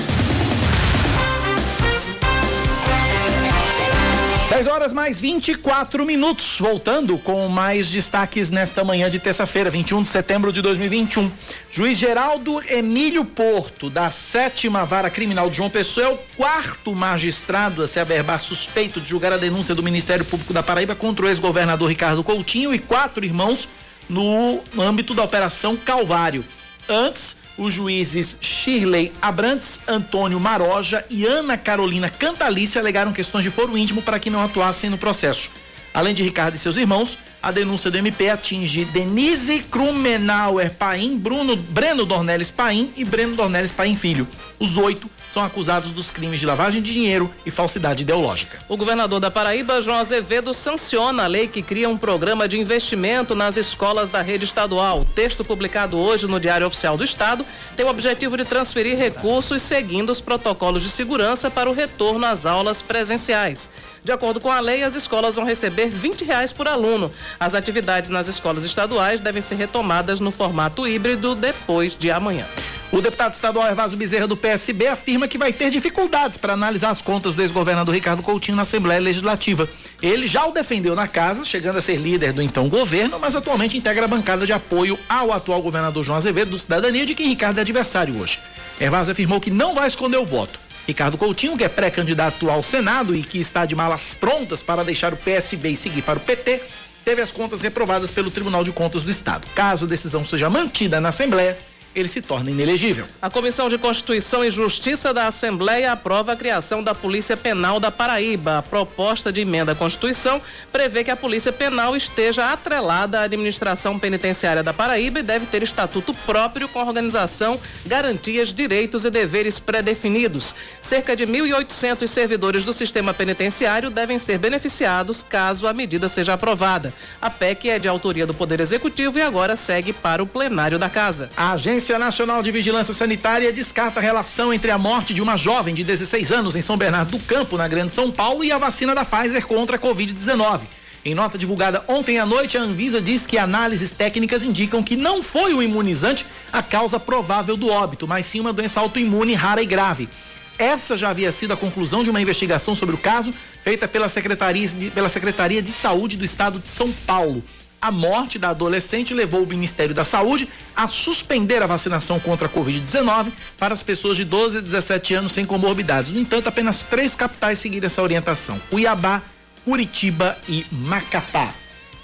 [4.50, 6.58] 10 horas mais 24 minutos.
[6.60, 11.32] Voltando com mais destaques nesta manhã de terça-feira, 21 de setembro de 2021.
[11.70, 17.84] Juiz Geraldo Emílio Porto, da sétima vara criminal de João Pessoa, é o quarto magistrado
[17.84, 21.30] a se averbar suspeito de julgar a denúncia do Ministério Público da Paraíba contra o
[21.30, 23.70] ex-governador Ricardo Coutinho e quatro irmãos
[24.10, 26.43] no âmbito da Operação Calvário.
[26.89, 33.78] Antes, os juízes Shirley Abrantes, Antônio Maroja e Ana Carolina Cantalice alegaram questões de foro
[33.78, 35.51] íntimo para que não atuassem no processo.
[35.93, 41.55] Além de Ricardo e seus irmãos, a denúncia do MP atinge Denise Krumenauer Paim, Bruno,
[41.55, 44.28] Breno Dornelles Paim e Breno Dornelles Paim Filho.
[44.57, 48.60] Os oito são acusados dos crimes de lavagem de dinheiro e falsidade ideológica.
[48.68, 53.36] O governador da Paraíba, João Azevedo, sanciona a lei que cria um programa de investimento
[53.36, 55.02] nas escolas da rede estadual.
[55.02, 59.62] O texto publicado hoje no Diário Oficial do Estado tem o objetivo de transferir recursos
[59.62, 63.70] seguindo os protocolos de segurança para o retorno às aulas presenciais.
[64.04, 67.12] De acordo com a lei, as escolas vão receber 20 reais por aluno.
[67.40, 72.46] As atividades nas escolas estaduais devem ser retomadas no formato híbrido depois de amanhã.
[72.92, 77.02] O deputado estadual Ervaso Bezerra do PSB afirma que vai ter dificuldades para analisar as
[77.02, 79.70] contas do ex-governador Ricardo Coutinho na Assembleia Legislativa.
[80.02, 83.78] Ele já o defendeu na casa, chegando a ser líder do então governo, mas atualmente
[83.78, 87.60] integra a bancada de apoio ao atual governador João Azevedo do Cidadania, de quem Ricardo
[87.60, 88.40] é adversário hoje.
[88.82, 90.60] Ervaso afirmou que não vai esconder o voto.
[90.88, 95.14] Ricardo Coutinho, que é pré-candidato ao Senado e que está de malas prontas para deixar
[95.14, 96.60] o PSB e seguir para o PT,
[97.06, 99.48] teve as contas reprovadas pelo Tribunal de Contas do Estado.
[99.54, 101.56] Caso a decisão seja mantida na Assembleia,
[101.96, 103.06] ele se torna inelegível.
[103.22, 107.92] A Comissão de Constituição e Justiça da Assembleia aprova a criação da Polícia Penal da
[107.92, 108.60] Paraíba.
[108.60, 113.98] A proposta de emenda à Constituição prevê que a Polícia Penal esteja atrelada à administração
[113.98, 120.54] penitenciária da Paraíba e deve ter estatuto próprio com organização, garantias, direitos e deveres pré-definidos.
[120.82, 126.94] Cerca de 1.800 servidores do sistema penitenciário devem ser beneficiados caso a medida seja aprovada.
[127.22, 130.90] A PEC é de autoria do Poder Executivo e agora segue para o plenário da
[130.90, 131.30] Casa.
[131.36, 135.38] A agência Agência Nacional de Vigilância Sanitária descarta a relação entre a morte de uma
[135.38, 138.58] jovem de 16 anos em São Bernardo do Campo, na Grande São Paulo, e a
[138.58, 140.60] vacina da Pfizer contra a Covid-19.
[141.06, 145.24] Em nota divulgada ontem à noite, a Anvisa diz que análises técnicas indicam que não
[145.24, 149.66] foi o imunizante a causa provável do óbito, mas sim uma doença autoimune rara e
[149.66, 150.10] grave.
[150.58, 154.68] Essa já havia sido a conclusão de uma investigação sobre o caso feita pela Secretaria
[154.94, 157.42] pela Secretaria de Saúde do Estado de São Paulo.
[157.82, 162.50] A morte da adolescente levou o Ministério da Saúde a suspender a vacinação contra a
[162.50, 163.28] Covid-19
[163.58, 166.12] para as pessoas de 12 a 17 anos sem comorbidades.
[166.12, 169.22] No entanto, apenas três capitais seguiram essa orientação: Cuiabá,
[169.64, 171.54] Curitiba e Macapá.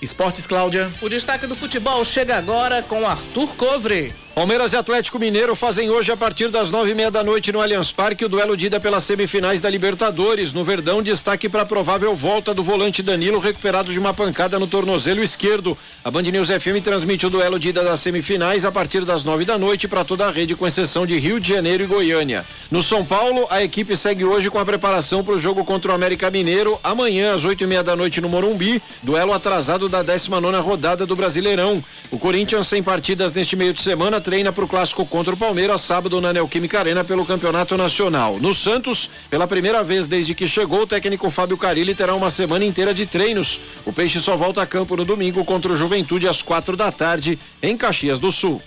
[0.02, 0.92] Esportes, Cláudia.
[1.02, 4.25] O destaque do futebol chega agora com Arthur Covre.
[4.36, 7.62] Palmeiras e Atlético Mineiro fazem hoje, a partir das nove e meia da noite, no
[7.62, 10.52] Allianz Parque, o duelo de ida pelas semifinais da Libertadores.
[10.52, 14.68] No Verdão, destaque para a provável volta do volante Danilo, recuperado de uma pancada no
[14.68, 15.78] tornozelo esquerdo.
[16.04, 19.46] A Band News FM transmite o duelo de ida das semifinais a partir das nove
[19.46, 22.44] da noite para toda a rede, com exceção de Rio de Janeiro e Goiânia.
[22.70, 25.96] No São Paulo, a equipe segue hoje com a preparação para o jogo contra o
[25.96, 30.42] América Mineiro, amanhã, às oito e meia da noite, no Morumbi, duelo atrasado da 19
[30.42, 31.82] nona rodada do Brasileirão.
[32.12, 35.82] O Corinthians, sem partidas neste meio de semana, treina para o clássico contra o Palmeiras
[35.82, 38.38] sábado na Neoquímica Arena pelo Campeonato Nacional.
[38.40, 42.66] No Santos, pela primeira vez desde que chegou, o técnico Fábio Carilli terá uma semana
[42.66, 43.60] inteira de treinos.
[43.86, 47.38] O Peixe só volta a campo no domingo contra o Juventude às quatro da tarde
[47.62, 48.60] em Caxias do Sul.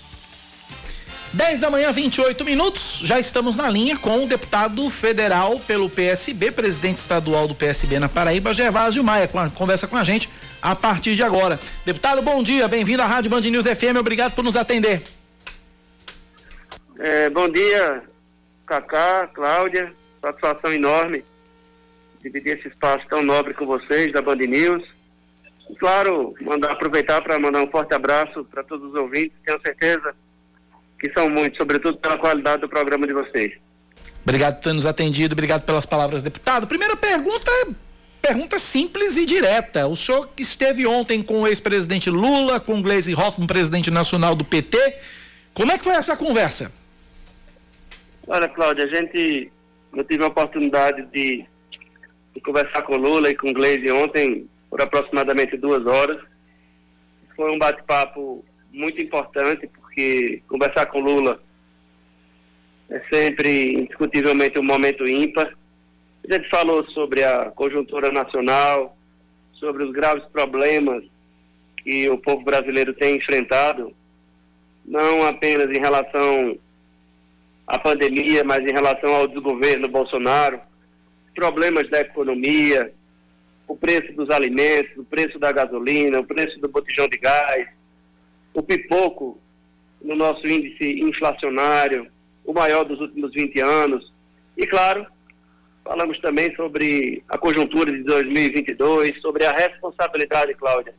[1.33, 3.01] 10 da manhã, 28 minutos.
[3.03, 8.07] Já estamos na linha com o deputado federal pelo PSB, presidente estadual do PSB na
[8.07, 9.29] Paraíba, Gervásio Maia.
[9.53, 10.29] Conversa com a gente
[10.61, 11.59] a partir de agora.
[11.85, 15.18] Deputado, bom dia, bem-vindo à Rádio Band News FM, obrigado por nos atender.
[16.99, 18.03] É, bom dia,
[18.67, 21.23] Cacá, Cláudia, satisfação enorme
[22.21, 24.83] dividir esse espaço tão nobre com vocês da Band News.
[25.69, 30.13] E, claro, mandar, aproveitar para mandar um forte abraço para todos os ouvintes, tenho certeza
[30.99, 33.53] que são muitos, sobretudo pela qualidade do programa de vocês.
[34.21, 36.67] Obrigado por ter nos atendido, obrigado pelas palavras, deputado.
[36.67, 37.49] Primeira pergunta,
[38.21, 39.87] pergunta simples e direta.
[39.87, 44.43] O senhor esteve ontem com o ex-presidente Lula, com o Gleisi Hoffmann, presidente nacional do
[44.43, 44.77] PT.
[45.53, 46.78] Como é que foi essa conversa?
[48.31, 49.51] Olha, Cláudia, a gente,
[49.91, 51.43] eu tive a oportunidade de,
[52.35, 56.21] de conversar com Lula e com Gleisi ontem por aproximadamente duas horas.
[57.35, 61.41] Foi um bate-papo muito importante, porque conversar com Lula
[62.91, 65.51] é sempre, indiscutivelmente, um momento ímpar.
[66.23, 68.95] A gente falou sobre a conjuntura nacional,
[69.53, 71.03] sobre os graves problemas
[71.77, 73.91] que o povo brasileiro tem enfrentado,
[74.85, 76.59] não apenas em relação
[77.69, 80.59] a pandemia, mas em relação ao desgoverno Bolsonaro,
[81.35, 82.91] problemas da economia,
[83.67, 87.67] o preço dos alimentos, o preço da gasolina, o preço do botijão de gás,
[88.55, 89.39] o pipoco
[90.01, 92.07] no nosso índice inflacionário,
[92.43, 94.11] o maior dos últimos 20 anos.
[94.57, 95.05] E, claro,
[95.83, 100.95] falamos também sobre a conjuntura de 2022, sobre a responsabilidade, Cláudia,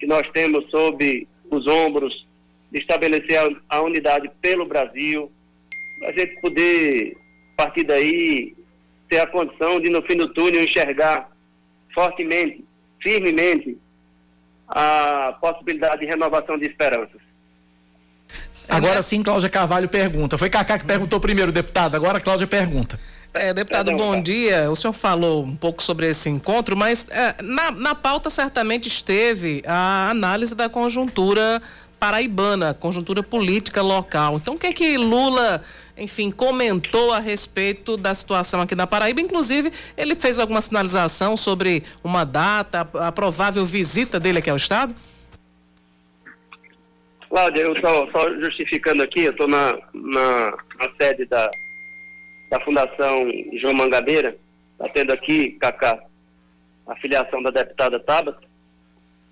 [0.00, 2.26] que nós temos sob os ombros
[2.72, 3.38] de estabelecer
[3.68, 5.30] a unidade pelo Brasil,
[6.04, 7.16] a gente poder,
[7.56, 8.54] a partir daí,
[9.08, 11.30] ter a condição de, no fim do túnel, enxergar
[11.94, 12.64] fortemente,
[13.02, 13.76] firmemente,
[14.68, 17.20] a possibilidade de renovação de esperanças.
[18.68, 20.38] Agora sim, Cláudia Carvalho pergunta.
[20.38, 21.94] Foi Cacá que perguntou primeiro, deputado.
[21.94, 22.98] Agora Cláudia pergunta.
[23.34, 24.70] É, deputado, bom dia.
[24.70, 29.62] O senhor falou um pouco sobre esse encontro, mas é, na, na pauta certamente esteve
[29.66, 31.60] a análise da conjuntura
[31.98, 34.36] paraibana, conjuntura política local.
[34.36, 35.62] Então, o que é que Lula
[36.02, 39.20] enfim, comentou a respeito da situação aqui na Paraíba.
[39.20, 44.94] Inclusive, ele fez alguma sinalização sobre uma data, a provável visita dele aqui ao Estado?
[47.28, 51.50] Cláudia, eu estou só justificando aqui, eu estou na, na, na, sede da,
[52.50, 53.26] da Fundação
[53.58, 54.36] João Mangabeira,
[54.72, 55.98] está tendo aqui, Cacá,
[56.86, 58.52] a filiação da deputada Tabata.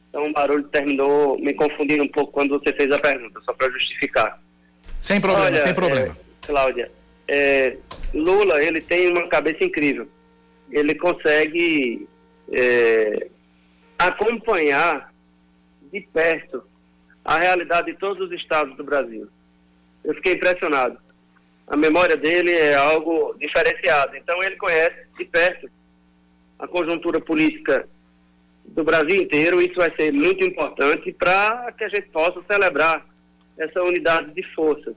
[0.08, 3.70] Então o barulho terminou me confundindo um pouco quando você fez a pergunta, só para
[3.70, 4.40] justificar.
[5.00, 6.16] Sem problema, Olha, sem problema.
[6.18, 6.90] É, Cláudia,
[7.28, 7.76] é,
[8.12, 10.08] Lula, ele tem uma cabeça incrível.
[10.68, 12.08] Ele consegue
[12.52, 13.28] é,
[13.96, 15.14] acompanhar
[15.92, 16.64] de perto
[17.24, 19.28] a realidade de todos os estados do Brasil.
[20.04, 20.98] Eu fiquei impressionado.
[21.68, 24.16] A memória dele é algo diferenciado.
[24.16, 25.70] Então, ele conhece de perto
[26.58, 27.88] a conjuntura política
[28.64, 29.62] do Brasil inteiro.
[29.62, 33.06] Isso vai ser muito importante para que a gente possa celebrar
[33.56, 34.96] essa unidade de forças.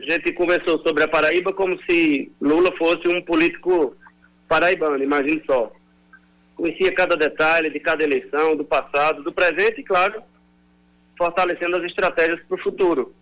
[0.00, 3.94] A gente conversou sobre a Paraíba como se Lula fosse um político
[4.48, 5.70] paraibano, imagine só.
[6.56, 10.22] Conhecia cada detalhe de cada eleição, do passado, do presente e, claro,
[11.18, 13.14] fortalecendo as estratégias para o futuro.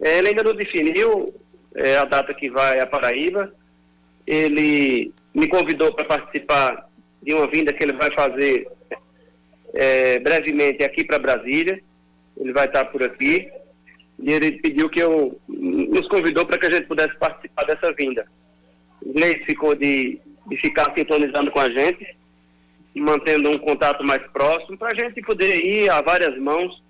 [0.00, 1.34] Ele ainda não definiu
[1.74, 3.52] é, a data que vai à Paraíba.
[4.26, 6.88] Ele me convidou para participar
[7.22, 8.66] de uma vinda que ele vai fazer
[9.74, 11.78] é, brevemente aqui para Brasília.
[12.38, 13.50] Ele vai estar por aqui.
[14.22, 15.40] E ele pediu que eu.
[15.48, 18.26] nos convidou para que a gente pudesse participar dessa vinda.
[19.02, 22.06] O Gleice ficou de, de ficar sintonizando com a gente,
[22.94, 26.82] mantendo um contato mais próximo, para a gente poder ir a várias mãos,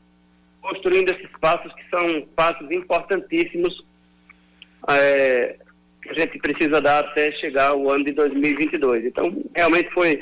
[0.60, 3.84] construindo esses passos que são passos importantíssimos
[4.88, 5.56] é,
[6.02, 9.04] que a gente precisa dar até chegar o ano de 2022.
[9.04, 10.18] Então, realmente foi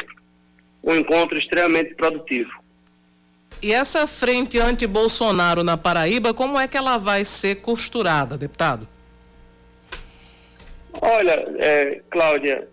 [0.82, 2.50] um encontro extremamente produtivo.
[3.61, 8.86] E essa frente anti-Bolsonaro na Paraíba, como é que ela vai ser costurada, deputado?
[11.01, 12.68] Olha, é, Cláudia,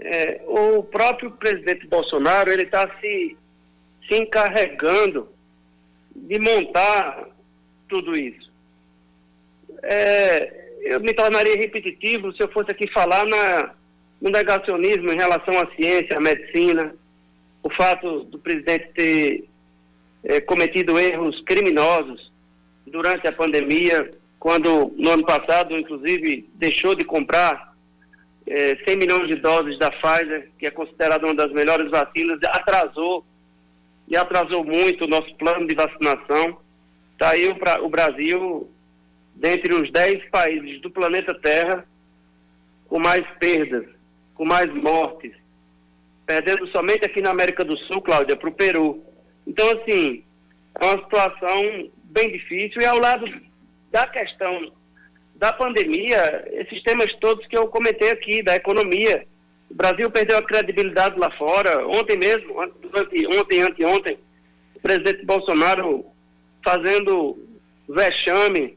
[0.00, 3.36] é, o próprio presidente Bolsonaro ele está se,
[4.08, 5.28] se encarregando
[6.14, 7.28] de montar
[7.88, 8.50] tudo isso.
[9.82, 13.74] É, eu me tornaria repetitivo se eu fosse aqui falar na,
[14.20, 16.94] no negacionismo em relação à ciência, à medicina,
[17.62, 19.47] o fato do presidente ter
[20.28, 22.30] é, cometido erros criminosos
[22.86, 27.74] durante a pandemia, quando no ano passado, inclusive, deixou de comprar
[28.46, 33.24] é, 100 milhões de doses da Pfizer, que é considerada uma das melhores vacinas, atrasou
[34.06, 36.58] e atrasou muito o nosso plano de vacinação.
[37.12, 38.70] Está aí o, o Brasil,
[39.34, 41.86] dentre os 10 países do planeta Terra,
[42.86, 43.86] com mais perdas,
[44.34, 45.32] com mais mortes,
[46.26, 49.02] perdendo somente aqui na América do Sul, Cláudia, para o Peru.
[49.48, 50.22] Então, assim,
[50.78, 53.26] é uma situação bem difícil e ao lado
[53.90, 54.70] da questão
[55.34, 59.26] da pandemia, esses temas todos que eu comentei aqui, da economia.
[59.70, 61.86] O Brasil perdeu a credibilidade lá fora.
[61.86, 64.18] Ontem mesmo, durante, ontem, anteontem,
[64.74, 66.04] o presidente Bolsonaro
[66.64, 67.38] fazendo
[67.88, 68.76] vexame,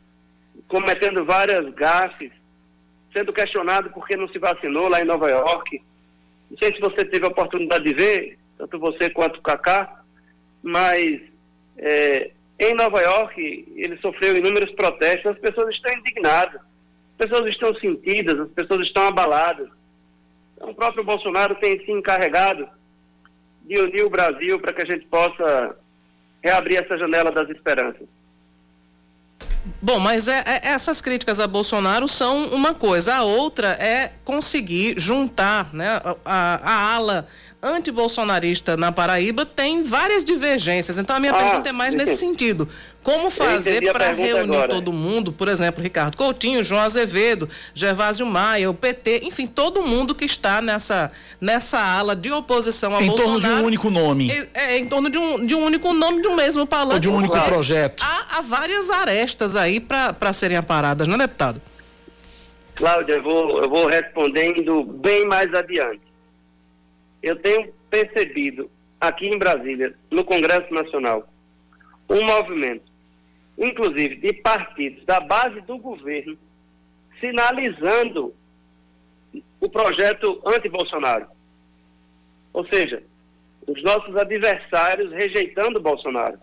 [0.67, 2.31] cometendo várias gafes,
[3.11, 5.81] sendo questionado por que não se vacinou lá em Nova York.
[6.49, 10.00] Não sei se você teve a oportunidade de ver, tanto você quanto o Kaká,
[10.61, 11.21] mas
[11.77, 17.73] é, em Nova York ele sofreu inúmeros protestos, as pessoas estão indignadas, as pessoas estão
[17.75, 19.67] sentidas, as pessoas estão abaladas.
[20.55, 22.67] Então, o próprio Bolsonaro tem se encarregado
[23.63, 25.75] de unir o Brasil para que a gente possa
[26.43, 28.07] reabrir essa janela das esperanças.
[29.81, 34.99] Bom, mas é, é, essas críticas a Bolsonaro são uma coisa, a outra é conseguir
[34.99, 37.27] juntar né, a, a, a ala
[37.61, 40.97] antibolsonarista na Paraíba tem várias divergências.
[40.97, 42.67] Então a minha ah, pergunta é mais nesse sentido.
[43.03, 44.67] Como fazer para reunir agora.
[44.67, 50.13] todo mundo, por exemplo, Ricardo Coutinho, João Azevedo, Gervásio Maia, o PT, enfim, todo mundo
[50.13, 53.37] que está nessa, nessa ala de oposição a em Bolsonaro.
[53.37, 54.31] Em torno de um único nome.
[54.31, 56.93] É, é, em torno de um, de um único nome, de um mesmo palanque.
[56.93, 57.49] Ou de um único claro.
[57.49, 58.03] projeto.
[58.03, 61.61] Há, há várias arestas aí para serem aparadas, não é, deputado?
[62.75, 66.10] Cláudia, eu vou, eu vou respondendo bem mais adiante
[67.21, 68.69] eu tenho percebido
[68.99, 71.27] aqui em Brasília, no Congresso Nacional,
[72.09, 72.83] um movimento,
[73.57, 76.37] inclusive de partidos da base do governo,
[77.19, 78.33] sinalizando
[79.59, 81.27] o projeto anti-Bolsonaro.
[82.53, 83.03] Ou seja,
[83.67, 86.39] os nossos adversários rejeitando Bolsonaro.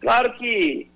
[0.00, 0.88] Claro que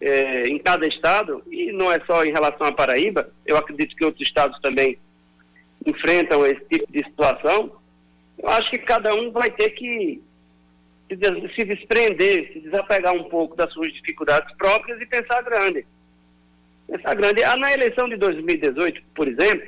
[0.00, 4.04] é, em cada estado, e não é só em relação à Paraíba, eu acredito que
[4.04, 4.98] outros estados também
[5.86, 7.72] enfrentam esse tipo de situação,
[8.38, 10.22] eu acho que cada um vai ter que
[11.08, 15.86] se, desprender, se desapegar um pouco das suas dificuldades próprias e pensar grande.
[16.86, 17.42] Pensar grande.
[17.42, 19.66] Ah, na eleição de 2018, por exemplo,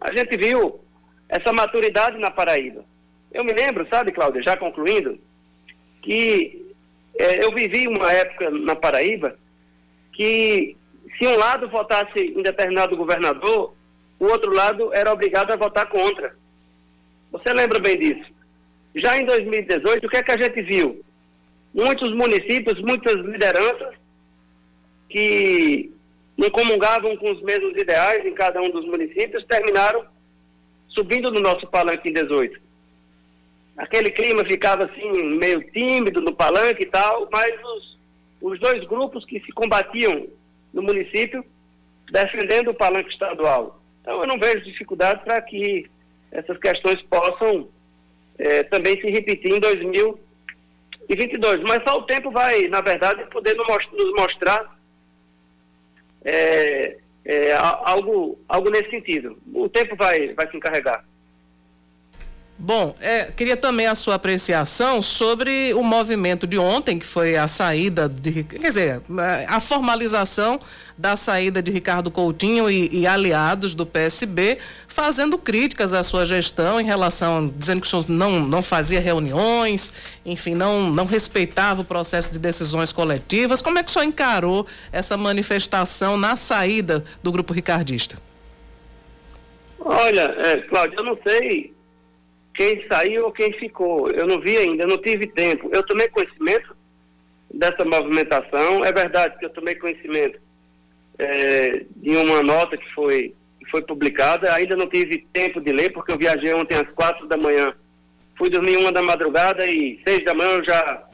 [0.00, 0.80] a gente viu
[1.28, 2.84] essa maturidade na Paraíba.
[3.32, 5.18] Eu me lembro, sabe, Cláudia, já concluindo,
[6.02, 6.74] que
[7.16, 9.36] é, eu vivi uma época na Paraíba
[10.12, 10.76] que
[11.18, 13.74] se um lado votasse em determinado governador,
[14.20, 16.36] o outro lado era obrigado a votar contra.
[17.32, 18.30] Você lembra bem disso?
[18.94, 21.02] Já em 2018, o que é que a gente viu?
[21.72, 23.94] Muitos municípios, muitas lideranças
[25.08, 25.90] que
[26.36, 30.04] não comungavam com os mesmos ideais em cada um dos municípios terminaram
[30.88, 32.60] subindo no nosso palanque em 18.
[33.76, 37.98] Aquele clima ficava assim meio tímido no palanque e tal, mas os,
[38.42, 40.26] os dois grupos que se combatiam
[40.74, 41.44] no município
[42.10, 43.79] defendendo o palanque estadual.
[44.10, 45.88] Então, eu não vejo dificuldade para que
[46.32, 47.68] essas questões possam
[48.36, 51.62] é, também se repetir em 2022.
[51.62, 54.76] Mas só o tempo vai, na verdade, poder nos mostrar
[56.24, 59.38] é, é, algo, algo nesse sentido.
[59.54, 61.04] O tempo vai, vai se encarregar.
[62.58, 67.48] Bom, é, queria também a sua apreciação sobre o movimento de ontem, que foi a
[67.48, 68.42] saída de.
[68.42, 69.00] Quer dizer,
[69.48, 70.60] a formalização
[71.00, 76.78] da saída de Ricardo Coutinho e, e, aliados do PSB, fazendo críticas à sua gestão
[76.78, 79.94] em relação, dizendo que não, não fazia reuniões,
[80.26, 83.62] enfim, não, não respeitava o processo de decisões coletivas.
[83.62, 88.18] Como é que o senhor encarou essa manifestação na saída do grupo ricardista?
[89.78, 91.72] Olha, é, Cláudio, eu não sei
[92.54, 94.10] quem saiu ou quem ficou.
[94.10, 95.70] Eu não vi ainda, não tive tempo.
[95.72, 96.76] Eu tomei conhecimento
[97.54, 98.84] dessa movimentação.
[98.84, 100.38] É verdade que eu tomei conhecimento
[101.20, 104.52] é, de uma nota que foi, que foi publicada.
[104.54, 107.72] Ainda não tive tempo de ler, porque eu viajei ontem às quatro da manhã.
[108.36, 111.06] Fui dormir uma da madrugada e seis da manhã eu já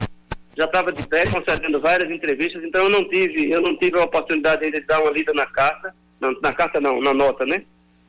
[0.57, 4.03] já estava de pé concedendo várias entrevistas, então eu não tive, eu não tive a
[4.03, 7.63] oportunidade ainda de dar uma lida na carta, na, na carta não, na nota, né?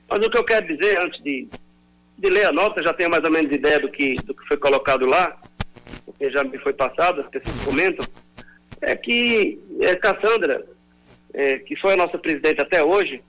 [0.09, 1.47] Mas o que eu quero dizer, antes de,
[2.17, 4.57] de ler a nota, já tenho mais ou menos ideia do que, do que foi
[4.57, 5.37] colocado lá,
[6.07, 8.07] porque já me foi passado, as pessoas comentam,
[8.81, 10.65] é que é, Cassandra,
[11.39, 13.23] é, que foi a nossa presidente até hoje,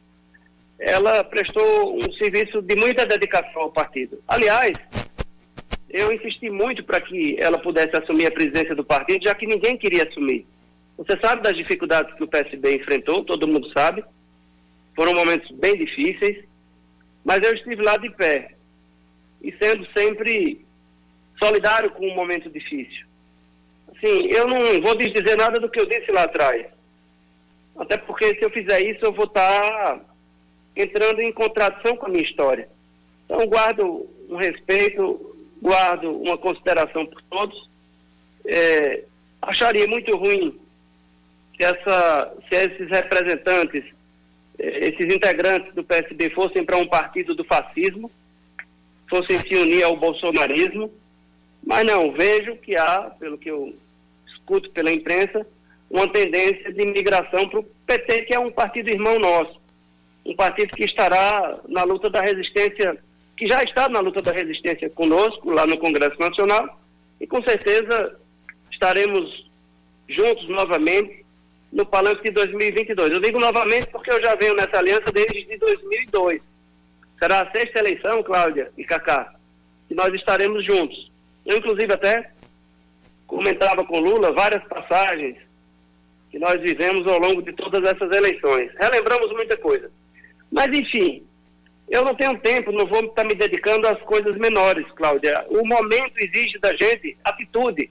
[0.80, 4.20] ela prestou um serviço de muita dedicação ao partido.
[4.28, 4.72] Aliás,
[5.88, 9.78] eu insisti muito para que ela pudesse assumir a presidência do partido, já que ninguém
[9.78, 10.48] queria assumir.
[10.98, 14.04] Você sabe das dificuldades que o PSB enfrentou, todo mundo sabe.
[14.96, 16.44] Foram momentos bem difíceis.
[17.24, 18.56] Mas eu estive lá de pé
[19.44, 20.66] e sendo sempre
[21.38, 23.06] solidário com um momento difícil.
[23.88, 26.66] Assim, eu não vou dizer nada do que eu disse lá atrás.
[27.80, 30.00] Até porque se eu fizer isso, eu vou estar
[30.76, 32.70] entrando em contradição com a minha história.
[33.26, 37.70] Então, guardo um respeito, guardo uma consideração por todos.
[38.46, 39.04] É,
[39.42, 40.60] acharia muito ruim
[41.56, 43.86] se, essa, se esses representantes
[44.60, 48.12] esses integrantes do PSB fossem para um partido do fascismo,
[49.10, 50.92] fossem se unir ao bolsonarismo,
[51.64, 53.74] mas não, vejo que há, pelo que eu
[54.28, 55.48] escuto pela imprensa,
[55.90, 59.60] uma tendência de migração para o PT, que é um partido irmão nosso,
[60.26, 62.98] um partido que estará na luta da resistência,
[63.36, 66.80] que já está na luta da resistência conosco, lá no Congresso Nacional,
[67.20, 68.16] e com certeza
[68.72, 69.50] estaremos
[70.08, 71.26] juntos novamente
[71.72, 73.12] no palanque de 2022.
[73.12, 76.42] Eu digo novamente porque eu já venho nessa aliança desde 2002.
[77.18, 79.34] Será a sexta eleição, Cláudia e Cacá,
[79.88, 81.12] que nós estaremos juntos.
[81.46, 82.32] Eu, inclusive, até
[83.28, 85.38] comentava com Lula várias passagens
[86.30, 88.72] que nós vivemos ao longo de todas essas eleições.
[88.80, 89.90] Relembramos muita coisa.
[90.52, 91.24] Mas, enfim,
[91.90, 95.46] eu não tenho tempo, não vou estar me dedicando às coisas menores, Cláudia.
[95.50, 97.90] O momento exige da gente atitude.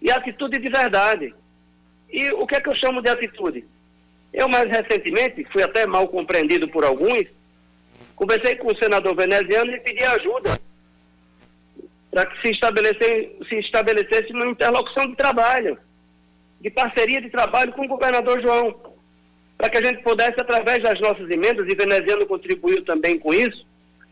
[0.00, 1.34] E atitude de verdade.
[2.10, 3.64] E o que é que eu chamo de atitude?
[4.32, 7.24] Eu, mais recentemente, fui até mal compreendido por alguns,
[8.14, 10.60] conversei com o senador veneziano e pedi ajuda
[12.10, 12.54] para que se
[13.48, 15.78] se estabelecesse uma interlocução de trabalho,
[16.60, 18.74] de parceria de trabalho com o governador João,
[19.56, 23.66] para que a gente pudesse, através das nossas emendas, e veneziano contribuiu também com isso,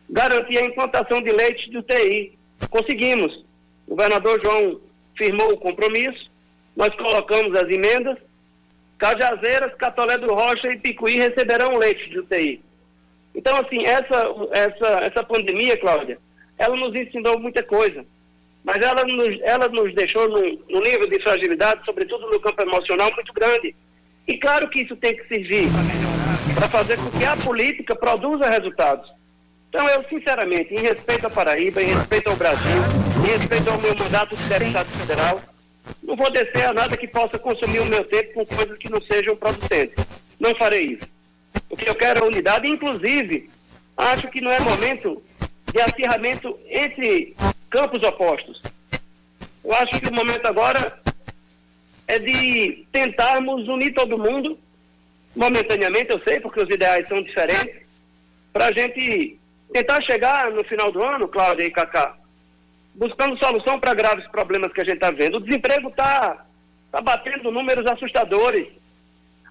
[0.09, 2.37] garantir a implantação de leitos de UTI.
[2.69, 3.45] Conseguimos.
[3.87, 4.79] O governador João
[5.17, 6.31] firmou o compromisso,
[6.75, 8.17] nós colocamos as emendas.
[8.97, 12.61] Cajazeiras, Catolé do Rocha e Picuí receberão leite de UTI.
[13.35, 16.17] Então, assim, essa, essa, essa pandemia, Cláudia,
[16.57, 18.05] ela nos ensinou muita coisa.
[18.65, 23.11] Mas ela nos, ela nos deixou num, num nível de fragilidade, sobretudo no campo emocional,
[23.13, 23.75] muito grande.
[24.27, 25.69] E claro que isso tem que servir
[26.55, 29.07] para fazer com que a política produza resultados.
[29.69, 32.77] Então, eu, sinceramente, em respeito à Paraíba, em respeito ao Brasil,
[33.23, 35.41] em respeito ao meu mandato de deputado federal,
[36.01, 39.01] não vou descer a nada que possa consumir o meu tempo com coisas que não
[39.01, 40.03] sejam producentes.
[40.39, 41.07] Não farei isso.
[41.69, 43.49] O que eu quero é unidade, inclusive,
[43.95, 45.21] acho que não é momento
[45.71, 47.35] de acirramento entre
[47.75, 48.61] campos opostos.
[49.61, 50.97] Eu acho que o momento agora
[52.07, 54.57] é de tentarmos unir todo mundo,
[55.35, 57.85] momentaneamente, eu sei, porque os ideais são diferentes,
[58.53, 59.37] para a gente
[59.73, 62.15] tentar chegar no final do ano, Cláudia e Cacá,
[62.93, 65.35] buscando solução para graves problemas que a gente está vendo.
[65.35, 66.45] O desemprego está
[66.89, 68.67] tá batendo números assustadores.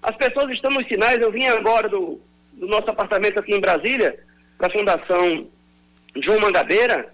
[0.01, 1.21] As pessoas estão nos sinais.
[1.21, 2.19] Eu vim agora do,
[2.53, 4.17] do nosso apartamento aqui em Brasília,
[4.57, 5.47] para a Fundação
[6.15, 7.13] João Mangabeira.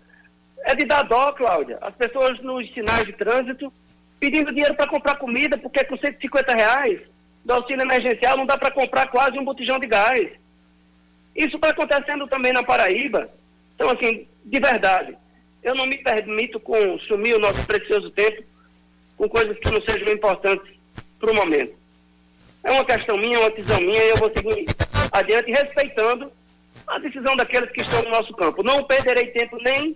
[0.64, 1.78] É de dar dó, Cláudia.
[1.82, 3.72] As pessoas nos sinais de trânsito
[4.20, 7.02] pedindo dinheiro para comprar comida, porque com 150 reais
[7.44, 10.30] do auxílio emergencial não dá para comprar quase um botijão de gás.
[11.36, 13.30] Isso está acontecendo também na Paraíba.
[13.76, 15.18] Então, assim, de verdade,
[15.64, 18.44] eu não me permito consumir o nosso precioso tempo
[19.18, 20.72] com coisas que não sejam importantes
[21.20, 21.74] para o momento.
[22.64, 24.68] É uma questão minha, uma decisão minha, e eu vou seguir
[25.12, 26.32] adiante respeitando
[26.88, 28.64] a decisão daqueles que estão no nosso campo.
[28.64, 29.96] Não perderei tempo nem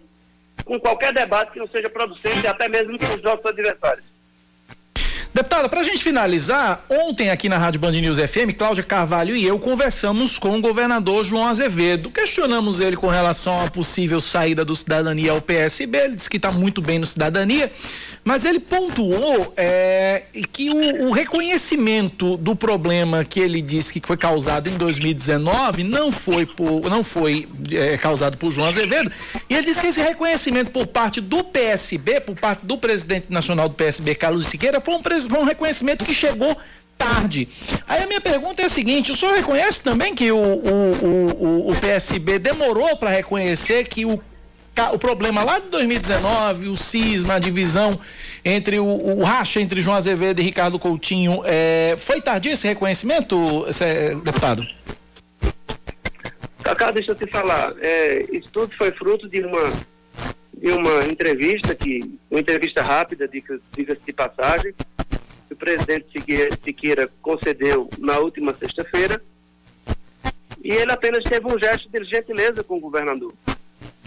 [0.63, 4.14] com qualquer debate que não seja producente, até mesmo com os nossos adversários.
[5.35, 9.45] Deputada, para a gente finalizar, ontem aqui na Rádio Band News FM, Cláudia Carvalho e
[9.45, 12.09] eu conversamos com o governador João Azevedo.
[12.09, 15.97] Questionamos ele com relação à possível saída do cidadania ao PSB.
[15.97, 17.69] Ele disse que está muito bem no cidadania,
[18.23, 24.15] mas ele pontuou é, que o, o, reconhecimento do problema que ele disse que foi
[24.15, 29.11] causado em 2019 não foi, por, não foi é, causado por João Azevedo.
[29.49, 33.67] E ele disse que esse reconhecimento por parte do PSB, por parte do presidente nacional
[33.67, 36.57] do PSB, Carlos Siqueira, foi um presidente foi um reconhecimento que chegou
[36.97, 37.47] tarde.
[37.87, 41.71] Aí a minha pergunta é a seguinte: o senhor reconhece também que o, o, o,
[41.71, 44.21] o PSB demorou para reconhecer que o,
[44.93, 47.99] o problema lá de 2019, o cisma, a divisão
[48.43, 53.65] entre o, o racha entre João Azevedo e Ricardo Coutinho, é, foi tardio esse reconhecimento,
[53.67, 54.65] esse, deputado?
[56.63, 57.73] Cacá, deixa eu te falar.
[57.79, 59.95] É, isso tudo foi fruto de uma
[60.57, 64.73] de uma entrevista que uma entrevista rápida, diga-se de passagem,
[65.55, 66.07] o presidente
[66.61, 69.21] Siqueira concedeu na última sexta-feira,
[70.61, 73.33] e ele apenas teve um gesto de gentileza com o governador.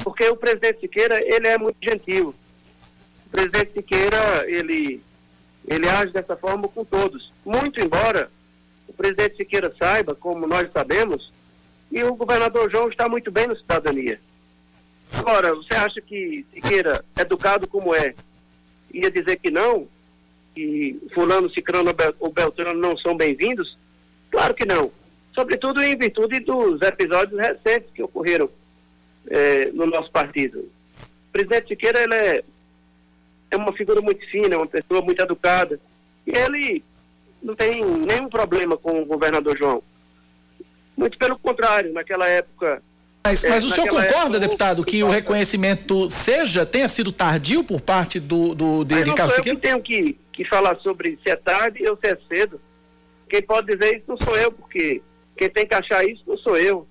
[0.05, 2.35] Porque o presidente Siqueira, ele é muito gentil.
[3.27, 5.01] O presidente Siqueira, ele,
[5.67, 7.33] ele age dessa forma com todos.
[7.45, 8.31] Muito embora
[8.87, 11.33] o presidente Siqueira saiba, como nós sabemos,
[11.91, 14.21] e o governador João está muito bem na cidadania.
[15.13, 18.15] Agora, você acha que Siqueira, educado como é,
[18.93, 19.89] ia dizer que não?
[20.59, 23.79] Que fulano, cicrano ou beltrano não são bem-vindos?
[24.29, 24.91] Claro que não.
[25.33, 28.51] Sobretudo em virtude dos episódios recentes que ocorreram
[29.31, 30.59] é, no nosso partido.
[30.59, 32.45] O presidente Siqueira ele é,
[33.53, 35.79] é uma figura muito fina, uma pessoa muito educada.
[36.27, 36.83] E ele
[37.41, 39.81] não tem nenhum problema com o governador João.
[40.97, 42.83] Muito pelo contrário, naquela época
[43.29, 47.63] mas, mas é, o senhor concorda, época, deputado, que o reconhecimento seja, tenha sido tardio
[47.63, 49.59] por parte do, do de Ricardo Siqueira?
[49.59, 52.61] Eu tenho que, que falar sobre se é tarde ou se é cedo.
[53.29, 55.03] Quem pode dizer isso não sou eu, porque
[55.37, 56.87] quem tem que achar isso não sou eu.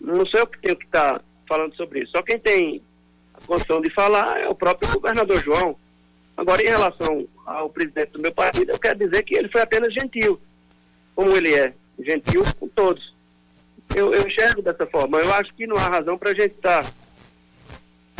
[0.00, 2.12] Não sou eu que tenho que estar tá falando sobre isso.
[2.12, 2.82] Só quem tem
[3.32, 5.76] a condição de falar é o próprio governador João.
[6.36, 9.92] Agora, em relação ao presidente do meu partido, eu quero dizer que ele foi apenas
[9.92, 10.38] gentil,
[11.16, 13.17] como ele é, gentil com todos
[13.94, 15.18] eu, eu enxergo dessa forma.
[15.18, 16.90] Eu acho que não há razão para a gente estar tá,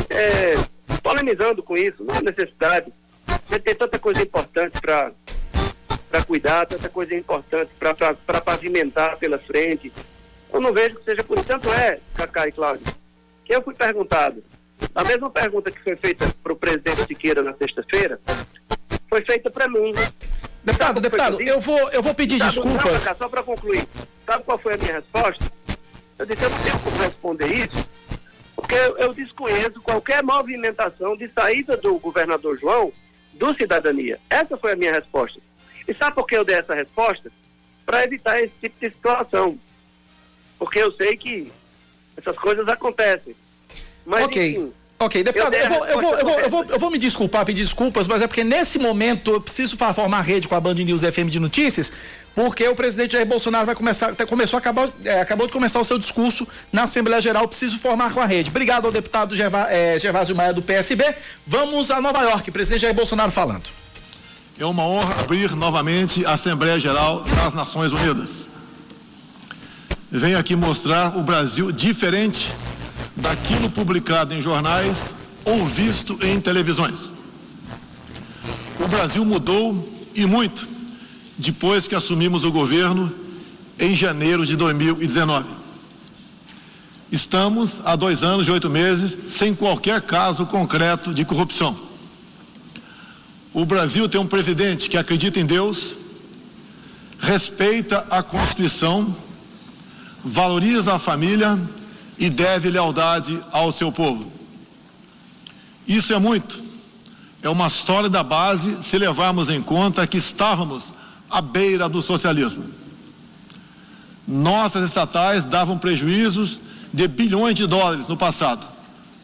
[0.09, 0.55] é,
[1.01, 2.91] polemizando com isso, não há necessidade.
[3.27, 5.11] A gente tem tanta coisa importante para
[6.09, 9.93] para cuidar, tanta coisa importante para pavimentar pela frente.
[10.51, 11.45] Eu não vejo que seja por isso.
[11.45, 12.85] Tanto é, Cacá e Cláudio,
[13.45, 14.43] que eu fui perguntado,
[14.95, 18.19] a mesma pergunta que foi feita para o presidente Siqueira na sexta-feira,
[19.07, 19.93] foi feita para mim.
[20.63, 23.05] Deputado, deputado, eu vou, eu vou pedir desculpas.
[23.05, 23.87] Não, só para concluir,
[24.25, 25.58] sabe qual foi a minha resposta?
[26.19, 27.89] Eu disse, eu não tenho como responder isso,
[28.53, 32.91] porque eu, eu desconheço qualquer movimentação de saída do governador João
[33.33, 34.19] do cidadania.
[34.29, 35.39] Essa foi a minha resposta.
[35.87, 37.31] E sabe por que eu dei essa resposta?
[37.85, 39.57] Para evitar esse tipo de situação.
[40.59, 41.51] Porque eu sei que
[42.17, 43.33] essas coisas acontecem.
[44.05, 44.51] Mas, ok.
[44.51, 46.97] Enfim, Ok, deputado, eu, eu, vou, eu, vou, eu, vou, eu, vou, eu vou me
[46.97, 50.73] desculpar, pedir desculpas, mas é porque nesse momento eu preciso formar rede com a Band
[50.73, 51.89] News FM de Notícias,
[52.35, 55.97] porque o presidente Jair Bolsonaro vai começar, começou, acabou, é, acabou de começar o seu
[55.97, 58.49] discurso na Assembleia Geral, preciso formar com a rede.
[58.49, 61.03] Obrigado ao deputado Gerva, é, Gervásio Maia do PSB.
[61.45, 63.63] Vamos a Nova York, presidente Jair Bolsonaro falando.
[64.59, 68.47] É uma honra abrir novamente a Assembleia Geral das Nações Unidas.
[70.11, 72.51] Venho aqui mostrar o Brasil diferente
[73.15, 74.97] daquilo publicado em jornais
[75.45, 77.09] ou visto em televisões.
[78.79, 80.78] O Brasil mudou e muito
[81.39, 83.09] depois que assumimos o governo
[83.79, 85.47] em janeiro de 2019.
[87.09, 91.79] Estamos há dois anos e oito meses sem qualquer caso concreto de corrupção.
[93.53, 95.95] O Brasil tem um presidente que acredita em Deus,
[97.17, 99.15] respeita a Constituição,
[100.23, 101.57] valoriza a família
[102.17, 104.29] e deve lealdade ao seu povo.
[105.87, 106.61] Isso é muito.
[107.41, 110.93] É uma sólida base se levarmos em conta que estávamos
[111.29, 112.65] à beira do socialismo.
[114.27, 116.59] Nossas estatais davam prejuízos
[116.93, 118.65] de bilhões de dólares no passado.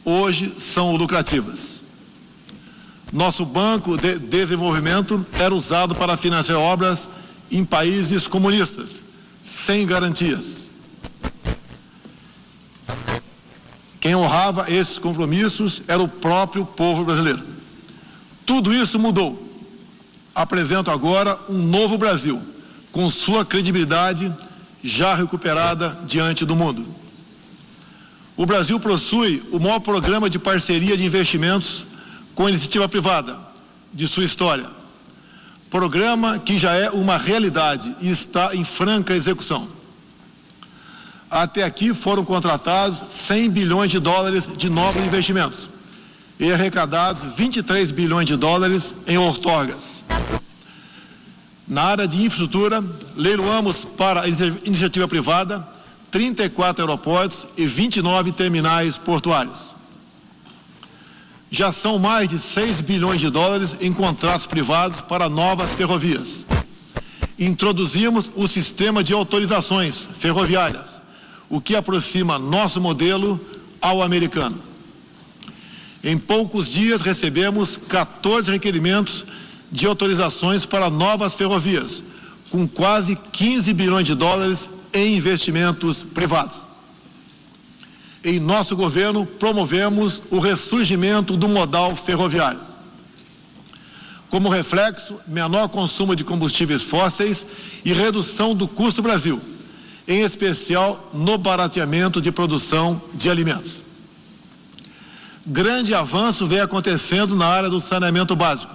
[0.03, 1.75] Hoje são lucrativas.
[3.13, 7.07] Nosso banco de desenvolvimento era usado para financiar obras
[7.51, 9.01] em países comunistas,
[9.43, 10.65] sem garantias.
[14.01, 17.41] Quem honrava esses compromissos era o próprio povo brasileiro.
[18.45, 19.44] Tudo isso mudou.
[20.35, 22.41] Apresento agora um novo Brasil,
[22.91, 24.33] com sua credibilidade
[24.83, 26.85] já recuperada diante do mundo.
[28.35, 31.85] O Brasil possui o maior programa de parceria de investimentos
[32.35, 33.39] com iniciativa privada
[33.93, 34.69] de sua história.
[35.69, 39.67] programa que já é uma realidade e está em franca execução.
[41.29, 45.74] Até aqui foram contratados 100 bilhões de dólares de novos investimentos
[46.39, 50.03] e arrecadados 23 bilhões de dólares em outorgas.
[51.67, 52.83] Na área de infraestrutura,
[53.15, 55.67] leiloamos para a iniciativa privada
[56.11, 59.75] 34 aeroportos e 29 terminais portuários.
[61.51, 66.45] Já são mais de 6 bilhões de dólares em contratos privados para novas ferrovias.
[67.37, 71.01] Introduzimos o sistema de autorizações ferroviárias,
[71.49, 73.39] o que aproxima nosso modelo
[73.81, 74.74] ao americano.
[76.05, 79.25] Em poucos dias recebemos 14 requerimentos
[79.71, 82.03] de autorizações para novas ferrovias,
[82.51, 86.57] com quase 15 bilhões de dólares em investimentos privados.
[88.23, 92.59] Em nosso governo, promovemos o ressurgimento do modal ferroviário.
[94.29, 97.47] Como reflexo, menor consumo de combustíveis fósseis
[97.83, 99.41] e redução do custo Brasil,
[100.07, 103.84] em especial no barateamento de produção de alimentos.
[105.47, 108.73] Grande avanço vem acontecendo na área do saneamento básico.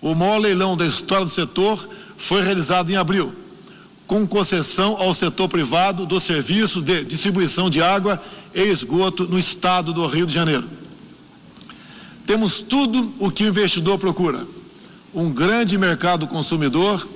[0.00, 1.88] O maior leilão da história do setor
[2.18, 3.32] foi realizado em abril,
[4.04, 8.20] com concessão ao setor privado do serviço de distribuição de água
[8.52, 10.68] e esgoto no estado do Rio de Janeiro.
[12.26, 14.44] Temos tudo o que o investidor procura:
[15.14, 17.06] um grande mercado consumidor,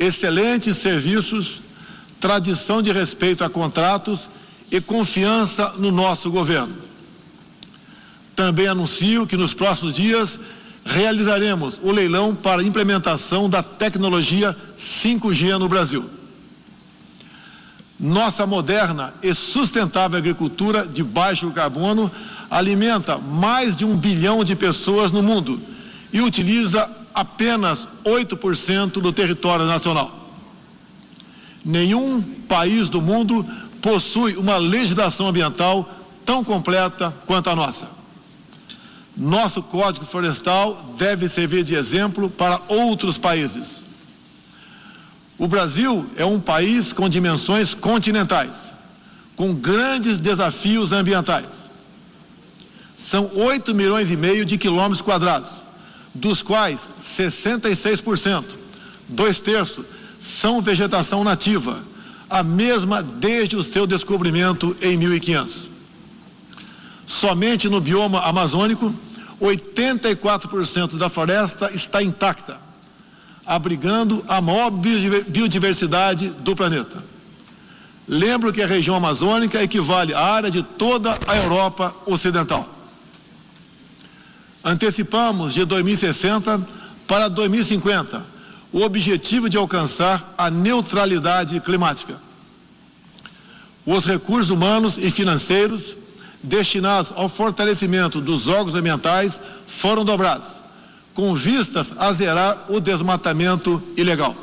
[0.00, 1.62] excelentes serviços,
[2.18, 4.28] tradição de respeito a contratos
[4.68, 6.85] e confiança no nosso governo.
[8.36, 10.38] Também anuncio que nos próximos dias
[10.84, 16.04] realizaremos o leilão para implementação da tecnologia 5G no Brasil.
[17.98, 22.12] Nossa moderna e sustentável agricultura de baixo carbono
[22.50, 25.58] alimenta mais de um bilhão de pessoas no mundo
[26.12, 30.30] e utiliza apenas 8% do território nacional.
[31.64, 33.44] Nenhum país do mundo
[33.80, 35.90] possui uma legislação ambiental
[36.24, 37.95] tão completa quanto a nossa.
[39.16, 43.86] Nosso Código Florestal deve servir de exemplo para outros países.
[45.38, 48.52] O Brasil é um país com dimensões continentais,
[49.34, 51.48] com grandes desafios ambientais.
[52.98, 55.50] São 8 milhões e meio de quilômetros quadrados,
[56.14, 58.44] dos quais 66%,
[59.08, 59.86] dois terços,
[60.20, 61.82] são vegetação nativa,
[62.28, 65.70] a mesma desde o seu descobrimento em 1500.
[67.06, 68.92] Somente no bioma amazônico,
[69.40, 72.58] 84% da floresta está intacta,
[73.44, 77.04] abrigando a maior biodiversidade do planeta.
[78.08, 82.68] Lembro que a região amazônica equivale à área de toda a Europa Ocidental.
[84.64, 86.60] Antecipamos de 2060
[87.06, 88.36] para 2050
[88.72, 92.20] o objetivo de alcançar a neutralidade climática.
[93.84, 95.96] Os recursos humanos e financeiros
[96.42, 100.48] destinados ao fortalecimento dos órgãos ambientais foram dobrados,
[101.14, 104.34] com vistas a zerar o desmatamento ilegal.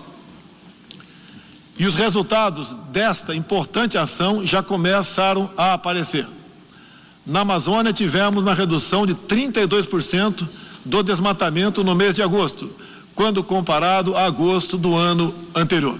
[1.78, 6.28] E os resultados desta importante ação já começaram a aparecer.
[7.26, 10.48] Na Amazônia tivemos uma redução de 32%
[10.86, 12.70] do desmatamento no mês de agosto,
[13.16, 15.98] quando comparado a agosto do ano anterior.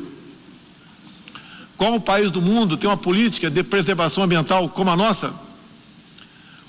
[1.78, 5.34] Qual país do mundo tem uma política de preservação ambiental como a nossa?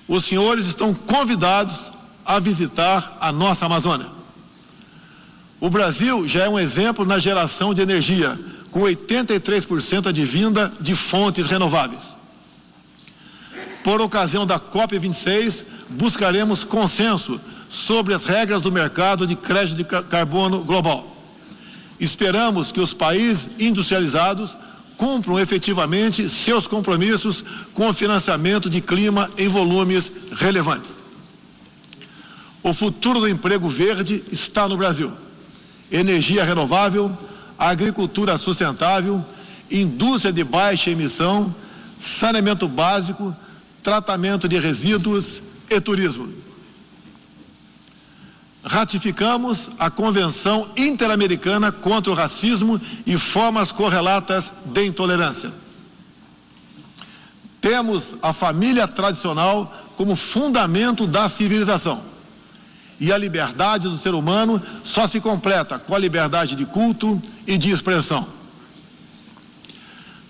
[0.06, 1.93] Os senhores estão convidados
[2.24, 4.06] a visitar a nossa Amazônia.
[5.60, 8.39] O Brasil já é um exemplo na geração de energia,
[8.70, 12.16] com 83% advinda de fontes renováveis.
[13.82, 20.64] Por ocasião da COP26, buscaremos consenso sobre as regras do mercado de crédito de carbono
[20.64, 21.14] global.
[22.01, 24.56] Esperamos que os países industrializados
[24.96, 27.44] cumpram efetivamente seus compromissos
[27.74, 30.92] com o financiamento de clima em volumes relevantes.
[32.62, 35.12] O futuro do emprego verde está no Brasil.
[35.90, 37.16] Energia renovável,
[37.58, 39.24] agricultura sustentável,
[39.70, 41.54] indústria de baixa emissão,
[41.98, 43.36] saneamento básico,
[43.82, 46.43] tratamento de resíduos e turismo
[48.65, 55.53] ratificamos a Convenção Interamericana contra o Racismo e formas correlatas de intolerância.
[57.61, 62.03] Temos a família tradicional como fundamento da civilização.
[62.99, 67.59] E a liberdade do ser humano só se completa com a liberdade de culto e
[67.59, 68.27] de expressão.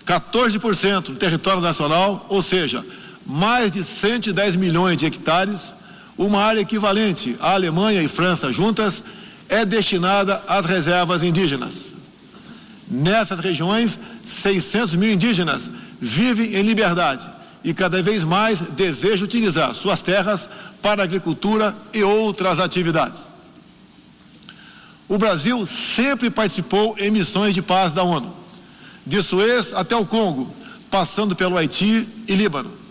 [0.05, 2.85] 14% do território nacional, ou seja,
[3.25, 5.73] mais de 110 milhões de hectares,
[6.17, 9.03] uma área equivalente à Alemanha e França juntas,
[9.49, 11.93] é destinada às reservas indígenas.
[12.87, 15.69] Nessas regiões, 600 mil indígenas
[15.99, 17.29] vivem em liberdade
[17.63, 20.47] e cada vez mais desejam utilizar suas terras
[20.81, 23.19] para agricultura e outras atividades.
[25.07, 28.33] O Brasil sempre participou em missões de paz da ONU,
[29.05, 30.53] de Suez até o Congo,
[30.89, 32.84] passando pelo Haiti e Líbano.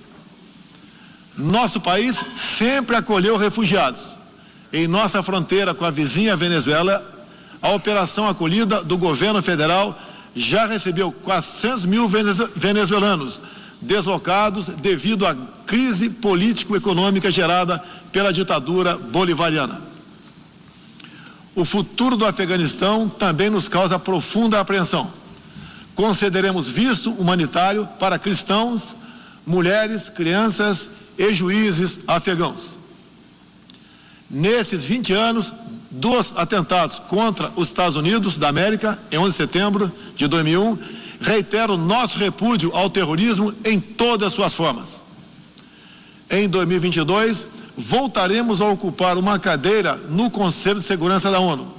[1.36, 4.00] Nosso país sempre acolheu refugiados.
[4.72, 7.02] Em nossa fronteira com a vizinha Venezuela,
[7.60, 9.98] a operação acolhida do governo federal
[10.34, 13.40] já recebeu 400 mil venezuelanos
[13.80, 15.36] deslocados devido à
[15.66, 17.82] crise político-econômica gerada
[18.12, 19.80] pela ditadura bolivariana.
[21.54, 25.12] O futuro do Afeganistão também nos causa profunda apreensão.
[25.94, 28.96] Concederemos visto humanitário para cristãos,
[29.46, 30.88] mulheres, crianças
[31.18, 32.76] e juízes afegãos.
[34.30, 35.52] Nesses 20 anos,
[35.90, 40.78] dos atentados contra os Estados Unidos da América, em 11 de setembro de 2001,
[41.20, 45.00] reitero nosso repúdio ao terrorismo em todas as suas formas.
[46.28, 47.46] Em 2022,
[47.76, 51.72] voltaremos a ocupar uma cadeira no Conselho de Segurança da ONU.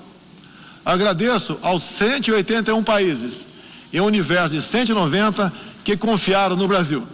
[0.85, 3.45] Agradeço aos 181 países
[3.91, 5.51] e um universo de 190
[5.83, 7.05] que confiaram no Brasil.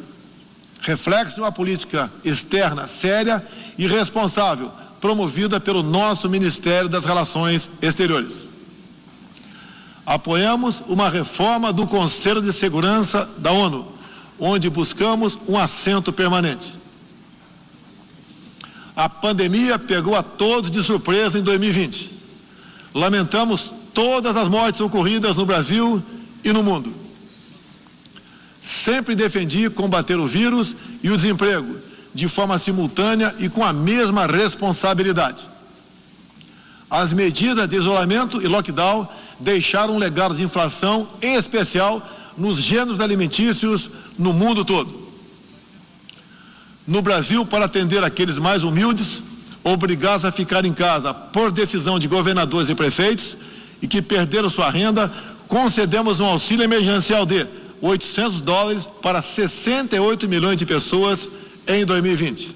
[0.82, 3.46] Reflexo de uma política externa séria
[3.78, 8.48] e responsável, promovida pelo nosso Ministério das Relações Exteriores.
[10.06, 13.88] Apoiamos uma reforma do Conselho de Segurança da ONU,
[14.40, 16.74] onde buscamos um assento permanente.
[18.96, 22.12] A pandemia pegou a todos de surpresa em 2020.
[22.94, 26.04] Lamentamos todas as mortes ocorridas no Brasil
[26.44, 27.01] e no mundo.
[28.62, 31.76] Sempre defendi combater o vírus e o desemprego
[32.14, 35.48] de forma simultânea e com a mesma responsabilidade.
[36.90, 39.08] As medidas de isolamento e lockdown
[39.40, 42.06] deixaram um legado de inflação, em especial
[42.38, 45.02] nos gêneros alimentícios no mundo todo.
[46.86, 49.22] No Brasil, para atender aqueles mais humildes,
[49.64, 53.38] obrigados a ficar em casa por decisão de governadores e prefeitos
[53.82, 55.12] e que perderam sua renda,
[55.48, 57.48] concedemos um auxílio emergencial de
[57.82, 61.28] 800 dólares para 68 milhões de pessoas
[61.68, 62.56] em 2020.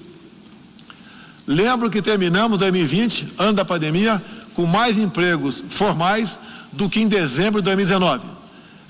[1.46, 4.22] Lembro que terminamos 2020, ano da pandemia,
[4.54, 6.38] com mais empregos formais
[6.72, 8.24] do que em dezembro de 2019,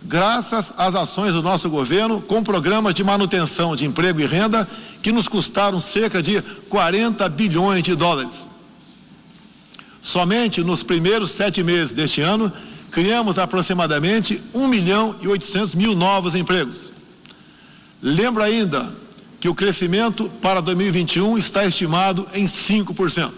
[0.02, 4.66] graças às ações do nosso governo com programas de manutenção de emprego e renda
[5.02, 8.46] que nos custaram cerca de 40 bilhões de dólares.
[10.00, 12.52] Somente nos primeiros sete meses deste ano,
[12.96, 16.90] criamos aproximadamente 1 milhão e 800 mil novos empregos.
[18.00, 18.90] Lembro ainda
[19.38, 23.32] que o crescimento para 2021 está estimado em 5%.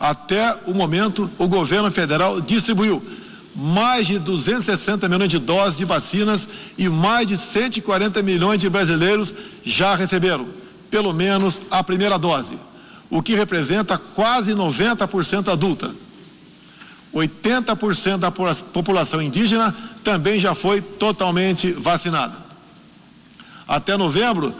[0.00, 3.04] Até o momento, o governo federal distribuiu
[3.54, 6.48] mais de 260 milhões de doses de vacinas
[6.78, 10.46] e mais de 140 milhões de brasileiros já receberam,
[10.90, 12.58] pelo menos, a primeira dose,
[13.10, 15.94] o que representa quase 90% adulta.
[17.14, 22.34] 80% da população indígena também já foi totalmente vacinada.
[23.68, 24.54] Até novembro,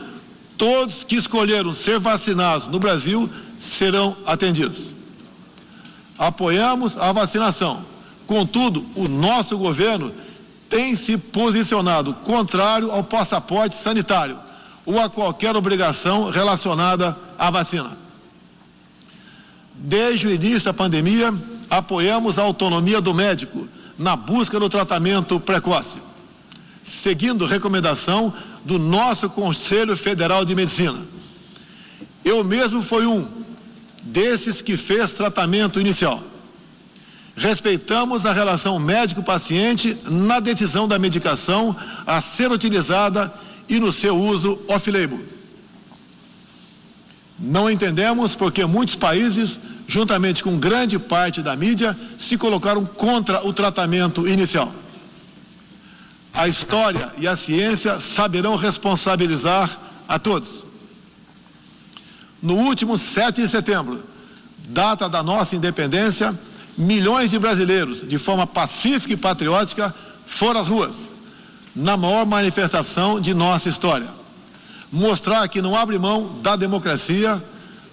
[0.57, 4.93] todos que escolheram ser vacinados no Brasil serão atendidos.
[6.19, 7.85] Apoiamos a vacinação.
[8.27, 10.13] Contudo, o nosso governo
[10.69, 14.39] tem se posicionado contrário ao passaporte sanitário
[14.87, 17.91] ou a qualquer obrigação relacionada à vacina.
[19.75, 21.35] Desde o início da pandemia,
[21.73, 23.67] apoiamos a autonomia do médico
[23.99, 25.97] na busca do tratamento precoce,
[26.83, 28.31] seguindo recomendação
[28.63, 30.99] do nosso Conselho Federal de Medicina.
[32.23, 33.27] Eu mesmo fui um
[34.03, 36.23] desses que fez tratamento inicial.
[37.35, 41.75] Respeitamos a relação médico-paciente na decisão da medicação
[42.07, 43.33] a ser utilizada
[43.67, 45.25] e no seu uso off-label.
[47.39, 49.59] Não entendemos porque muitos países,
[49.93, 54.73] juntamente com grande parte da mídia, se colocaram contra o tratamento inicial
[56.33, 59.79] a história e a ciência saberão responsabilizar
[60.09, 60.65] a todos.
[62.43, 64.03] No último 7 de setembro,
[64.69, 66.37] data da nossa independência,
[66.77, 69.95] milhões de brasileiros, de forma pacífica e patriótica,
[70.27, 70.95] foram às ruas,
[71.77, 74.09] na maior manifestação de nossa história.
[74.91, 77.43] Mostrar que não abre mão da democracia,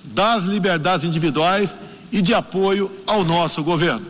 [0.04, 1.78] das liberdades individuais
[2.11, 4.06] e de apoio ao nosso governo.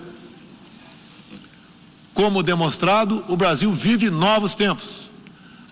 [2.13, 5.09] Como demonstrado, o Brasil vive novos tempos.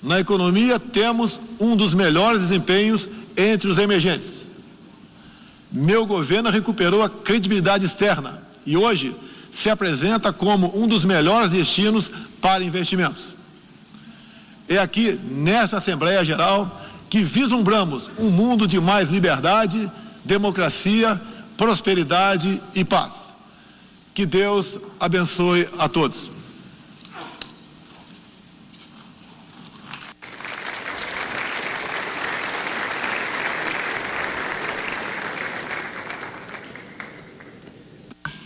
[0.01, 4.47] Na economia, temos um dos melhores desempenhos entre os emergentes.
[5.71, 9.15] Meu governo recuperou a credibilidade externa e hoje
[9.51, 12.09] se apresenta como um dos melhores destinos
[12.39, 13.23] para investimentos.
[14.69, 19.91] É aqui, nesta Assembleia Geral, que vislumbramos um mundo de mais liberdade,
[20.23, 21.19] democracia,
[21.57, 23.33] prosperidade e paz.
[24.13, 26.31] Que Deus abençoe a todos.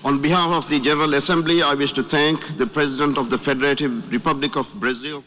[0.03, 4.11] On behalf of the General Assembly, I wish to thank the President of the Federative
[4.11, 5.23] Republic of Brazil.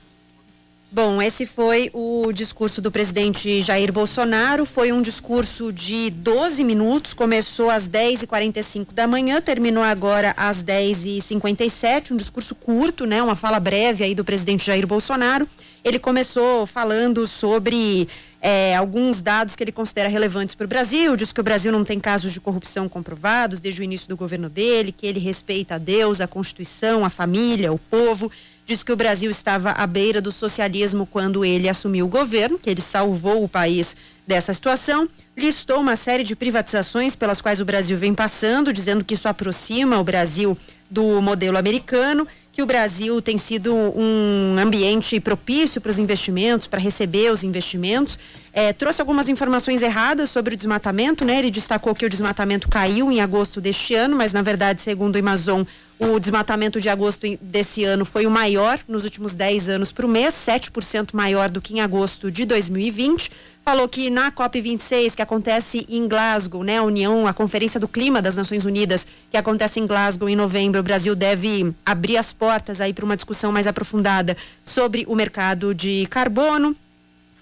[0.94, 4.64] Bom, esse foi o discurso do presidente Jair Bolsonaro.
[4.64, 12.12] Foi um discurso de 12 minutos, começou às 10h45 da manhã, terminou agora às 10h57.
[12.12, 13.20] Um discurso curto, né?
[13.20, 15.48] Uma fala breve aí do presidente Jair Bolsonaro.
[15.82, 18.08] Ele começou falando sobre
[18.40, 21.16] é, alguns dados que ele considera relevantes para o Brasil.
[21.16, 24.48] Diz que o Brasil não tem casos de corrupção comprovados desde o início do governo
[24.48, 28.30] dele, que ele respeita a Deus, a Constituição, a família, o povo
[28.66, 32.70] diz que o Brasil estava à beira do socialismo quando ele assumiu o governo, que
[32.70, 33.96] ele salvou o país
[34.26, 35.08] dessa situação.
[35.36, 39.98] Listou uma série de privatizações pelas quais o Brasil vem passando, dizendo que isso aproxima
[39.98, 40.56] o Brasil
[40.90, 46.78] do modelo americano, que o Brasil tem sido um ambiente propício para os investimentos, para
[46.78, 48.16] receber os investimentos.
[48.52, 51.40] É, trouxe algumas informações erradas sobre o desmatamento, né?
[51.40, 55.18] Ele destacou que o desmatamento caiu em agosto deste ano, mas na verdade, segundo o
[55.18, 55.64] Amazon,
[56.12, 60.08] o desmatamento de agosto desse ano foi o maior nos últimos 10 anos para o
[60.08, 63.30] mês, 7% maior do que em agosto de 2020.
[63.64, 68.20] Falou que na COP26, que acontece em Glasgow, né, a União, a Conferência do Clima
[68.20, 72.80] das Nações Unidas, que acontece em Glasgow em novembro, o Brasil deve abrir as portas
[72.80, 76.76] aí para uma discussão mais aprofundada sobre o mercado de carbono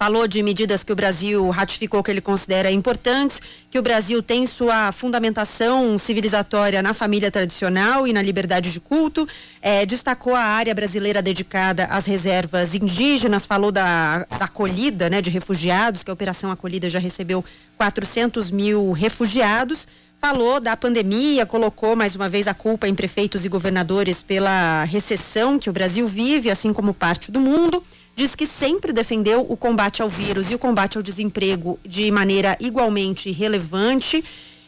[0.03, 4.45] falou de medidas que o Brasil ratificou que ele considera importantes, que o Brasil tem
[4.45, 9.25] sua fundamentação civilizatória na família tradicional e na liberdade de culto,
[9.61, 15.29] é, destacou a área brasileira dedicada às reservas indígenas, falou da, da acolhida né, de
[15.29, 17.41] refugiados, que a Operação Acolhida já recebeu
[17.77, 19.87] 400 mil refugiados.
[20.19, 25.57] Falou da pandemia, colocou mais uma vez a culpa em prefeitos e governadores pela recessão
[25.57, 27.81] que o Brasil vive, assim como parte do mundo
[28.15, 32.57] diz que sempre defendeu o combate ao vírus e o combate ao desemprego de maneira
[32.59, 34.23] igualmente relevante.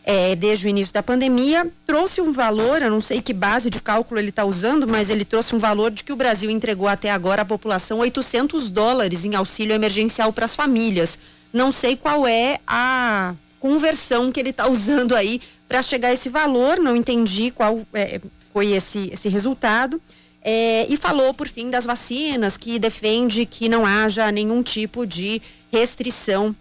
[0.08, 3.80] É, desde o início da pandemia, trouxe um valor, eu não sei que base de
[3.82, 7.10] cálculo ele está usando, mas ele trouxe um valor de que o Brasil entregou até
[7.10, 11.18] agora à população 800 dólares em auxílio emergencial para as famílias.
[11.52, 16.30] Não sei qual é a conversão que ele está usando aí para chegar a esse
[16.30, 18.22] valor, não entendi qual é,
[18.54, 20.00] foi esse, esse resultado.
[20.48, 25.42] É, e falou, por fim, das vacinas, que defende que não haja nenhum tipo de
[25.72, 26.56] restrição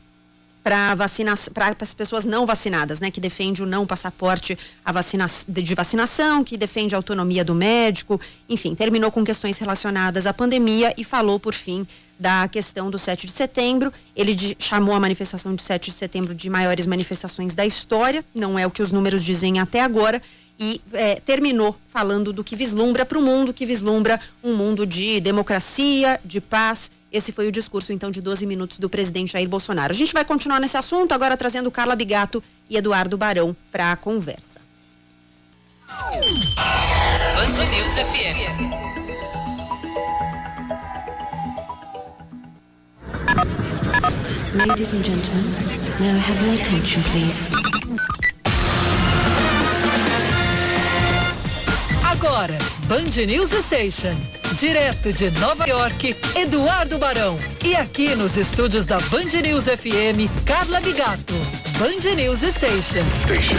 [0.63, 0.97] para
[1.53, 3.11] para as pessoas não vacinadas, né?
[3.11, 8.19] Que defende o não passaporte a vacina, de vacinação, que defende a autonomia do médico,
[8.49, 11.87] enfim, terminou com questões relacionadas à pandemia e falou, por fim,
[12.19, 13.93] da questão do 7 de setembro.
[14.17, 18.59] Ele de, chamou a manifestação de 7 de setembro de maiores manifestações da história, não
[18.59, 20.23] é o que os números dizem até agora,
[20.59, 25.21] e é, terminou falando do que vislumbra para o mundo, que vislumbra um mundo de
[25.21, 26.91] democracia, de paz.
[27.13, 29.93] Esse foi o discurso, então, de 12 minutos do presidente Jair Bolsonaro.
[29.93, 33.97] A gente vai continuar nesse assunto, agora trazendo Carla Bigato e Eduardo Barão para a
[33.97, 34.61] conversa.
[35.89, 38.95] Band News FM.
[44.55, 45.45] Ladies and gentlemen,
[46.01, 47.51] now have your attention, please.
[52.27, 52.57] Agora,
[52.87, 54.17] Band News Station.
[54.57, 57.37] Direto de Nova York, Eduardo Barão.
[57.63, 61.35] E aqui nos estúdios da Band News FM, Carla Bigato.
[61.79, 63.05] Band News Station.
[63.11, 63.55] Station.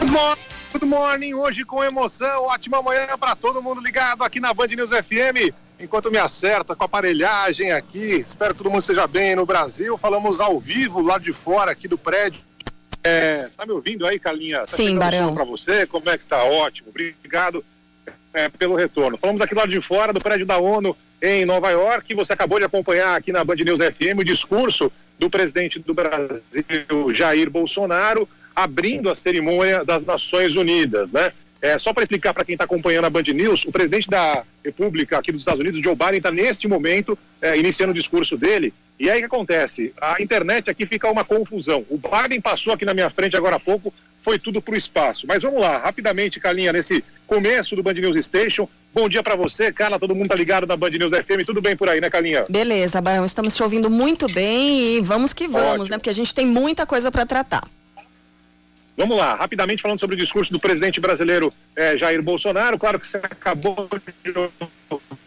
[0.00, 0.42] Good morning,
[0.74, 4.90] good morning, hoje com emoção, ótima manhã para todo mundo ligado aqui na Band News
[4.90, 8.24] FM enquanto me acerta com a aparelhagem aqui.
[8.26, 9.96] Espero que todo mundo esteja bem no Brasil.
[9.98, 12.40] Falamos ao vivo lá de fora aqui do prédio.
[13.02, 14.60] É, tá me ouvindo aí, Carlinha?
[14.60, 15.34] Tá Sim, Barão.
[15.34, 16.42] Para você, como é que tá?
[16.42, 17.64] Ótimo, obrigado
[18.34, 19.16] é, pelo retorno.
[19.16, 22.14] Falamos aqui lá de fora do prédio da ONU em Nova York.
[22.14, 27.14] Você acabou de acompanhar aqui na Band News FM o discurso do presidente do Brasil,
[27.14, 31.32] Jair Bolsonaro, abrindo a cerimônia das Nações Unidas, né?
[31.66, 35.18] É, só para explicar para quem está acompanhando a Band News, o presidente da República
[35.18, 38.72] aqui dos Estados Unidos, Joe Biden, está neste momento é, iniciando o discurso dele.
[39.00, 39.92] E aí o que acontece?
[40.00, 41.84] A internet aqui fica uma confusão.
[41.90, 45.24] O Biden passou aqui na minha frente agora há pouco foi tudo para o espaço.
[45.24, 48.68] Mas vamos lá, rapidamente, Carlinha, nesse começo do Band News Station.
[48.92, 51.76] Bom dia para você, Carla, todo mundo tá ligado na Band News FM, tudo bem
[51.76, 52.44] por aí, né, Carlinha?
[52.48, 55.90] Beleza, Barão, estamos te ouvindo muito bem e vamos que vamos, Ótimo.
[55.90, 55.98] né?
[55.98, 57.62] Porque a gente tem muita coisa para tratar.
[58.96, 62.78] Vamos lá, rapidamente falando sobre o discurso do presidente brasileiro eh, Jair Bolsonaro.
[62.78, 63.88] Claro que você acabou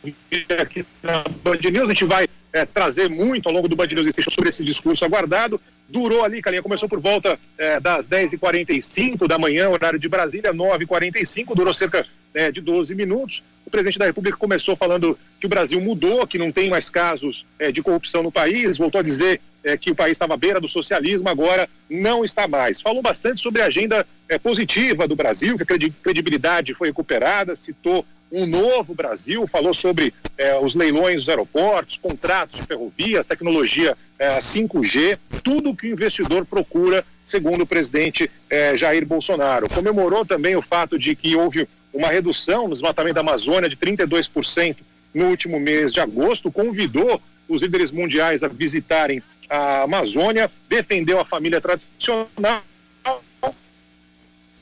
[0.04, 1.86] de aqui na Band News.
[1.86, 5.62] A gente vai eh, trazer muito ao longo do Band News sobre esse discurso aguardado.
[5.88, 11.56] Durou ali, Calinha, começou por volta eh, das 10h45 da manhã, horário de Brasília, 9h45,
[11.56, 13.44] durou cerca eh, de 12 minutos.
[13.66, 17.46] O presidente da República começou falando que o Brasil mudou, que não tem mais casos
[17.60, 20.60] eh, de corrupção no país, voltou a dizer eh, que o país estava à beira
[20.60, 22.82] do socialismo, agora não está mais.
[22.82, 27.56] Falou bastante sobre a agenda eh, positiva do Brasil, que a credi- credibilidade foi recuperada,
[27.56, 33.98] citou um novo Brasil, falou sobre eh, os leilões dos aeroportos, contratos de ferrovias, tecnologia
[34.20, 39.68] eh, 5G, tudo que o investidor procura, segundo o presidente eh, Jair Bolsonaro.
[39.68, 44.78] Comemorou também o fato de que houve uma redução no desmatamento da Amazônia de 32%
[45.12, 51.26] no último mês de agosto, convidou os líderes mundiais a visitarem a Amazônia, defendeu a
[51.26, 52.64] família tradicional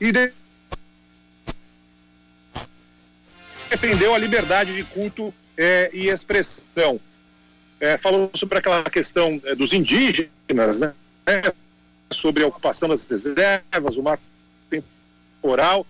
[0.00, 0.32] e de-
[3.68, 6.98] defendeu a liberdade de culto eh, e expressão.
[7.80, 10.94] Eh, falou sobre aquela questão eh, dos indígenas, né?
[12.10, 14.22] sobre a ocupação das reservas, o marco
[14.70, 15.86] temporal.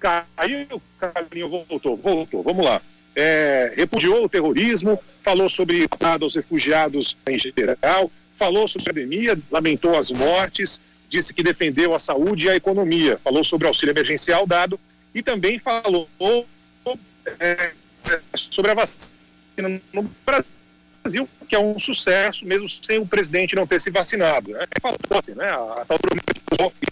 [0.00, 2.82] Caiu, Carlinho voltou, voltou, vamos lá.
[3.18, 5.88] É, repudiou o terrorismo, falou sobre
[6.20, 11.98] aos refugiados em geral, falou sobre a pandemia, lamentou as mortes, disse que defendeu a
[11.98, 14.78] saúde e a economia, falou sobre auxílio emergencial dado
[15.14, 16.06] e também falou
[17.40, 17.72] é,
[18.34, 19.16] sobre a vacina
[19.92, 20.10] no
[21.02, 24.50] Brasil, que é um sucesso, mesmo sem o presidente não ter se vacinado.
[24.50, 24.66] Né?
[24.82, 25.48] Falou assim, né?
[25.48, 25.86] A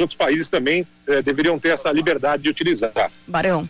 [0.00, 2.92] outros países também eh, deveriam ter essa liberdade de utilizar.
[3.26, 3.68] Barão.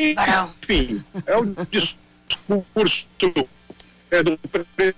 [0.00, 3.06] Enfim, é o discurso
[4.10, 4.96] eh, do presidente.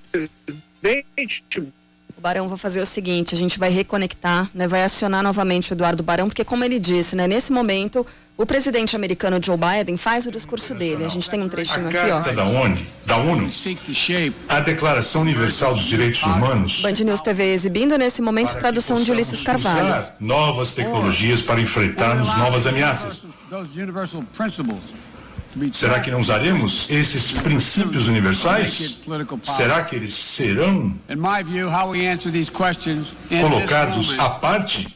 [2.23, 6.05] Barão, vou fazer o seguinte, a gente vai reconectar, né, vai acionar novamente o Eduardo
[6.05, 8.07] Barão, porque como ele disse, né, nesse momento,
[8.39, 11.05] o presidente americano Joe Biden faz o discurso dele.
[11.05, 12.21] A gente tem um trechinho aqui, ó.
[12.21, 13.51] Carta da ONU, da ONU,
[14.49, 19.43] a Declaração Universal dos Direitos Humanos, Band News TV exibindo nesse momento tradução de Ulisses
[19.43, 19.85] Carvalho.
[19.85, 23.23] usar novas tecnologias para enfrentarmos novas ameaças.
[23.51, 24.85] Those universal principles
[25.73, 29.01] Será que não usaremos esses princípios universais?
[29.43, 34.19] Será que eles serão In my view, how we answer these questions in this colocados
[34.19, 34.89] à parte?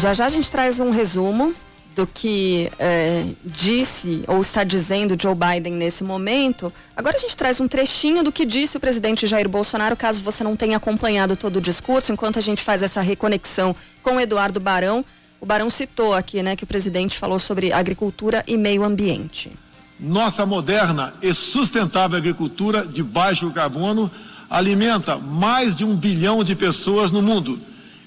[0.00, 1.54] Já já a gente traz um resumo
[1.94, 6.72] do que eh, disse ou está dizendo Joe Biden nesse momento.
[6.96, 10.42] Agora a gente traz um trechinho do que disse o presidente Jair Bolsonaro, caso você
[10.42, 14.58] não tenha acompanhado todo o discurso, enquanto a gente faz essa reconexão com o Eduardo
[14.58, 15.04] Barão.
[15.42, 19.50] O Barão citou aqui, né, que o presidente falou sobre agricultura e meio ambiente.
[19.98, 24.08] Nossa moderna e sustentável agricultura de baixo carbono
[24.48, 27.58] alimenta mais de um bilhão de pessoas no mundo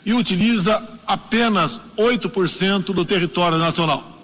[0.05, 4.17] e utiliza apenas 8% do território nacional.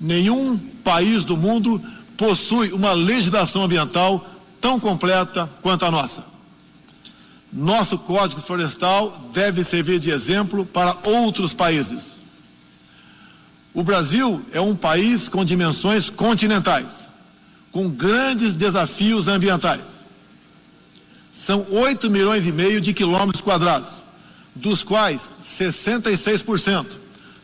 [0.00, 1.80] Nenhum país do mundo
[2.16, 4.26] possui uma legislação ambiental
[4.60, 6.24] tão completa quanto a nossa.
[7.52, 12.18] Nosso Código Florestal deve servir de exemplo para outros países.
[13.72, 16.86] O Brasil é um país com dimensões continentais,
[17.72, 19.84] com grandes desafios ambientais.
[21.32, 23.92] São 8 milhões e meio de quilômetros quadrados,
[24.54, 26.86] dos quais 66%,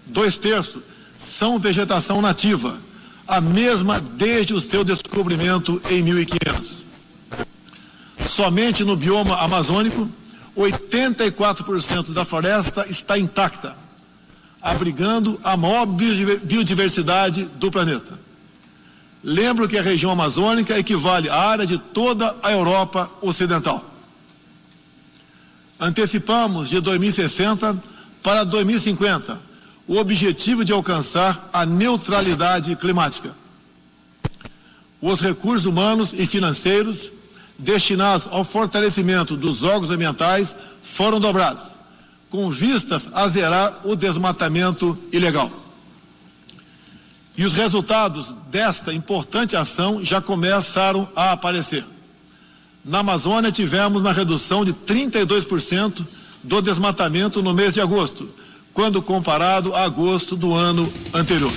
[0.06, 0.82] dois terços,
[1.18, 2.78] são vegetação nativa,
[3.26, 6.83] a mesma desde o seu descobrimento em 1500.
[8.34, 10.10] Somente no bioma amazônico,
[10.56, 13.76] 84% da floresta está intacta,
[14.60, 18.18] abrigando a maior biodiver- biodiversidade do planeta.
[19.22, 23.88] Lembro que a região amazônica equivale à área de toda a Europa Ocidental.
[25.78, 27.80] Antecipamos de 2060
[28.20, 29.38] para 2050
[29.86, 33.30] o objetivo de alcançar a neutralidade climática.
[35.00, 37.12] Os recursos humanos e financeiros
[37.58, 41.64] destinados ao fortalecimento dos órgãos ambientais foram dobrados,
[42.30, 45.50] com vistas a zerar o desmatamento ilegal.
[47.36, 51.84] E os resultados desta importante ação já começaram a aparecer.
[52.84, 56.06] Na Amazônia, tivemos uma redução de 32%
[56.42, 58.28] do desmatamento no mês de agosto,
[58.72, 61.52] quando comparado a agosto do ano anterior.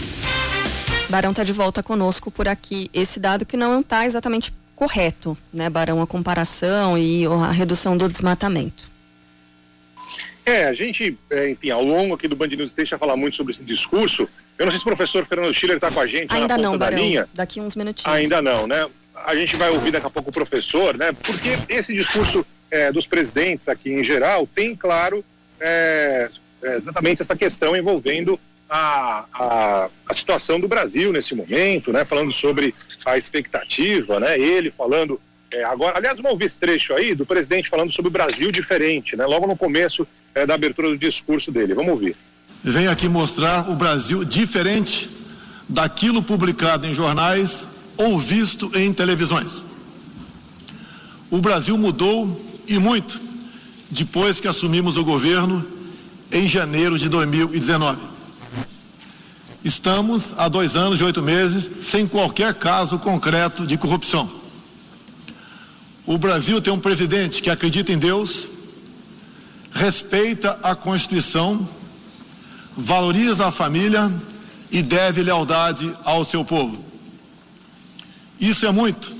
[1.09, 2.89] Barão está de volta conosco por aqui.
[2.93, 6.01] Esse dado que não está exatamente correto, né, Barão?
[6.01, 8.89] A comparação e a redução do desmatamento.
[10.45, 13.51] É, a gente, é, enfim, ao longo aqui do Band News deixa falar muito sobre
[13.51, 14.29] esse discurso.
[14.57, 16.71] Eu não sei se o professor Fernando Schiller está com a gente Ainda na não,
[16.71, 17.03] ponta da Barão.
[17.03, 17.27] linha.
[17.33, 18.15] Daqui uns minutinhos.
[18.15, 18.87] Ainda não, né?
[19.25, 21.11] A gente vai ouvir daqui a pouco o professor, né?
[21.11, 25.25] Porque esse discurso é, dos presidentes aqui em geral tem, claro,
[25.59, 26.29] é,
[26.63, 28.39] é, exatamente essa questão envolvendo
[28.69, 32.05] a, a, a situação do Brasil nesse momento, né?
[32.05, 32.73] Falando sobre
[33.05, 34.39] a expectativa, né?
[34.39, 35.19] Ele falando
[35.51, 39.15] é, agora, aliás, vamos ouvir esse trecho aí do presidente falando sobre o Brasil diferente,
[39.15, 39.25] né?
[39.25, 41.73] Logo no começo é, da abertura do discurso dele.
[41.73, 42.15] Vamos ouvir.
[42.63, 45.09] Venho aqui mostrar o Brasil diferente
[45.69, 49.63] daquilo publicado em jornais ou visto em televisões.
[51.29, 53.19] O Brasil mudou e muito
[53.89, 55.65] depois que assumimos o governo
[56.31, 58.16] em janeiro de 2019.
[59.67, 64.31] Estamos há dois anos e oito meses sem qualquer caso concreto de corrupção.
[66.05, 68.47] O Brasil tem um presidente que acredita em Deus,
[69.73, 71.67] respeita a Constituição,
[72.77, 74.09] valoriza a família
[74.71, 76.81] e deve lealdade ao seu povo.
[78.39, 79.13] Isso é muito.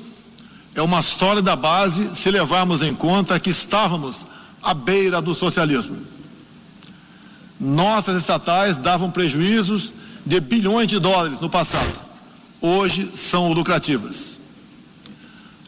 [0.73, 4.25] É uma sólida base se levarmos em conta que estávamos
[4.63, 5.97] à beira do socialismo.
[7.59, 11.91] Nossas estatais davam prejuízos de bilhões de dólares no passado.
[12.61, 14.37] Hoje são lucrativas.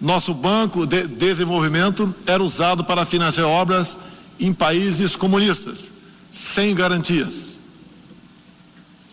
[0.01, 3.97] Nosso Banco de Desenvolvimento era usado para financiar obras
[4.39, 5.91] em países comunistas,
[6.31, 7.49] sem garantias.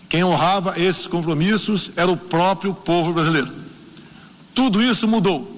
[0.09, 3.52] Quem honrava esses compromissos era o próprio povo brasileiro.
[4.55, 5.52] Tudo isso mudou.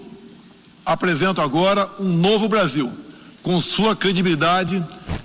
[0.84, 2.90] Apresento agora um novo Brasil,
[3.42, 4.82] com sua credibilidade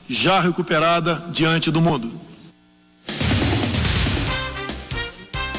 [0.10, 2.23] já recuperada diante do mundo.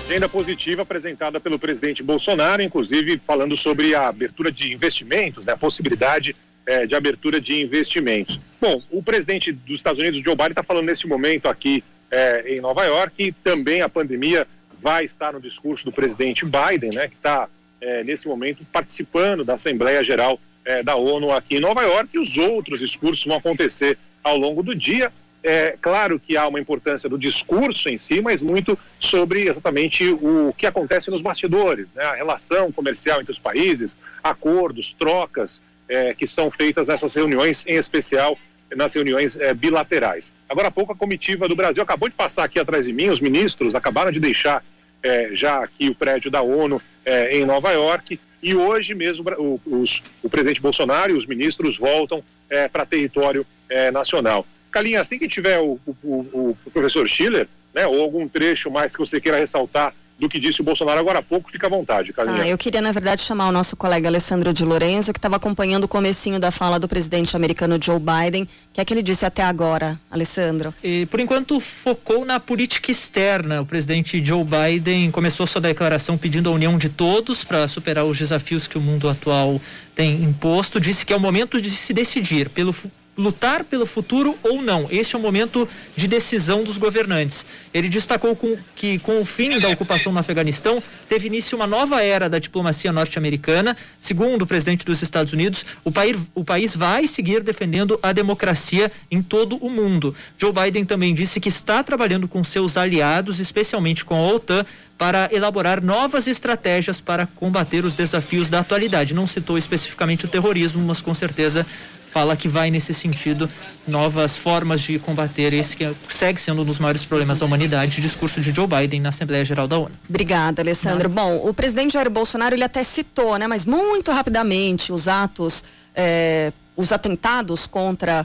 [0.07, 5.57] Agenda positiva apresentada pelo presidente Bolsonaro, inclusive falando sobre a abertura de investimentos, né, a
[5.57, 6.37] possibilidade
[6.67, 8.39] eh, de abertura de investimentos.
[8.61, 12.61] Bom, o presidente dos Estados Unidos, Joe Biden, está falando nesse momento aqui eh, em
[12.61, 14.47] Nova York e também a pandemia
[14.79, 17.49] vai estar no discurso do presidente Biden, né, que está
[17.81, 20.39] eh, nesse momento participando da Assembleia Geral
[20.83, 24.75] da ONU aqui em Nova York e os outros discursos vão acontecer ao longo do
[24.75, 25.13] dia.
[25.47, 30.55] É claro que há uma importância do discurso em si, mas muito sobre exatamente o
[30.57, 32.03] que acontece nos bastidores, né?
[32.03, 37.77] a relação comercial entre os países, acordos, trocas é, que são feitas nessas reuniões, em
[37.77, 38.39] especial
[38.75, 40.33] nas reuniões é, bilaterais.
[40.49, 43.21] Agora há pouco a comitiva do Brasil acabou de passar aqui atrás de mim, os
[43.21, 44.65] ministros acabaram de deixar
[45.03, 49.61] é, já aqui o prédio da ONU é, em Nova York e hoje mesmo o,
[49.67, 54.47] os, o presidente Bolsonaro e os ministros voltam é, para território é, nacional.
[54.75, 58.93] Calinha, assim que tiver o, o, o, o professor Schiller, né, ou algum trecho mais
[58.93, 62.13] que você queira ressaltar do que disse o Bolsonaro agora há pouco, fica à vontade,
[62.13, 62.39] Calinha.
[62.39, 65.85] Tá, eu queria, na verdade, chamar o nosso colega Alessandro de Lorenzo, que estava acompanhando
[65.85, 68.45] o comecinho da fala do presidente americano Joe Biden.
[68.45, 70.73] O que é que ele disse até agora, Alessandro?
[70.83, 73.61] E, por enquanto, focou na política externa.
[73.63, 78.17] O presidente Joe Biden começou sua declaração pedindo a união de todos para superar os
[78.17, 79.61] desafios que o mundo atual
[79.97, 80.81] tem imposto.
[80.81, 84.87] Disse que é o momento de se decidir pelo futuro lutar pelo futuro ou não.
[84.91, 87.47] Este é o momento de decisão dos governantes.
[87.73, 92.03] Ele destacou com, que, com o fim da ocupação no Afeganistão, teve início uma nova
[92.03, 93.77] era da diplomacia norte-americana.
[94.01, 98.91] Segundo o presidente dos Estados Unidos, o país, o país vai seguir defendendo a democracia
[99.11, 100.15] em todo o mundo.
[100.39, 104.65] Joe Biden também disse que está trabalhando com seus aliados, especialmente com a OTAN,
[104.97, 109.15] para elaborar novas estratégias para combater os desafios da atualidade.
[109.15, 111.67] Não citou especificamente o terrorismo, mas com certeza
[112.15, 113.49] fala que vai nesse sentido
[113.89, 118.41] novas formas de combater esse que segue sendo um dos maiores problemas da humanidade, discurso
[118.41, 119.91] de Joe Biden na Assembleia Geral da ONU.
[120.09, 121.09] Obrigada, Alessandro.
[121.09, 125.65] Bom, o presidente Jair Bolsonaro ele até citou, né, mas muito rapidamente os atos,
[125.97, 128.25] eh, os atentados contra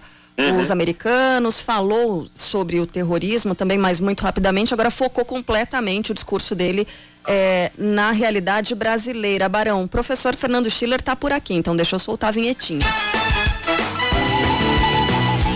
[0.57, 4.73] os americanos, falou sobre o terrorismo também, mas muito rapidamente.
[4.73, 6.87] Agora focou completamente o discurso dele
[7.27, 9.49] eh, na realidade brasileira.
[9.49, 12.85] Barão, o professor Fernando Schiller está por aqui, então deixa eu soltar a vinhetinha.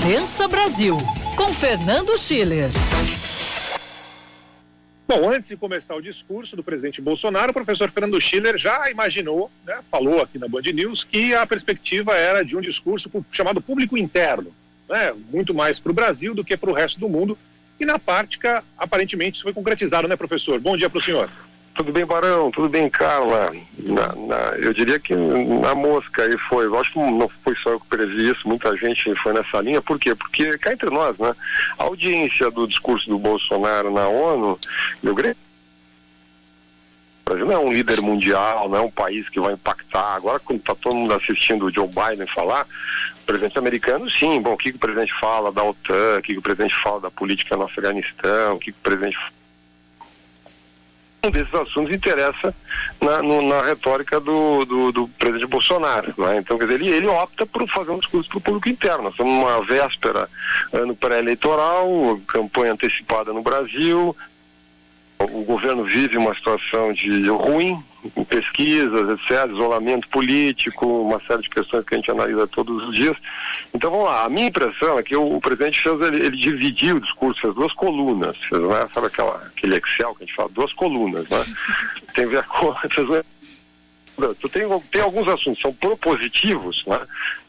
[0.05, 0.97] Pensa Brasil,
[1.38, 2.65] com Fernando Schiller.
[5.07, 9.49] Bom, antes de começar o discurso do presidente Bolsonaro, o professor Fernando Schiller já imaginou,
[9.65, 13.97] né, falou aqui na Band News, que a perspectiva era de um discurso chamado público
[13.97, 14.53] interno,
[14.89, 17.38] né, muito mais para o Brasil do que para o resto do mundo.
[17.80, 20.59] E na prática, aparentemente, isso foi concretizado, né, professor?
[20.59, 21.30] Bom dia para o senhor.
[21.73, 22.51] Tudo bem, Barão?
[22.51, 23.51] Tudo bem, Carla?
[23.79, 26.65] Na, na, eu diria que na mosca aí foi.
[26.65, 29.81] Eu acho que não foi só eu que previ isso, muita gente foi nessa linha.
[29.81, 30.13] Por quê?
[30.13, 31.35] Porque cá entre nós, né?
[31.79, 34.59] A audiência do discurso do Bolsonaro na ONU,
[35.01, 35.35] meu grande
[37.25, 40.15] O Brasil não é um líder mundial, não é um país que vai impactar.
[40.15, 42.67] Agora, quando está todo mundo assistindo o Joe Biden falar,
[43.17, 46.33] o presidente americano, sim, bom, o que, que o presidente fala da OTAN, o que,
[46.33, 49.17] que o presidente fala da política no Afeganistão, o que, que o presidente
[51.23, 52.53] um desses assuntos interessa
[52.99, 56.13] na, no, na retórica do, do, do, presidente Bolsonaro.
[56.17, 56.39] Né?
[56.39, 59.03] Então, quer dizer, ele, ele opta por fazer um discurso para o público interno.
[59.03, 60.29] Nós estamos numa véspera,
[60.73, 64.15] ano pré-eleitoral, campanha antecipada no Brasil,
[65.19, 67.81] o governo vive uma situação de ruim,
[68.27, 73.15] pesquisas, etc., isolamento político, uma série de questões que a gente analisa todos os dias.
[73.73, 76.97] Então vamos lá, a minha impressão é que o, o presidente fez, ele, ele, dividiu
[76.97, 80.49] o discurso, fez duas colunas, fez, né, sabe aquela, aquele Excel que a gente fala,
[80.49, 81.43] duas colunas, né?
[82.13, 82.73] Tem a ver com.
[82.93, 83.07] Fez,
[84.51, 86.99] tem, tem alguns assuntos são propositivos, né?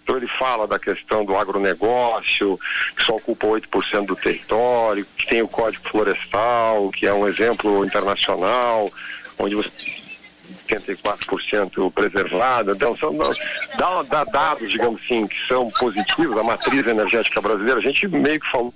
[0.03, 2.59] Então ele fala da questão do agronegócio,
[2.97, 7.85] que só ocupa 8% do território, que tem o Código Florestal, que é um exemplo
[7.85, 8.93] internacional,
[9.39, 9.71] onde você
[10.69, 12.73] 84% preservado.
[12.73, 17.83] Então, são, dá, dá dados, digamos assim, que são positivos, a matriz energética brasileira, a
[17.83, 18.73] gente meio que falou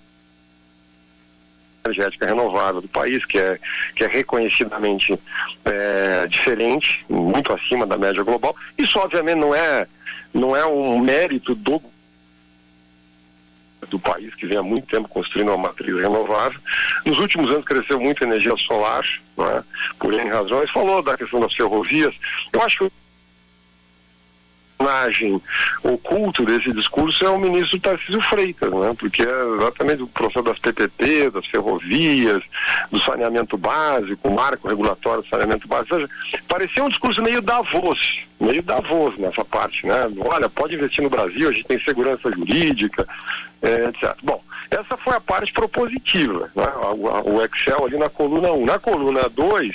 [1.85, 3.59] energética renovável do país, que é,
[3.95, 5.19] que é reconhecidamente
[5.65, 8.55] é, diferente, muito acima da média global.
[8.77, 9.87] Isso, obviamente, não é,
[10.33, 11.83] não é um mérito do
[13.87, 16.61] do país, que vem há muito tempo construindo uma matriz renovável.
[17.05, 19.63] Nos últimos anos cresceu muito a energia solar, é?
[19.99, 20.71] por N razões.
[20.71, 22.15] Falou da questão das ferrovias.
[22.53, 22.93] Eu acho que
[24.79, 25.41] personagem
[25.83, 28.95] oculto desse discurso é o ministro Tarcísio Freitas, né?
[28.99, 32.43] porque é exatamente o processo das PPP, das ferrovias,
[32.91, 35.95] do saneamento básico, o marco regulatório do saneamento básico.
[35.95, 36.13] Ou seja,
[36.47, 40.11] parecia um discurso meio Davos, meio Davos nessa parte, né?
[40.21, 43.07] Olha, pode investir no Brasil, a gente tem segurança jurídica,
[43.63, 44.15] é, etc.
[44.23, 46.67] Bom, essa foi a parte propositiva, né?
[47.25, 48.67] o Excel ali na coluna 1.
[48.67, 49.75] Na coluna 2,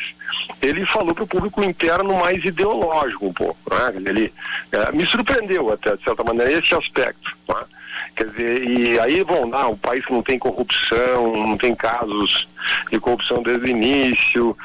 [0.61, 3.57] ele falou para o público interno mais ideológico um pouco.
[3.69, 3.93] Né?
[4.05, 4.33] Ele
[4.71, 7.35] é, me surpreendeu até, de certa maneira, esse aspecto.
[7.49, 7.55] Né?
[8.15, 12.47] Quer dizer, e aí, bom, não, um país não tem corrupção, não tem casos
[12.91, 14.55] de corrupção desde o início,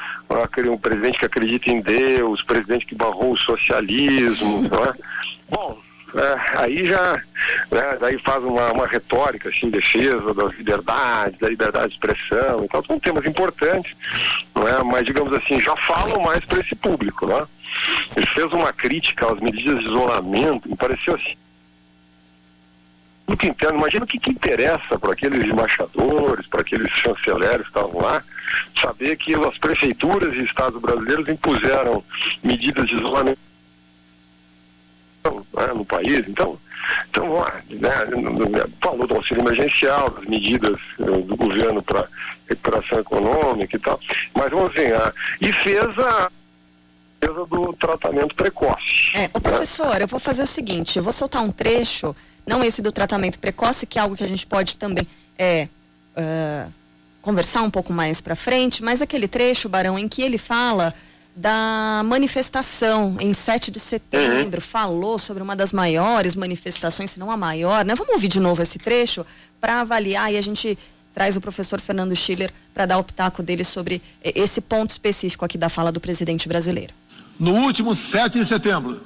[0.71, 4.93] um presidente que acredita em Deus, presidente que barrou o socialismo, né?
[5.49, 5.79] Bom,
[6.57, 7.21] aí já
[7.71, 12.83] né, daí faz uma, uma retórica assim, defesa das liberdades, da liberdade de expressão, então
[12.83, 13.95] são temas importantes,
[14.55, 14.83] não é?
[14.83, 17.25] mas digamos assim, já falam mais para esse público.
[17.27, 17.45] Né?
[18.15, 21.35] Ele fez uma crítica às medidas de isolamento, me pareceu assim.
[23.27, 28.01] Muito interno, imagina o que, que interessa para aqueles embaixadores, para aqueles chanceleres que estavam
[28.01, 28.23] lá,
[28.81, 32.03] saber que as prefeituras e estados brasileiros impuseram
[32.43, 33.48] medidas de isolamento
[35.31, 36.27] né, no país.
[36.27, 36.57] Então,
[37.09, 42.07] então né, falou do auxílio emergencial, das medidas uh, do governo para
[42.47, 43.99] recuperação econômica e tal.
[44.33, 46.29] Mas vamos ver, uh, e fez a
[47.49, 49.11] do tratamento precoce.
[49.13, 52.15] É, professor, eu vou fazer o seguinte, eu vou soltar um trecho,
[52.47, 55.05] não esse do tratamento precoce, que é algo que a gente pode também
[55.37, 55.67] é,
[56.15, 56.71] uh,
[57.21, 60.93] conversar um pouco mais para frente, mas aquele trecho, Barão, em que ele fala
[61.39, 64.61] da manifestação em 7 de setembro, uhum.
[64.61, 67.95] falou sobre uma das maiores manifestações, se não a maior, né?
[67.95, 69.25] Vamos ouvir de novo esse trecho
[69.61, 70.77] para avaliar e a gente
[71.13, 75.57] traz o professor Fernando Schiller para dar o pitaco dele sobre esse ponto específico aqui
[75.57, 76.93] da fala do presidente brasileiro.
[77.39, 79.01] No último 7 de setembro,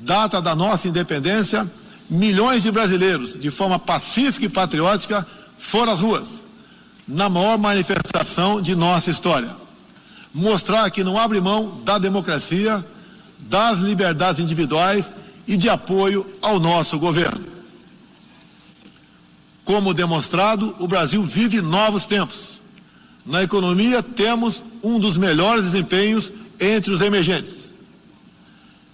[0.00, 1.68] data da nossa independência,
[2.08, 5.26] milhões de brasileiros, de forma pacífica e patriótica,
[5.58, 6.28] foram às ruas,
[7.08, 9.63] na maior manifestação de nossa história
[10.34, 12.84] mostrar que não abre mão da democracia,
[13.38, 15.14] das liberdades individuais
[15.46, 17.44] e de apoio ao nosso governo.
[19.64, 22.60] Como demonstrado, o Brasil vive novos tempos.
[23.24, 27.70] Na economia, temos um dos melhores desempenhos entre os emergentes.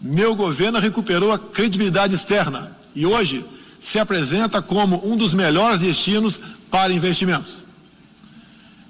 [0.00, 3.44] Meu governo recuperou a credibilidade externa e hoje
[3.80, 6.38] se apresenta como um dos melhores destinos
[6.70, 7.54] para investimentos.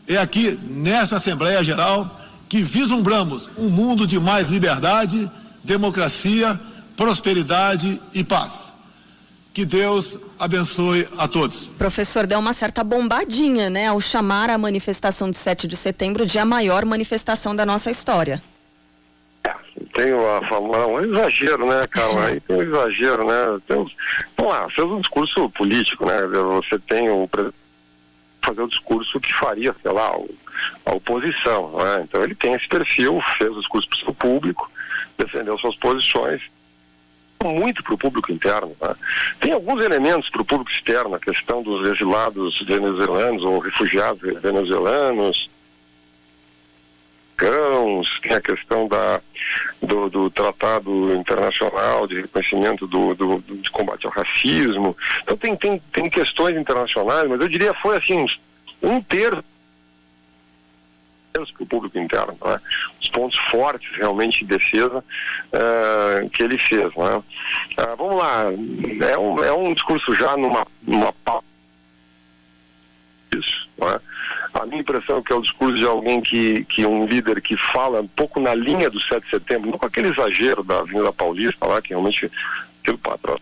[0.06, 2.19] É aqui, nesta Assembleia Geral,
[2.50, 5.30] que vislumbramos um mundo de mais liberdade,
[5.62, 6.58] democracia,
[6.96, 8.72] prosperidade e paz.
[9.54, 11.68] Que Deus abençoe a todos.
[11.78, 16.40] Professor, deu uma certa bombadinha, né, ao chamar a manifestação de 7 de setembro de
[16.40, 18.42] a maior manifestação da nossa história.
[19.94, 22.26] Tem a famosa, um exagero, né, Carla?
[22.26, 23.60] Aí tem um exagero, né?
[23.66, 23.76] Tem,
[24.36, 26.16] vamos lá, fez um discurso político, né?
[26.26, 27.28] Você tem o
[28.42, 30.28] fazer o discurso que faria, sei lá, o
[30.84, 31.70] a oposição.
[31.76, 32.02] Né?
[32.04, 34.70] Então ele tem esse perfil, fez os cursos para o público,
[35.18, 36.42] defendeu suas posições
[37.42, 38.76] muito para o público interno.
[38.80, 38.94] Né?
[39.40, 45.48] Tem alguns elementos para o público externo, a questão dos exilados venezuelanos ou refugiados venezuelanos,
[47.40, 49.20] cidadãos, tem a questão da,
[49.82, 54.96] do, do Tratado Internacional de Reconhecimento do, do, de Combate ao Racismo.
[55.22, 58.26] Então tem, tem, tem questões internacionais, mas eu diria foi assim,
[58.82, 59.42] um terço
[61.32, 62.60] para o público interno, né?
[63.00, 66.94] os pontos fortes realmente de defesa uh, que ele fez.
[66.94, 67.16] Né?
[67.16, 68.44] Uh, vamos lá,
[69.08, 71.14] é um, é um discurso já numa, numa
[73.34, 73.68] isso.
[73.78, 74.00] Né?
[74.54, 77.56] A minha impressão é que é o discurso de alguém que, que um líder que
[77.56, 81.12] fala um pouco na linha do 7 de setembro, não com aquele exagero da Avenida
[81.12, 82.30] Paulista lá, que realmente
[82.80, 83.38] aquilo patrão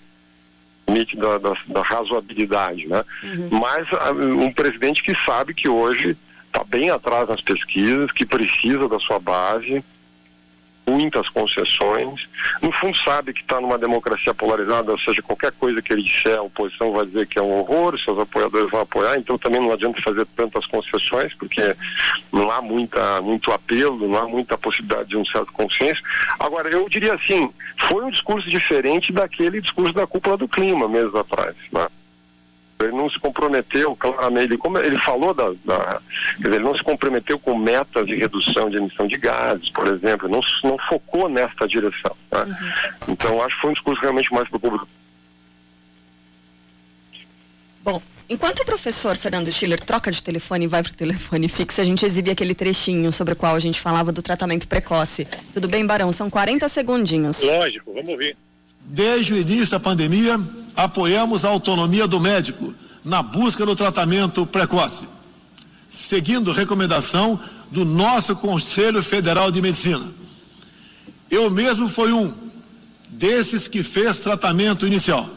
[0.89, 3.05] limite da, da, da, razoabilidade, né?
[3.23, 3.49] Uhum.
[3.61, 6.17] Mas uh, um presidente que sabe que hoje
[6.49, 9.85] está bem atrás nas pesquisas, que precisa da sua base,
[10.89, 12.29] muitas concessões.
[12.63, 16.39] No fundo, sabe que está numa democracia polarizada, ou seja, qualquer coisa que ele disser,
[16.39, 19.73] a oposição vai dizer que é um horror, seus apoiadores vão apoiar, então também não
[19.73, 21.77] adianta fazer tantas concessões, porque
[22.33, 26.03] não há muita, muito apelo, não há muita possibilidade de um certo consenso.
[26.39, 31.15] Agora, eu diria assim: foi um discurso diferente daquele discurso da cúpula do clima meses
[31.15, 31.55] atrás.
[31.71, 31.87] Né?
[32.81, 36.01] Ele não se comprometeu claramente, ele, como ele falou da, da
[36.37, 40.29] dizer, ele não se comprometeu com metas de redução de emissão de gases, por exemplo,
[40.29, 42.15] não, não focou nesta direção.
[42.31, 42.43] Né?
[42.43, 43.13] Uhum.
[43.13, 44.89] Então acho que foi um discurso realmente mais para o público.
[47.83, 51.81] Bom, enquanto o professor Fernando Schiller troca de telefone e vai para o telefone fixo,
[51.81, 55.27] a gente exibe aquele trechinho sobre o qual a gente falava do tratamento precoce.
[55.53, 56.13] Tudo bem, Barão?
[56.13, 57.43] São 40 segundinhos.
[57.43, 58.37] Lógico, vamos ouvir.
[58.91, 60.41] Desde o início da pandemia,
[60.75, 62.73] apoiamos a autonomia do médico
[63.05, 65.05] na busca do tratamento precoce,
[65.91, 67.39] seguindo recomendação
[67.71, 70.11] do nosso Conselho Federal de Medicina.
[71.31, 72.33] Eu mesmo fui um
[73.11, 75.29] desses que fez tratamento inicial.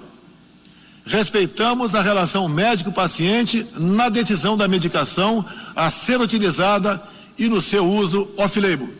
[1.06, 5.46] Respeitamos a relação médico-paciente na decisão da medicação
[5.76, 7.04] a ser utilizada
[7.38, 8.94] e no seu uso off-label.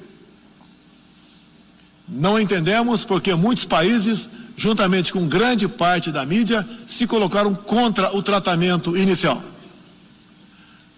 [2.06, 8.22] Não entendemos porque muitos países juntamente com grande parte da mídia, se colocaram contra o
[8.22, 9.42] tratamento inicial.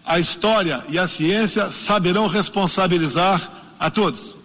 [0.06, 3.50] A história e a ciência saberão responsabilizar
[3.80, 4.36] a todos.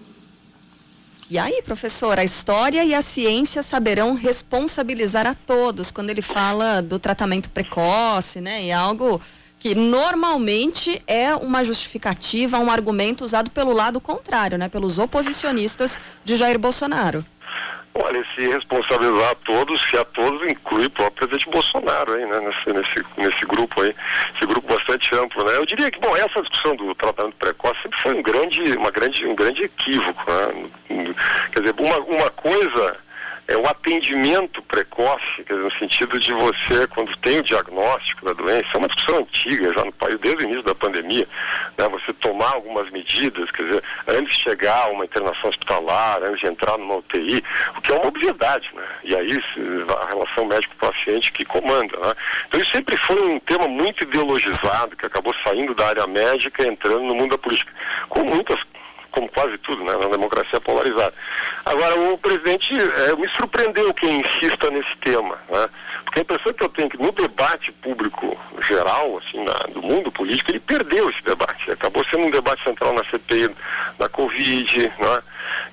[1.31, 6.81] E aí, professor, a história e a ciência saberão responsabilizar a todos quando ele fala
[6.81, 8.65] do tratamento precoce, né?
[8.65, 9.21] E algo
[9.59, 14.69] que normalmente é uma justificativa, um argumento usado pelo lado contrário, né?
[14.69, 17.27] Pelos oposicionistas de Jair Bolsonaro.
[17.95, 22.41] Olha, se responsabilizar a todos, se a todos inclui o próprio presidente Bolsonaro aí, né,
[22.41, 23.95] nesse, nesse, nesse grupo aí,
[24.37, 25.57] esse grupo bastante amplo, né?
[25.57, 29.27] Eu diria que, bom, essa discussão do tratamento precoce sempre foi um grande, uma grande,
[29.27, 30.69] um grande equívoco, né?
[31.53, 32.97] Quer dizer, uma, uma coisa
[33.49, 38.69] é o atendimento precoce, dizer, no sentido de você, quando tem o diagnóstico da doença,
[38.75, 41.27] é uma discussão antiga já no país, desde o início da pandemia,
[41.79, 46.41] né, você tomar algumas medidas, quer dizer, antes de chegar a uma internação hospitalar, antes
[46.41, 47.43] de entrar numa UTI,
[47.75, 48.85] o que é uma obviedade, né?
[49.03, 49.43] E aí
[50.03, 52.15] a relação médico-paciente que comanda, né?
[52.47, 56.69] Então isso sempre foi um tema muito ideologizado, que acabou saindo da área médica e
[56.69, 57.73] entrando no mundo da política,
[58.11, 58.61] com muitas
[59.11, 61.15] como quase tudo, né, na democracia polarizada.
[61.65, 65.69] Agora, o presidente é, me surpreendeu quem insista nesse tema, né,
[66.09, 68.37] porque a impressão que eu tenho é que no debate público
[68.67, 71.71] geral, assim, na, do mundo político, ele perdeu esse debate.
[71.71, 73.51] Acabou sendo um debate central na CPI
[73.99, 75.23] da Covid, né,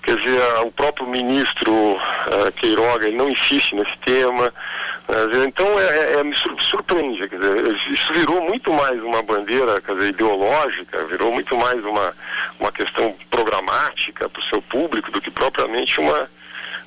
[0.03, 4.53] quer dizer, o próprio ministro uh, Queiroga, ele não insiste nesse tema,
[5.47, 9.93] então é, é, é, me surpreende, quer dizer, isso virou muito mais uma bandeira quer
[9.93, 12.13] dizer, ideológica, virou muito mais uma,
[12.59, 16.27] uma questão programática para o seu público do que propriamente uma,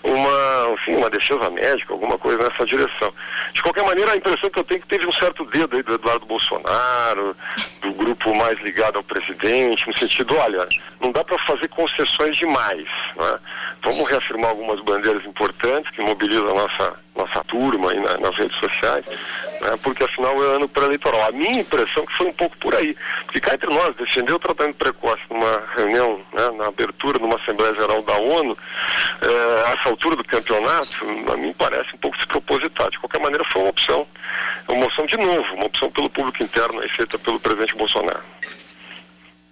[0.03, 3.13] uma, enfim, uma defesa médica, alguma coisa nessa direção.
[3.53, 5.83] De qualquer maneira, a impressão que eu tenho é que teve um certo dedo aí
[5.83, 7.37] do Eduardo Bolsonaro,
[7.83, 10.67] do grupo mais ligado ao presidente, no sentido, olha,
[11.01, 13.39] não dá para fazer concessões demais, né?
[13.83, 18.57] Vamos reafirmar algumas bandeiras importantes que mobilizam a nossa, nossa turma aí na, nas redes
[18.59, 19.05] sociais,
[19.61, 19.79] né?
[19.83, 21.29] porque afinal é ano pré-eleitoral.
[21.29, 22.97] A minha impressão é que foi um pouco por aí.
[23.25, 27.37] Porque cá entre nós, defender o tratamento precoce numa reunião, né, na abertura de uma
[27.37, 28.57] Assembleia Geral da ONU,
[29.23, 30.99] é, a essa altura do campeonato,
[31.33, 32.91] a mim parece um pouco despropositado.
[32.91, 34.07] De qualquer maneira, foi uma opção,
[34.69, 38.23] uma opção de novo, uma opção pelo público interno aí, feita pelo presidente Bolsonaro.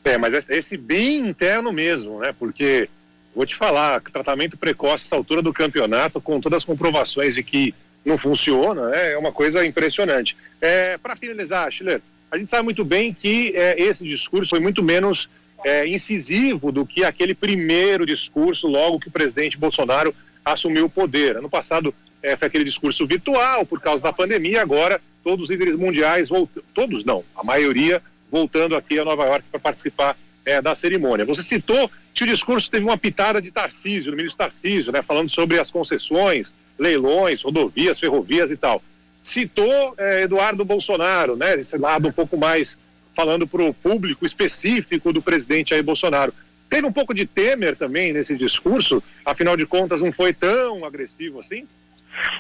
[0.05, 2.33] É, mas esse bem interno mesmo, né?
[2.39, 2.89] Porque
[3.35, 7.75] vou te falar, tratamento precoce essa altura do campeonato, com todas as comprovações de que
[8.07, 10.37] não funciona, né, é uma coisa impressionante.
[10.61, 12.01] É, Para finalizar, Schiller,
[12.31, 15.29] a gente sabe muito bem que é, esse discurso foi muito menos
[15.65, 20.15] é, incisivo do que aquele primeiro discurso logo que o presidente Bolsonaro
[20.45, 21.37] assumiu o poder.
[21.37, 21.93] Ano passado
[22.23, 26.29] é, foi aquele discurso virtual por causa da pandemia, agora todos os líderes mundiais,
[26.73, 28.01] todos não, a maioria
[28.31, 31.25] voltando aqui a Nova York para participar é, da cerimônia.
[31.25, 35.29] Você citou que o discurso teve uma pitada de Tarcísio, do ministro Tarcísio, né, falando
[35.29, 38.83] sobre as concessões, leilões, rodovias, ferrovias e tal.
[39.23, 42.79] Citou é, Eduardo Bolsonaro, né, esse lado um pouco mais
[43.15, 46.33] falando para o público específico do presidente Jair Bolsonaro.
[46.69, 51.41] Teve um pouco de Temer também nesse discurso, afinal de contas não foi tão agressivo
[51.41, 51.67] assim?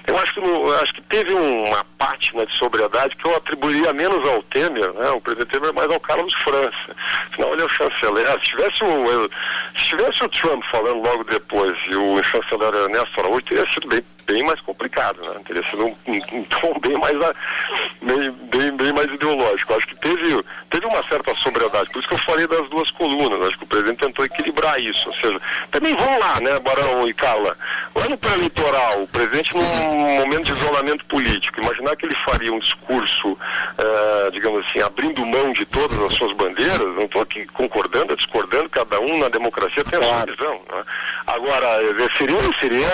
[0.07, 4.27] Eu acho que, eu acho que teve uma pátina de sobriedade que eu atribuiria menos
[4.29, 6.97] ao Temer, né, o presidente Temer, mais ao Carlos França.
[7.27, 8.27] Afinal, ele é o chanceler.
[8.33, 9.31] Se tivesse o,
[9.77, 14.03] se tivesse o Trump falando logo depois e o chanceler Ernesto Araújo, teria sido bem
[14.27, 15.41] bem mais complicado, né?
[15.47, 17.17] Teria sido um, um, um tom bem mais,
[18.03, 19.75] bem, bem, bem, mais ideológico.
[19.75, 23.41] Acho que teve, teve uma certa sobriedade, por isso que eu falei das duas colunas.
[23.47, 25.09] Acho que o presidente tentou equilibrar isso.
[25.09, 25.41] Ou seja,
[25.71, 27.57] também vamos lá, né, Barão e Carla?
[27.95, 32.59] Lá no pré-eleitoral, o presidente num momento de isolamento político, imaginar que ele faria um
[32.59, 33.39] discurso,
[33.79, 38.69] eh, digamos assim, abrindo mão de todas as suas bandeiras, não estou aqui concordando, discordando,
[38.69, 40.61] cada um na democracia tem a sua visão.
[40.73, 40.85] Né?
[41.27, 42.91] Agora, eh, seria, seria,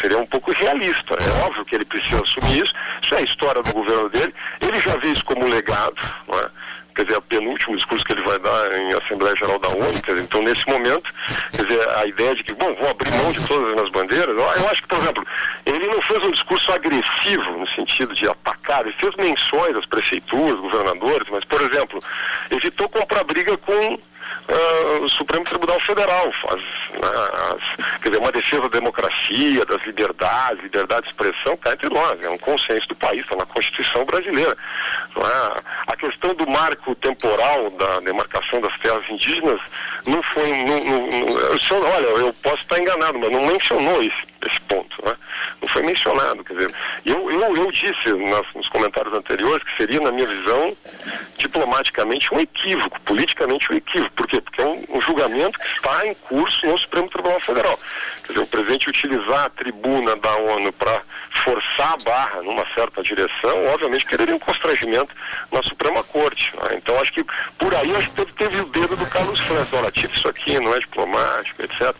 [0.00, 1.14] seria um pouco real realista.
[1.14, 2.74] É óbvio que ele precisa assumir isso.
[3.02, 4.34] Isso é a história do governo dele.
[4.60, 5.96] Ele já vê isso como legado,
[6.28, 6.48] não é?
[6.94, 9.92] quer dizer, é o penúltimo discurso que ele vai dar em Assembleia Geral da ONU,
[9.92, 11.10] dizer, então nesse momento,
[11.52, 14.68] quer dizer, a ideia de que, bom, vou abrir mão de todas as bandeiras, eu
[14.68, 15.26] acho que, por exemplo,
[15.64, 20.60] ele não fez um discurso agressivo no sentido de atacar, ele fez menções às prefeituras,
[20.60, 22.00] governadores, mas, por exemplo,
[22.50, 23.98] evitou comprar briga com
[24.48, 26.62] uh, o Supremo Tribunal Federal faz,
[26.92, 27.08] né,
[27.52, 32.22] as, quer dizer, uma defesa da democracia, das liberdades, liberdade de expressão, está entre nós,
[32.22, 34.56] é um consenso do país, está na Constituição brasileira.
[35.16, 35.60] É?
[35.86, 39.60] A questão do marco temporal da demarcação das terras indígenas
[40.06, 44.60] não foi, não, não, não, olha, eu posso estar enganado, mas não mencionou esse, esse
[44.62, 45.14] ponto, né?
[45.60, 50.00] não foi mencionado, quer dizer, eu, eu, eu disse nas, nos comentários anteriores que seria,
[50.00, 50.76] na minha visão,
[51.36, 54.40] diplomaticamente um equívoco, politicamente um equívoco, por quê?
[54.40, 57.78] Porque é um, um julgamento que está em curso no Supremo Tribunal Federal.
[58.30, 61.02] Dizer, o presidente utilizar a tribuna da ONU para
[61.44, 65.14] forçar a barra numa certa direção, obviamente quereria um constrangimento
[65.50, 66.52] na Suprema Corte.
[66.56, 66.76] Né?
[66.76, 67.24] Então acho que
[67.58, 70.58] por aí acho que teve, teve o dedo do Carlos França, olha, tira isso aqui,
[70.58, 71.94] não é diplomático, etc.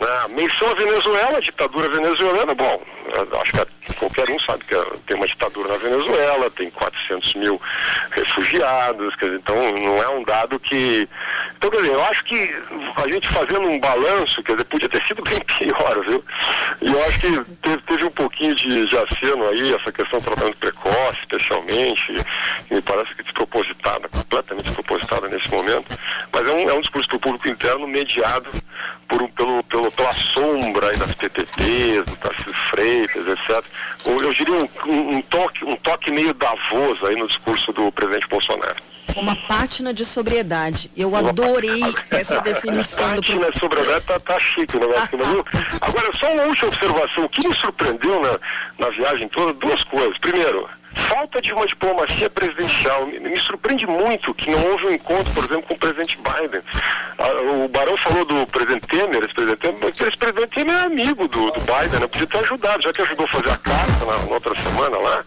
[0.00, 2.82] Na menção à Venezuela, a ditadura venezuelana, bom,
[3.40, 3.60] acho que
[3.96, 4.74] qualquer um sabe que
[5.06, 7.60] tem uma ditadura na Venezuela, tem 400 mil
[8.10, 11.08] refugiados, dizer, então não é um dado que.
[11.56, 12.54] Então, quer dizer, eu acho que
[12.96, 16.24] a gente fazendo um balanço, quer dizer, podia ter sido bem pior, viu?
[16.80, 20.24] E eu acho que teve, teve um pouquinho de, de aceno aí, essa questão do
[20.24, 22.12] tratamento precoce, especialmente,
[22.70, 25.86] me parece que despropositada, completamente despropositada nesse momento,
[26.32, 28.48] mas é um, é um discurso para o público interno mediado
[29.08, 33.64] por, pelo, pelo, pela sombra aí das PPPs, do Tarcísio Freitas, etc.
[34.04, 38.28] Eu diria um, um, um, toque, um toque meio davoso aí no discurso do presidente
[38.28, 38.76] Bolsonaro.
[39.16, 40.90] Uma pátina de sobriedade.
[40.96, 45.18] Eu adorei essa definição do Pátina de sobriedade tá, tá chique o negócio.
[45.18, 45.44] viu?
[45.80, 47.24] Agora, só uma última observação.
[47.24, 48.38] O que me surpreendeu na,
[48.78, 50.16] na viagem toda, duas coisas.
[50.18, 50.68] Primeiro,
[50.98, 53.06] falta de uma diplomacia presidencial.
[53.06, 56.60] Me, me, surpreende muito que não houve um encontro, por exemplo, com o presidente Biden.
[57.18, 60.82] Ah, o Barão falou do presidente Temer, esse presidente Temer, mas esse presidente Temer é
[60.82, 62.06] amigo do, do Biden, né?
[62.06, 65.24] podia ter ajudado, já que ajudou a fazer a carta na, na outra semana lá,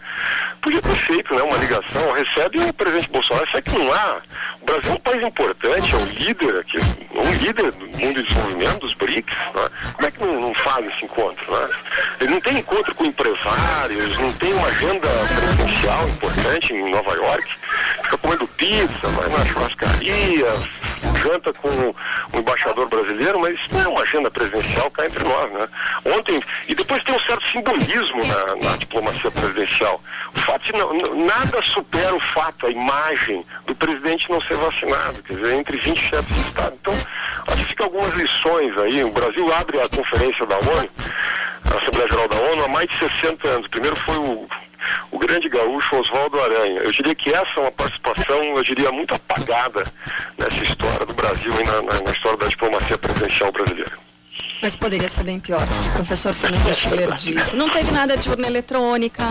[0.61, 4.17] podia ter feito né, uma ligação, recebe o presidente Bolsonaro, sabe que não há.
[4.61, 6.77] O Brasil é um país importante, é um líder aqui,
[7.15, 9.35] um líder do mundo de desenvolvimento dos BRICS.
[9.55, 9.69] Né?
[9.93, 11.51] Como é que não, não faz esse encontro?
[11.51, 11.69] Né?
[12.21, 15.07] Ele não tem encontro com empresários, não tem uma agenda
[15.61, 17.47] presidencial importante em Nova York,
[18.03, 20.47] fica comendo pizza, vai na churrascaria,
[21.21, 21.69] janta com
[22.33, 25.67] o embaixador brasileiro, mas isso não é uma agenda presidencial cá entre nós, né?
[26.05, 30.01] Ontem, e depois tem um certo simbolismo na, na diplomacia presidencial.
[30.35, 35.21] O fato de não, nada supera o fato, a imagem do presidente não ser vacinado,
[35.23, 36.75] quer dizer, entre 20 chefes de Estado.
[36.81, 36.93] Então,
[37.47, 39.03] acho que fica algumas lições aí.
[39.03, 40.89] O Brasil abre a conferência da ONU,
[41.65, 43.67] a Assembleia Geral da ONU, há mais de 60 anos.
[43.67, 44.47] Primeiro foi o
[45.11, 46.81] o grande gaúcho Oswaldo Aranha.
[46.81, 49.85] Eu diria que essa é uma participação, eu diria, muito apagada
[50.37, 54.10] nessa história do Brasil e na, na, na história da diplomacia presidencial brasileira.
[54.61, 55.65] Mas poderia ser bem pior.
[55.89, 57.55] O professor Fernando Schiller disse.
[57.55, 59.23] Não teve nada de urna eletrônica,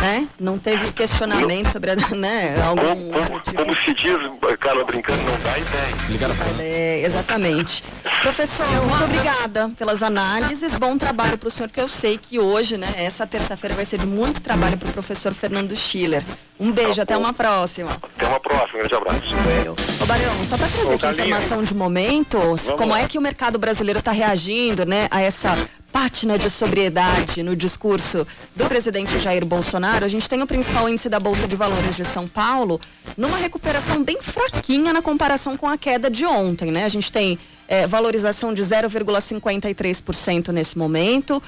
[0.00, 0.28] né?
[0.40, 3.62] Não teve questionamento sobre a, né, algum como, tipo...
[3.62, 4.18] como se diz,
[4.58, 5.92] Carla brincando, não dá ideia.
[6.60, 7.84] É, exatamente.
[8.22, 10.74] Professor, muito obrigada pelas análises.
[10.74, 13.98] Bom trabalho para o senhor, que eu sei que hoje, né, essa terça-feira vai ser
[13.98, 16.22] de muito trabalho para o professor Fernando Schiller.
[16.60, 17.90] Um beijo, tá até uma próxima.
[17.90, 19.34] Até uma próxima, grande abraço.
[20.00, 23.00] Ô, Barão, só para trazer aqui informação de momento, Vamos como lá.
[23.00, 28.26] é que o mercado brasileiro está reagindo, né, a essa pátina de sobriedade no discurso
[28.56, 32.04] do presidente Jair Bolsonaro, a gente tem o principal índice da Bolsa de Valores de
[32.04, 32.80] São Paulo
[33.16, 36.84] numa recuperação bem fraquinha na comparação com a queda de ontem, né?
[36.84, 37.38] A gente tem
[37.68, 41.42] é, valorização de 0,53% nesse momento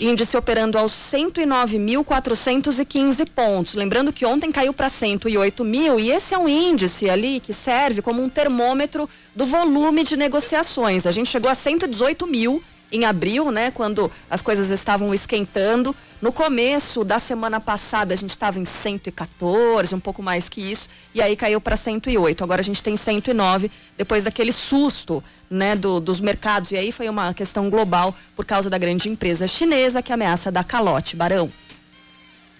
[0.00, 3.74] índice operando aos 109.415 pontos.
[3.74, 8.00] Lembrando que ontem caiu para 108 mil e esse é um índice ali que serve
[8.00, 11.04] como um termômetro do volume de negociações.
[11.06, 15.94] A gente chegou a 118 mil em abril, né, quando as coisas estavam esquentando.
[16.20, 20.88] No começo da semana passada a gente estava em 114, um pouco mais que isso,
[21.14, 22.42] e aí caiu para 108.
[22.42, 26.72] Agora a gente tem 109 depois daquele susto, né, do, dos mercados.
[26.72, 30.64] E aí foi uma questão global por causa da grande empresa chinesa que ameaça dar
[30.64, 31.52] calote, Barão.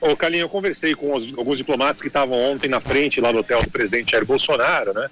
[0.00, 3.38] Ô, Calinho, eu conversei com os, alguns diplomatas que estavam ontem na frente lá do
[3.38, 5.08] hotel do presidente Jair Bolsonaro, né?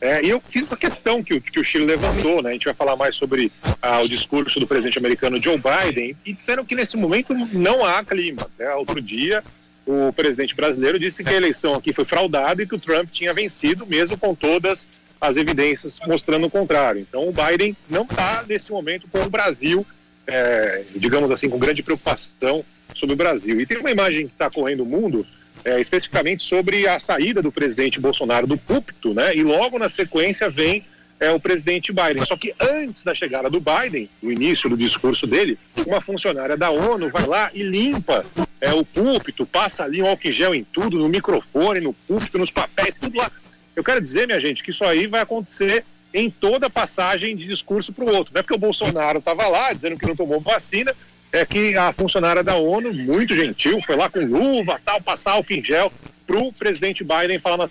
[0.00, 2.50] É, e eu fiz essa questão que o, que o Chile levantou, né?
[2.50, 3.50] A gente vai falar mais sobre
[3.80, 8.04] ah, o discurso do presidente americano Joe Biden e disseram que nesse momento não há
[8.04, 8.46] clima.
[8.58, 8.70] Né?
[8.74, 9.42] Outro dia,
[9.86, 13.32] o presidente brasileiro disse que a eleição aqui foi fraudada e que o Trump tinha
[13.32, 14.86] vencido, mesmo com todas
[15.18, 17.00] as evidências mostrando o contrário.
[17.00, 19.86] Então, o Biden não está nesse momento com o Brasil,
[20.26, 22.62] é, digamos assim, com grande preocupação
[22.94, 23.60] sobre o Brasil.
[23.60, 25.26] E tem uma imagem que está correndo o mundo
[25.66, 29.34] é, especificamente sobre a saída do presidente Bolsonaro do púlpito, né?
[29.34, 30.84] E logo na sequência vem
[31.18, 32.24] é, o presidente Biden.
[32.24, 36.70] Só que antes da chegada do Biden, no início do discurso dele, uma funcionária da
[36.70, 38.24] ONU vai lá e limpa
[38.60, 42.52] é, o púlpito, passa ali um álcool gel em tudo, no microfone, no púlpito, nos
[42.52, 43.28] papéis, tudo lá.
[43.74, 45.84] Eu quero dizer, minha gente, que isso aí vai acontecer
[46.14, 48.32] em toda passagem de discurso para o outro.
[48.32, 50.94] Não é porque o Bolsonaro estava lá dizendo que não tomou vacina,
[51.36, 55.52] é que a funcionária da ONU, muito gentil, foi lá com luva, tal, passar álcool
[55.52, 55.92] em gel
[56.26, 57.68] para o presidente Biden falar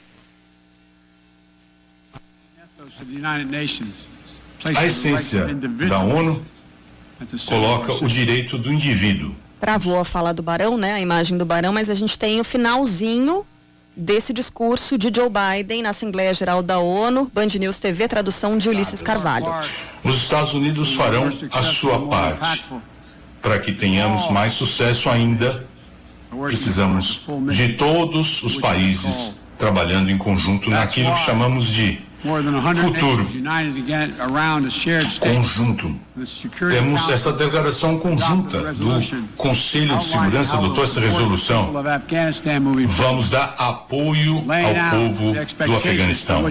[4.63, 5.47] A essência
[5.89, 6.45] da ONU
[7.47, 9.35] coloca o direito do indivíduo.
[9.59, 10.93] Travou a fala do Barão, né?
[10.93, 13.45] A imagem do Barão, mas a gente tem o finalzinho
[13.95, 18.69] desse discurso de Joe Biden na Assembleia Geral da ONU, Band News TV, tradução de
[18.69, 19.47] Ulisses Carvalho.
[20.03, 22.63] Os Estados Unidos farão a sua parte
[23.45, 25.63] para que tenhamos mais sucesso ainda,
[26.41, 27.21] precisamos
[27.53, 31.99] de todos os países trabalhando em conjunto naquilo que chamamos de
[32.81, 33.27] futuro
[35.19, 35.95] conjunto.
[36.71, 38.99] Temos essa declaração conjunta do
[39.37, 41.71] Conselho de Segurança, adotou essa resolução.
[42.87, 45.33] Vamos dar apoio ao povo
[45.67, 46.43] do Afeganistão.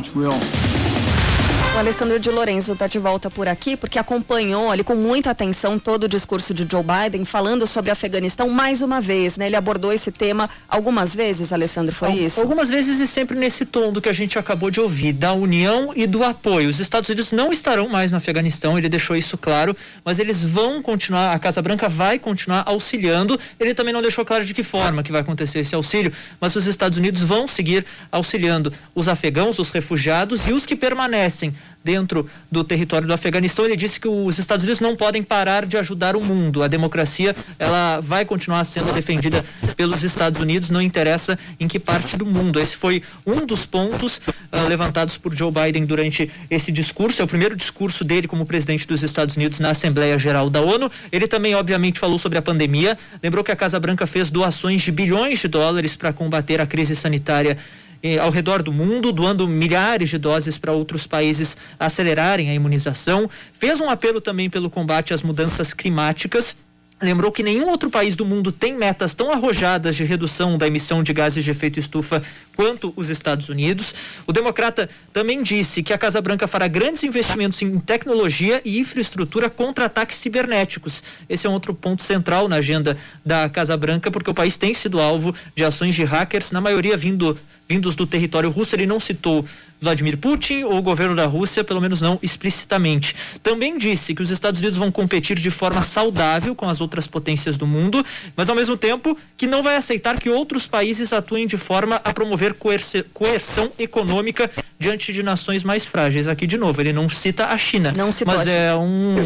[1.75, 5.77] O Alessandro de Lorenzo está de volta por aqui porque acompanhou ali com muita atenção
[5.77, 9.47] todo o discurso de Joe Biden falando sobre Afeganistão mais uma vez, né?
[9.47, 12.41] Ele abordou esse tema algumas vezes, Alessandro, foi isso?
[12.41, 15.93] Algumas vezes e sempre nesse tom do que a gente acabou de ouvir, da união
[15.97, 16.71] e do apoio.
[16.71, 20.81] Os Estados Unidos não estarão mais no Afeganistão, ele deixou isso claro, mas eles vão
[20.81, 23.39] continuar, a Casa Branca vai continuar auxiliando.
[23.59, 26.69] Ele também não deixou claro de que forma que vai acontecer esse auxílio, mas os
[26.69, 31.53] Estados Unidos vão seguir auxiliando os afegãos, os refugiados e os que permanecem
[31.85, 33.67] dentro do território do Afeganistão.
[33.67, 36.63] Ele disse que os Estados Unidos não podem parar de ajudar o mundo.
[36.63, 39.45] A democracia ela vai continuar sendo defendida
[39.77, 42.59] pelos Estados Unidos, não interessa em que parte do mundo.
[42.59, 47.21] Esse foi um dos pontos uh, levantados por Joe Biden durante esse discurso.
[47.21, 50.91] É o primeiro discurso dele como presidente dos Estados Unidos na Assembleia Geral da ONU.
[51.13, 52.97] Ele também, obviamente, falou sobre a pandemia.
[53.23, 56.97] Lembrou que a Casa Branca fez doações de bilhões de dólares para combater a crise
[56.97, 57.59] sanitária
[58.05, 63.29] eh, ao redor do mundo, doando milhares de doses para outros países acelerarem a imunização.
[63.59, 66.55] Fez um apelo também pelo combate às mudanças climáticas
[67.03, 71.03] lembrou que nenhum outro país do mundo tem metas tão arrojadas de redução da emissão
[71.03, 72.23] de gases de efeito estufa
[72.55, 73.95] quanto os Estados Unidos.
[74.27, 79.51] O democrata também disse que a Casa Branca fará grandes investimentos em tecnologia e infraestrutura
[79.51, 81.03] contra ataques cibernéticos.
[81.29, 84.75] Esse é um outro ponto central na agenda da Casa Branca, porque o país tem
[84.75, 87.37] sido alvo de ações de hackers, na maioria vindo
[87.69, 88.75] vindos do território russo.
[88.75, 89.45] Ele não citou
[89.81, 93.15] Vladimir Putin ou o governo da Rússia, pelo menos não explicitamente.
[93.43, 97.57] Também disse que os Estados Unidos vão competir de forma saudável com as outras potências
[97.57, 98.05] do mundo,
[98.37, 102.13] mas ao mesmo tempo que não vai aceitar que outros países atuem de forma a
[102.13, 106.29] promover coerção econômica diante de nações mais frágeis.
[106.29, 109.17] Aqui de novo, ele não cita a China, não mas é um,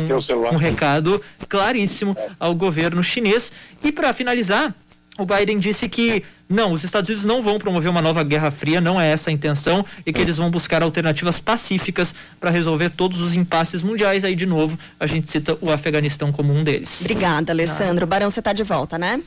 [0.52, 3.50] um recado claríssimo ao governo chinês.
[3.82, 4.74] E para finalizar,
[5.18, 8.80] o Biden disse que não, os Estados Unidos não vão promover uma nova guerra fria,
[8.80, 13.20] não é essa a intenção, e que eles vão buscar alternativas pacíficas para resolver todos
[13.20, 14.24] os impasses mundiais.
[14.24, 17.02] Aí, de novo, a gente cita o Afeganistão como um deles.
[17.02, 18.04] Obrigada, Alessandro.
[18.04, 18.06] Ah.
[18.06, 19.20] Barão, você está de volta, né?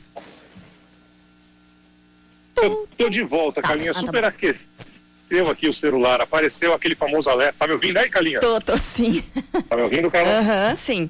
[2.66, 3.70] Eu tô de volta, tá.
[3.70, 3.92] Calinha.
[3.92, 7.56] Ah, super tá aqueceu aqui o celular, apareceu aquele famoso alerta.
[7.60, 8.40] Tá me ouvindo aí, Calinha?
[8.40, 9.24] Tô, tô sim.
[9.70, 10.40] Tá me ouvindo, Carla?
[10.40, 11.10] Aham, uhum, sim.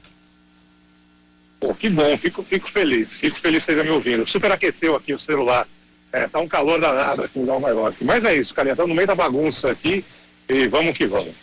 [1.60, 4.28] Pô, que bom, fico, fico feliz, fico feliz que esteja me ouvindo.
[4.28, 5.68] Superaqueceu aqui o celular.
[6.11, 8.03] É, tá um calor danado aqui em Nova York.
[8.03, 10.03] Mas é isso, cara, estamos no meio da bagunça aqui
[10.49, 11.34] e vamos que vamos.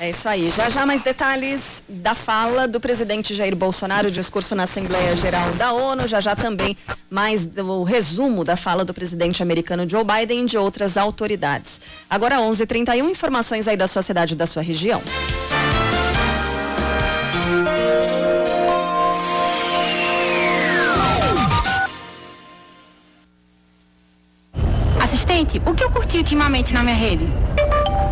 [0.00, 0.50] É isso aí.
[0.50, 5.72] Já já mais detalhes da fala do presidente Jair Bolsonaro, discurso na Assembleia Geral da
[5.72, 6.06] ONU.
[6.06, 6.76] Já já também
[7.08, 11.80] mais o resumo da fala do presidente americano Joe Biden e de outras autoridades.
[12.10, 15.02] Agora 11:31 informações aí da sua cidade da sua região.
[25.00, 27.28] Assistente, o que eu curti ultimamente na minha rede?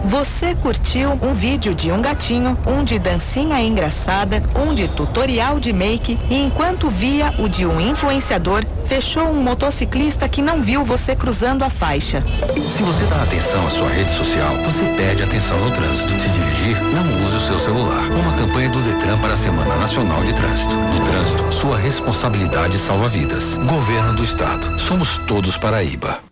[0.04, 5.72] Você curtiu um vídeo de um gatinho, um de dancinha engraçada, um de tutorial de
[5.72, 11.14] make e enquanto via o de um influenciador, fechou um motociclista que não viu você
[11.14, 12.22] cruzando a faixa.
[12.70, 16.20] Se você dá atenção à sua rede social, você perde atenção no trânsito.
[16.20, 18.04] Se dirigir, não use o seu celular.
[18.10, 20.74] Uma campanha do Detran para a Semana Nacional de Trânsito.
[20.74, 23.56] No trânsito, sua responsabilidade salva vidas.
[23.58, 24.78] Governo do Estado.
[24.80, 26.31] Somos todos Paraíba.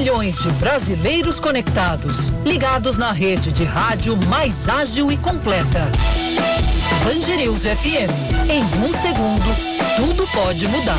[0.00, 5.90] Milhões de brasileiros conectados, ligados na rede de rádio mais ágil e completa.
[7.36, 8.08] News FM.
[8.48, 9.44] Em um segundo,
[9.96, 10.96] tudo pode mudar.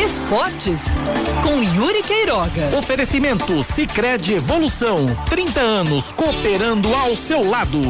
[0.00, 0.96] Esportes
[1.42, 2.78] com Yuri Queiroga.
[2.78, 7.80] Oferecimento Sicredi Evolução, 30 anos cooperando ao seu lado.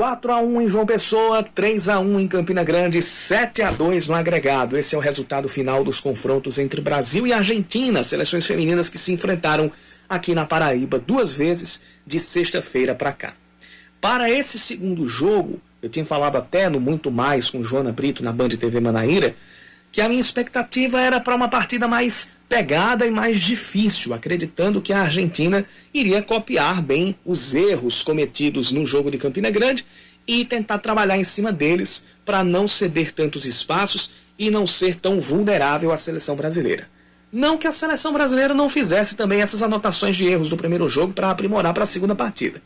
[0.00, 4.08] 4 a 1 em João Pessoa, 3 a 1 em Campina Grande, 7 a 2
[4.08, 4.78] no agregado.
[4.78, 9.12] Esse é o resultado final dos confrontos entre Brasil e Argentina, seleções femininas que se
[9.12, 9.70] enfrentaram
[10.08, 13.34] aqui na Paraíba duas vezes de sexta-feira para cá.
[14.00, 18.32] Para esse segundo jogo, eu tinha falado até no muito mais com Joana Brito na
[18.32, 19.36] Band TV Manaíra,
[19.92, 24.92] que a minha expectativa era para uma partida mais pegada e mais difícil, acreditando que
[24.92, 25.64] a Argentina
[25.94, 29.84] iria copiar bem os erros cometidos no jogo de Campina Grande
[30.26, 35.20] e tentar trabalhar em cima deles para não ceder tantos espaços e não ser tão
[35.20, 36.88] vulnerável à seleção brasileira.
[37.32, 41.12] Não que a seleção brasileira não fizesse também essas anotações de erros do primeiro jogo
[41.12, 42.60] para aprimorar para a segunda partida.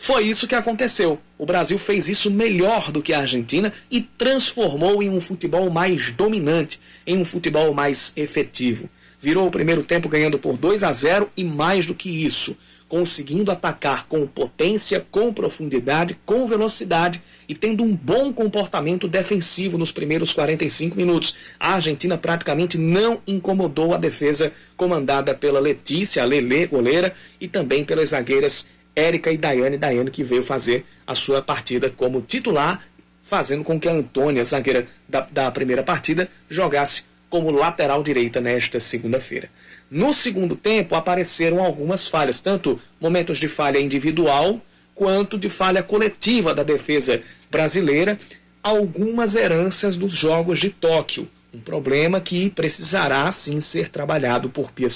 [0.00, 1.18] Foi isso que aconteceu.
[1.36, 6.12] O Brasil fez isso melhor do que a Argentina e transformou em um futebol mais
[6.12, 8.88] dominante, em um futebol mais efetivo.
[9.18, 12.56] Virou o primeiro tempo ganhando por 2 a 0 e mais do que isso,
[12.88, 19.90] conseguindo atacar com potência, com profundidade, com velocidade e tendo um bom comportamento defensivo nos
[19.90, 21.34] primeiros 45 minutos.
[21.58, 27.84] A Argentina praticamente não incomodou a defesa comandada pela Letícia, a Lele, goleira, e também
[27.84, 28.68] pelas zagueiras
[28.98, 32.86] Érica e Daiane Daiane, que veio fazer a sua partida como titular,
[33.22, 38.80] fazendo com que a Antônia, zagueira da, da primeira partida, jogasse como lateral direita nesta
[38.80, 39.50] segunda-feira.
[39.90, 44.60] No segundo tempo, apareceram algumas falhas, tanto momentos de falha individual
[44.94, 48.18] quanto de falha coletiva da defesa brasileira,
[48.62, 51.28] algumas heranças dos Jogos de Tóquio.
[51.54, 54.88] Um problema que precisará sim ser trabalhado por Pia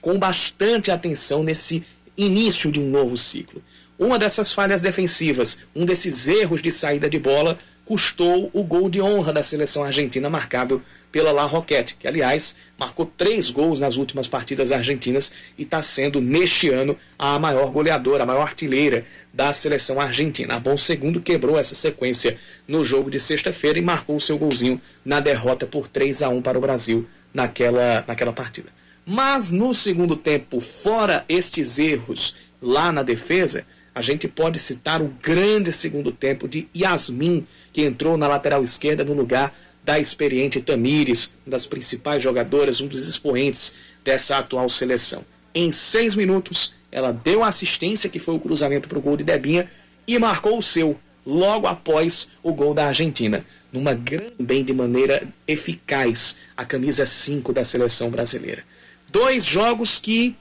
[0.00, 1.84] com bastante atenção nesse
[2.18, 3.62] início de um novo ciclo.
[3.96, 9.00] Uma dessas falhas defensivas, um desses erros de saída de bola, custou o gol de
[9.00, 14.28] honra da seleção argentina marcado pela La Roquette, que aliás marcou três gols nas últimas
[14.28, 19.98] partidas argentinas e está sendo neste ano a maior goleadora, a maior artilheira da seleção
[19.98, 20.56] argentina.
[20.56, 22.36] A Bom Segundo quebrou essa sequência
[22.66, 26.42] no jogo de sexta-feira e marcou o seu golzinho na derrota por 3 a 1
[26.42, 28.77] para o Brasil naquela, naquela partida.
[29.10, 33.64] Mas no segundo tempo, fora estes erros lá na defesa,
[33.94, 39.02] a gente pode citar o grande segundo tempo de Yasmin, que entrou na lateral esquerda
[39.06, 45.24] no lugar da experiente Tamires, uma das principais jogadoras, um dos expoentes dessa atual seleção.
[45.54, 49.24] Em seis minutos, ela deu a assistência, que foi o cruzamento para o gol de
[49.24, 49.70] Debinha,
[50.06, 53.42] e marcou o seu, logo após o gol da Argentina.
[53.72, 58.62] Numa grande, bem de maneira eficaz, a camisa 5 da seleção brasileira.
[59.08, 60.36] Dois jogos que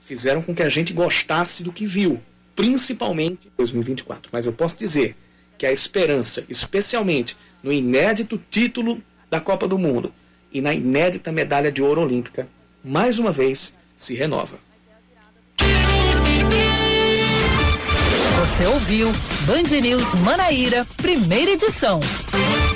[0.00, 2.20] fizeram com que a gente gostasse do que viu,
[2.54, 4.30] principalmente em 2024.
[4.32, 5.16] Mas eu posso dizer
[5.56, 10.12] que a esperança, especialmente no inédito título da Copa do Mundo
[10.52, 12.48] e na inédita medalha de ouro olímpica,
[12.82, 14.58] mais uma vez se renova.
[18.40, 19.08] Você ouviu
[19.46, 22.00] Band News Manaíra, primeira edição.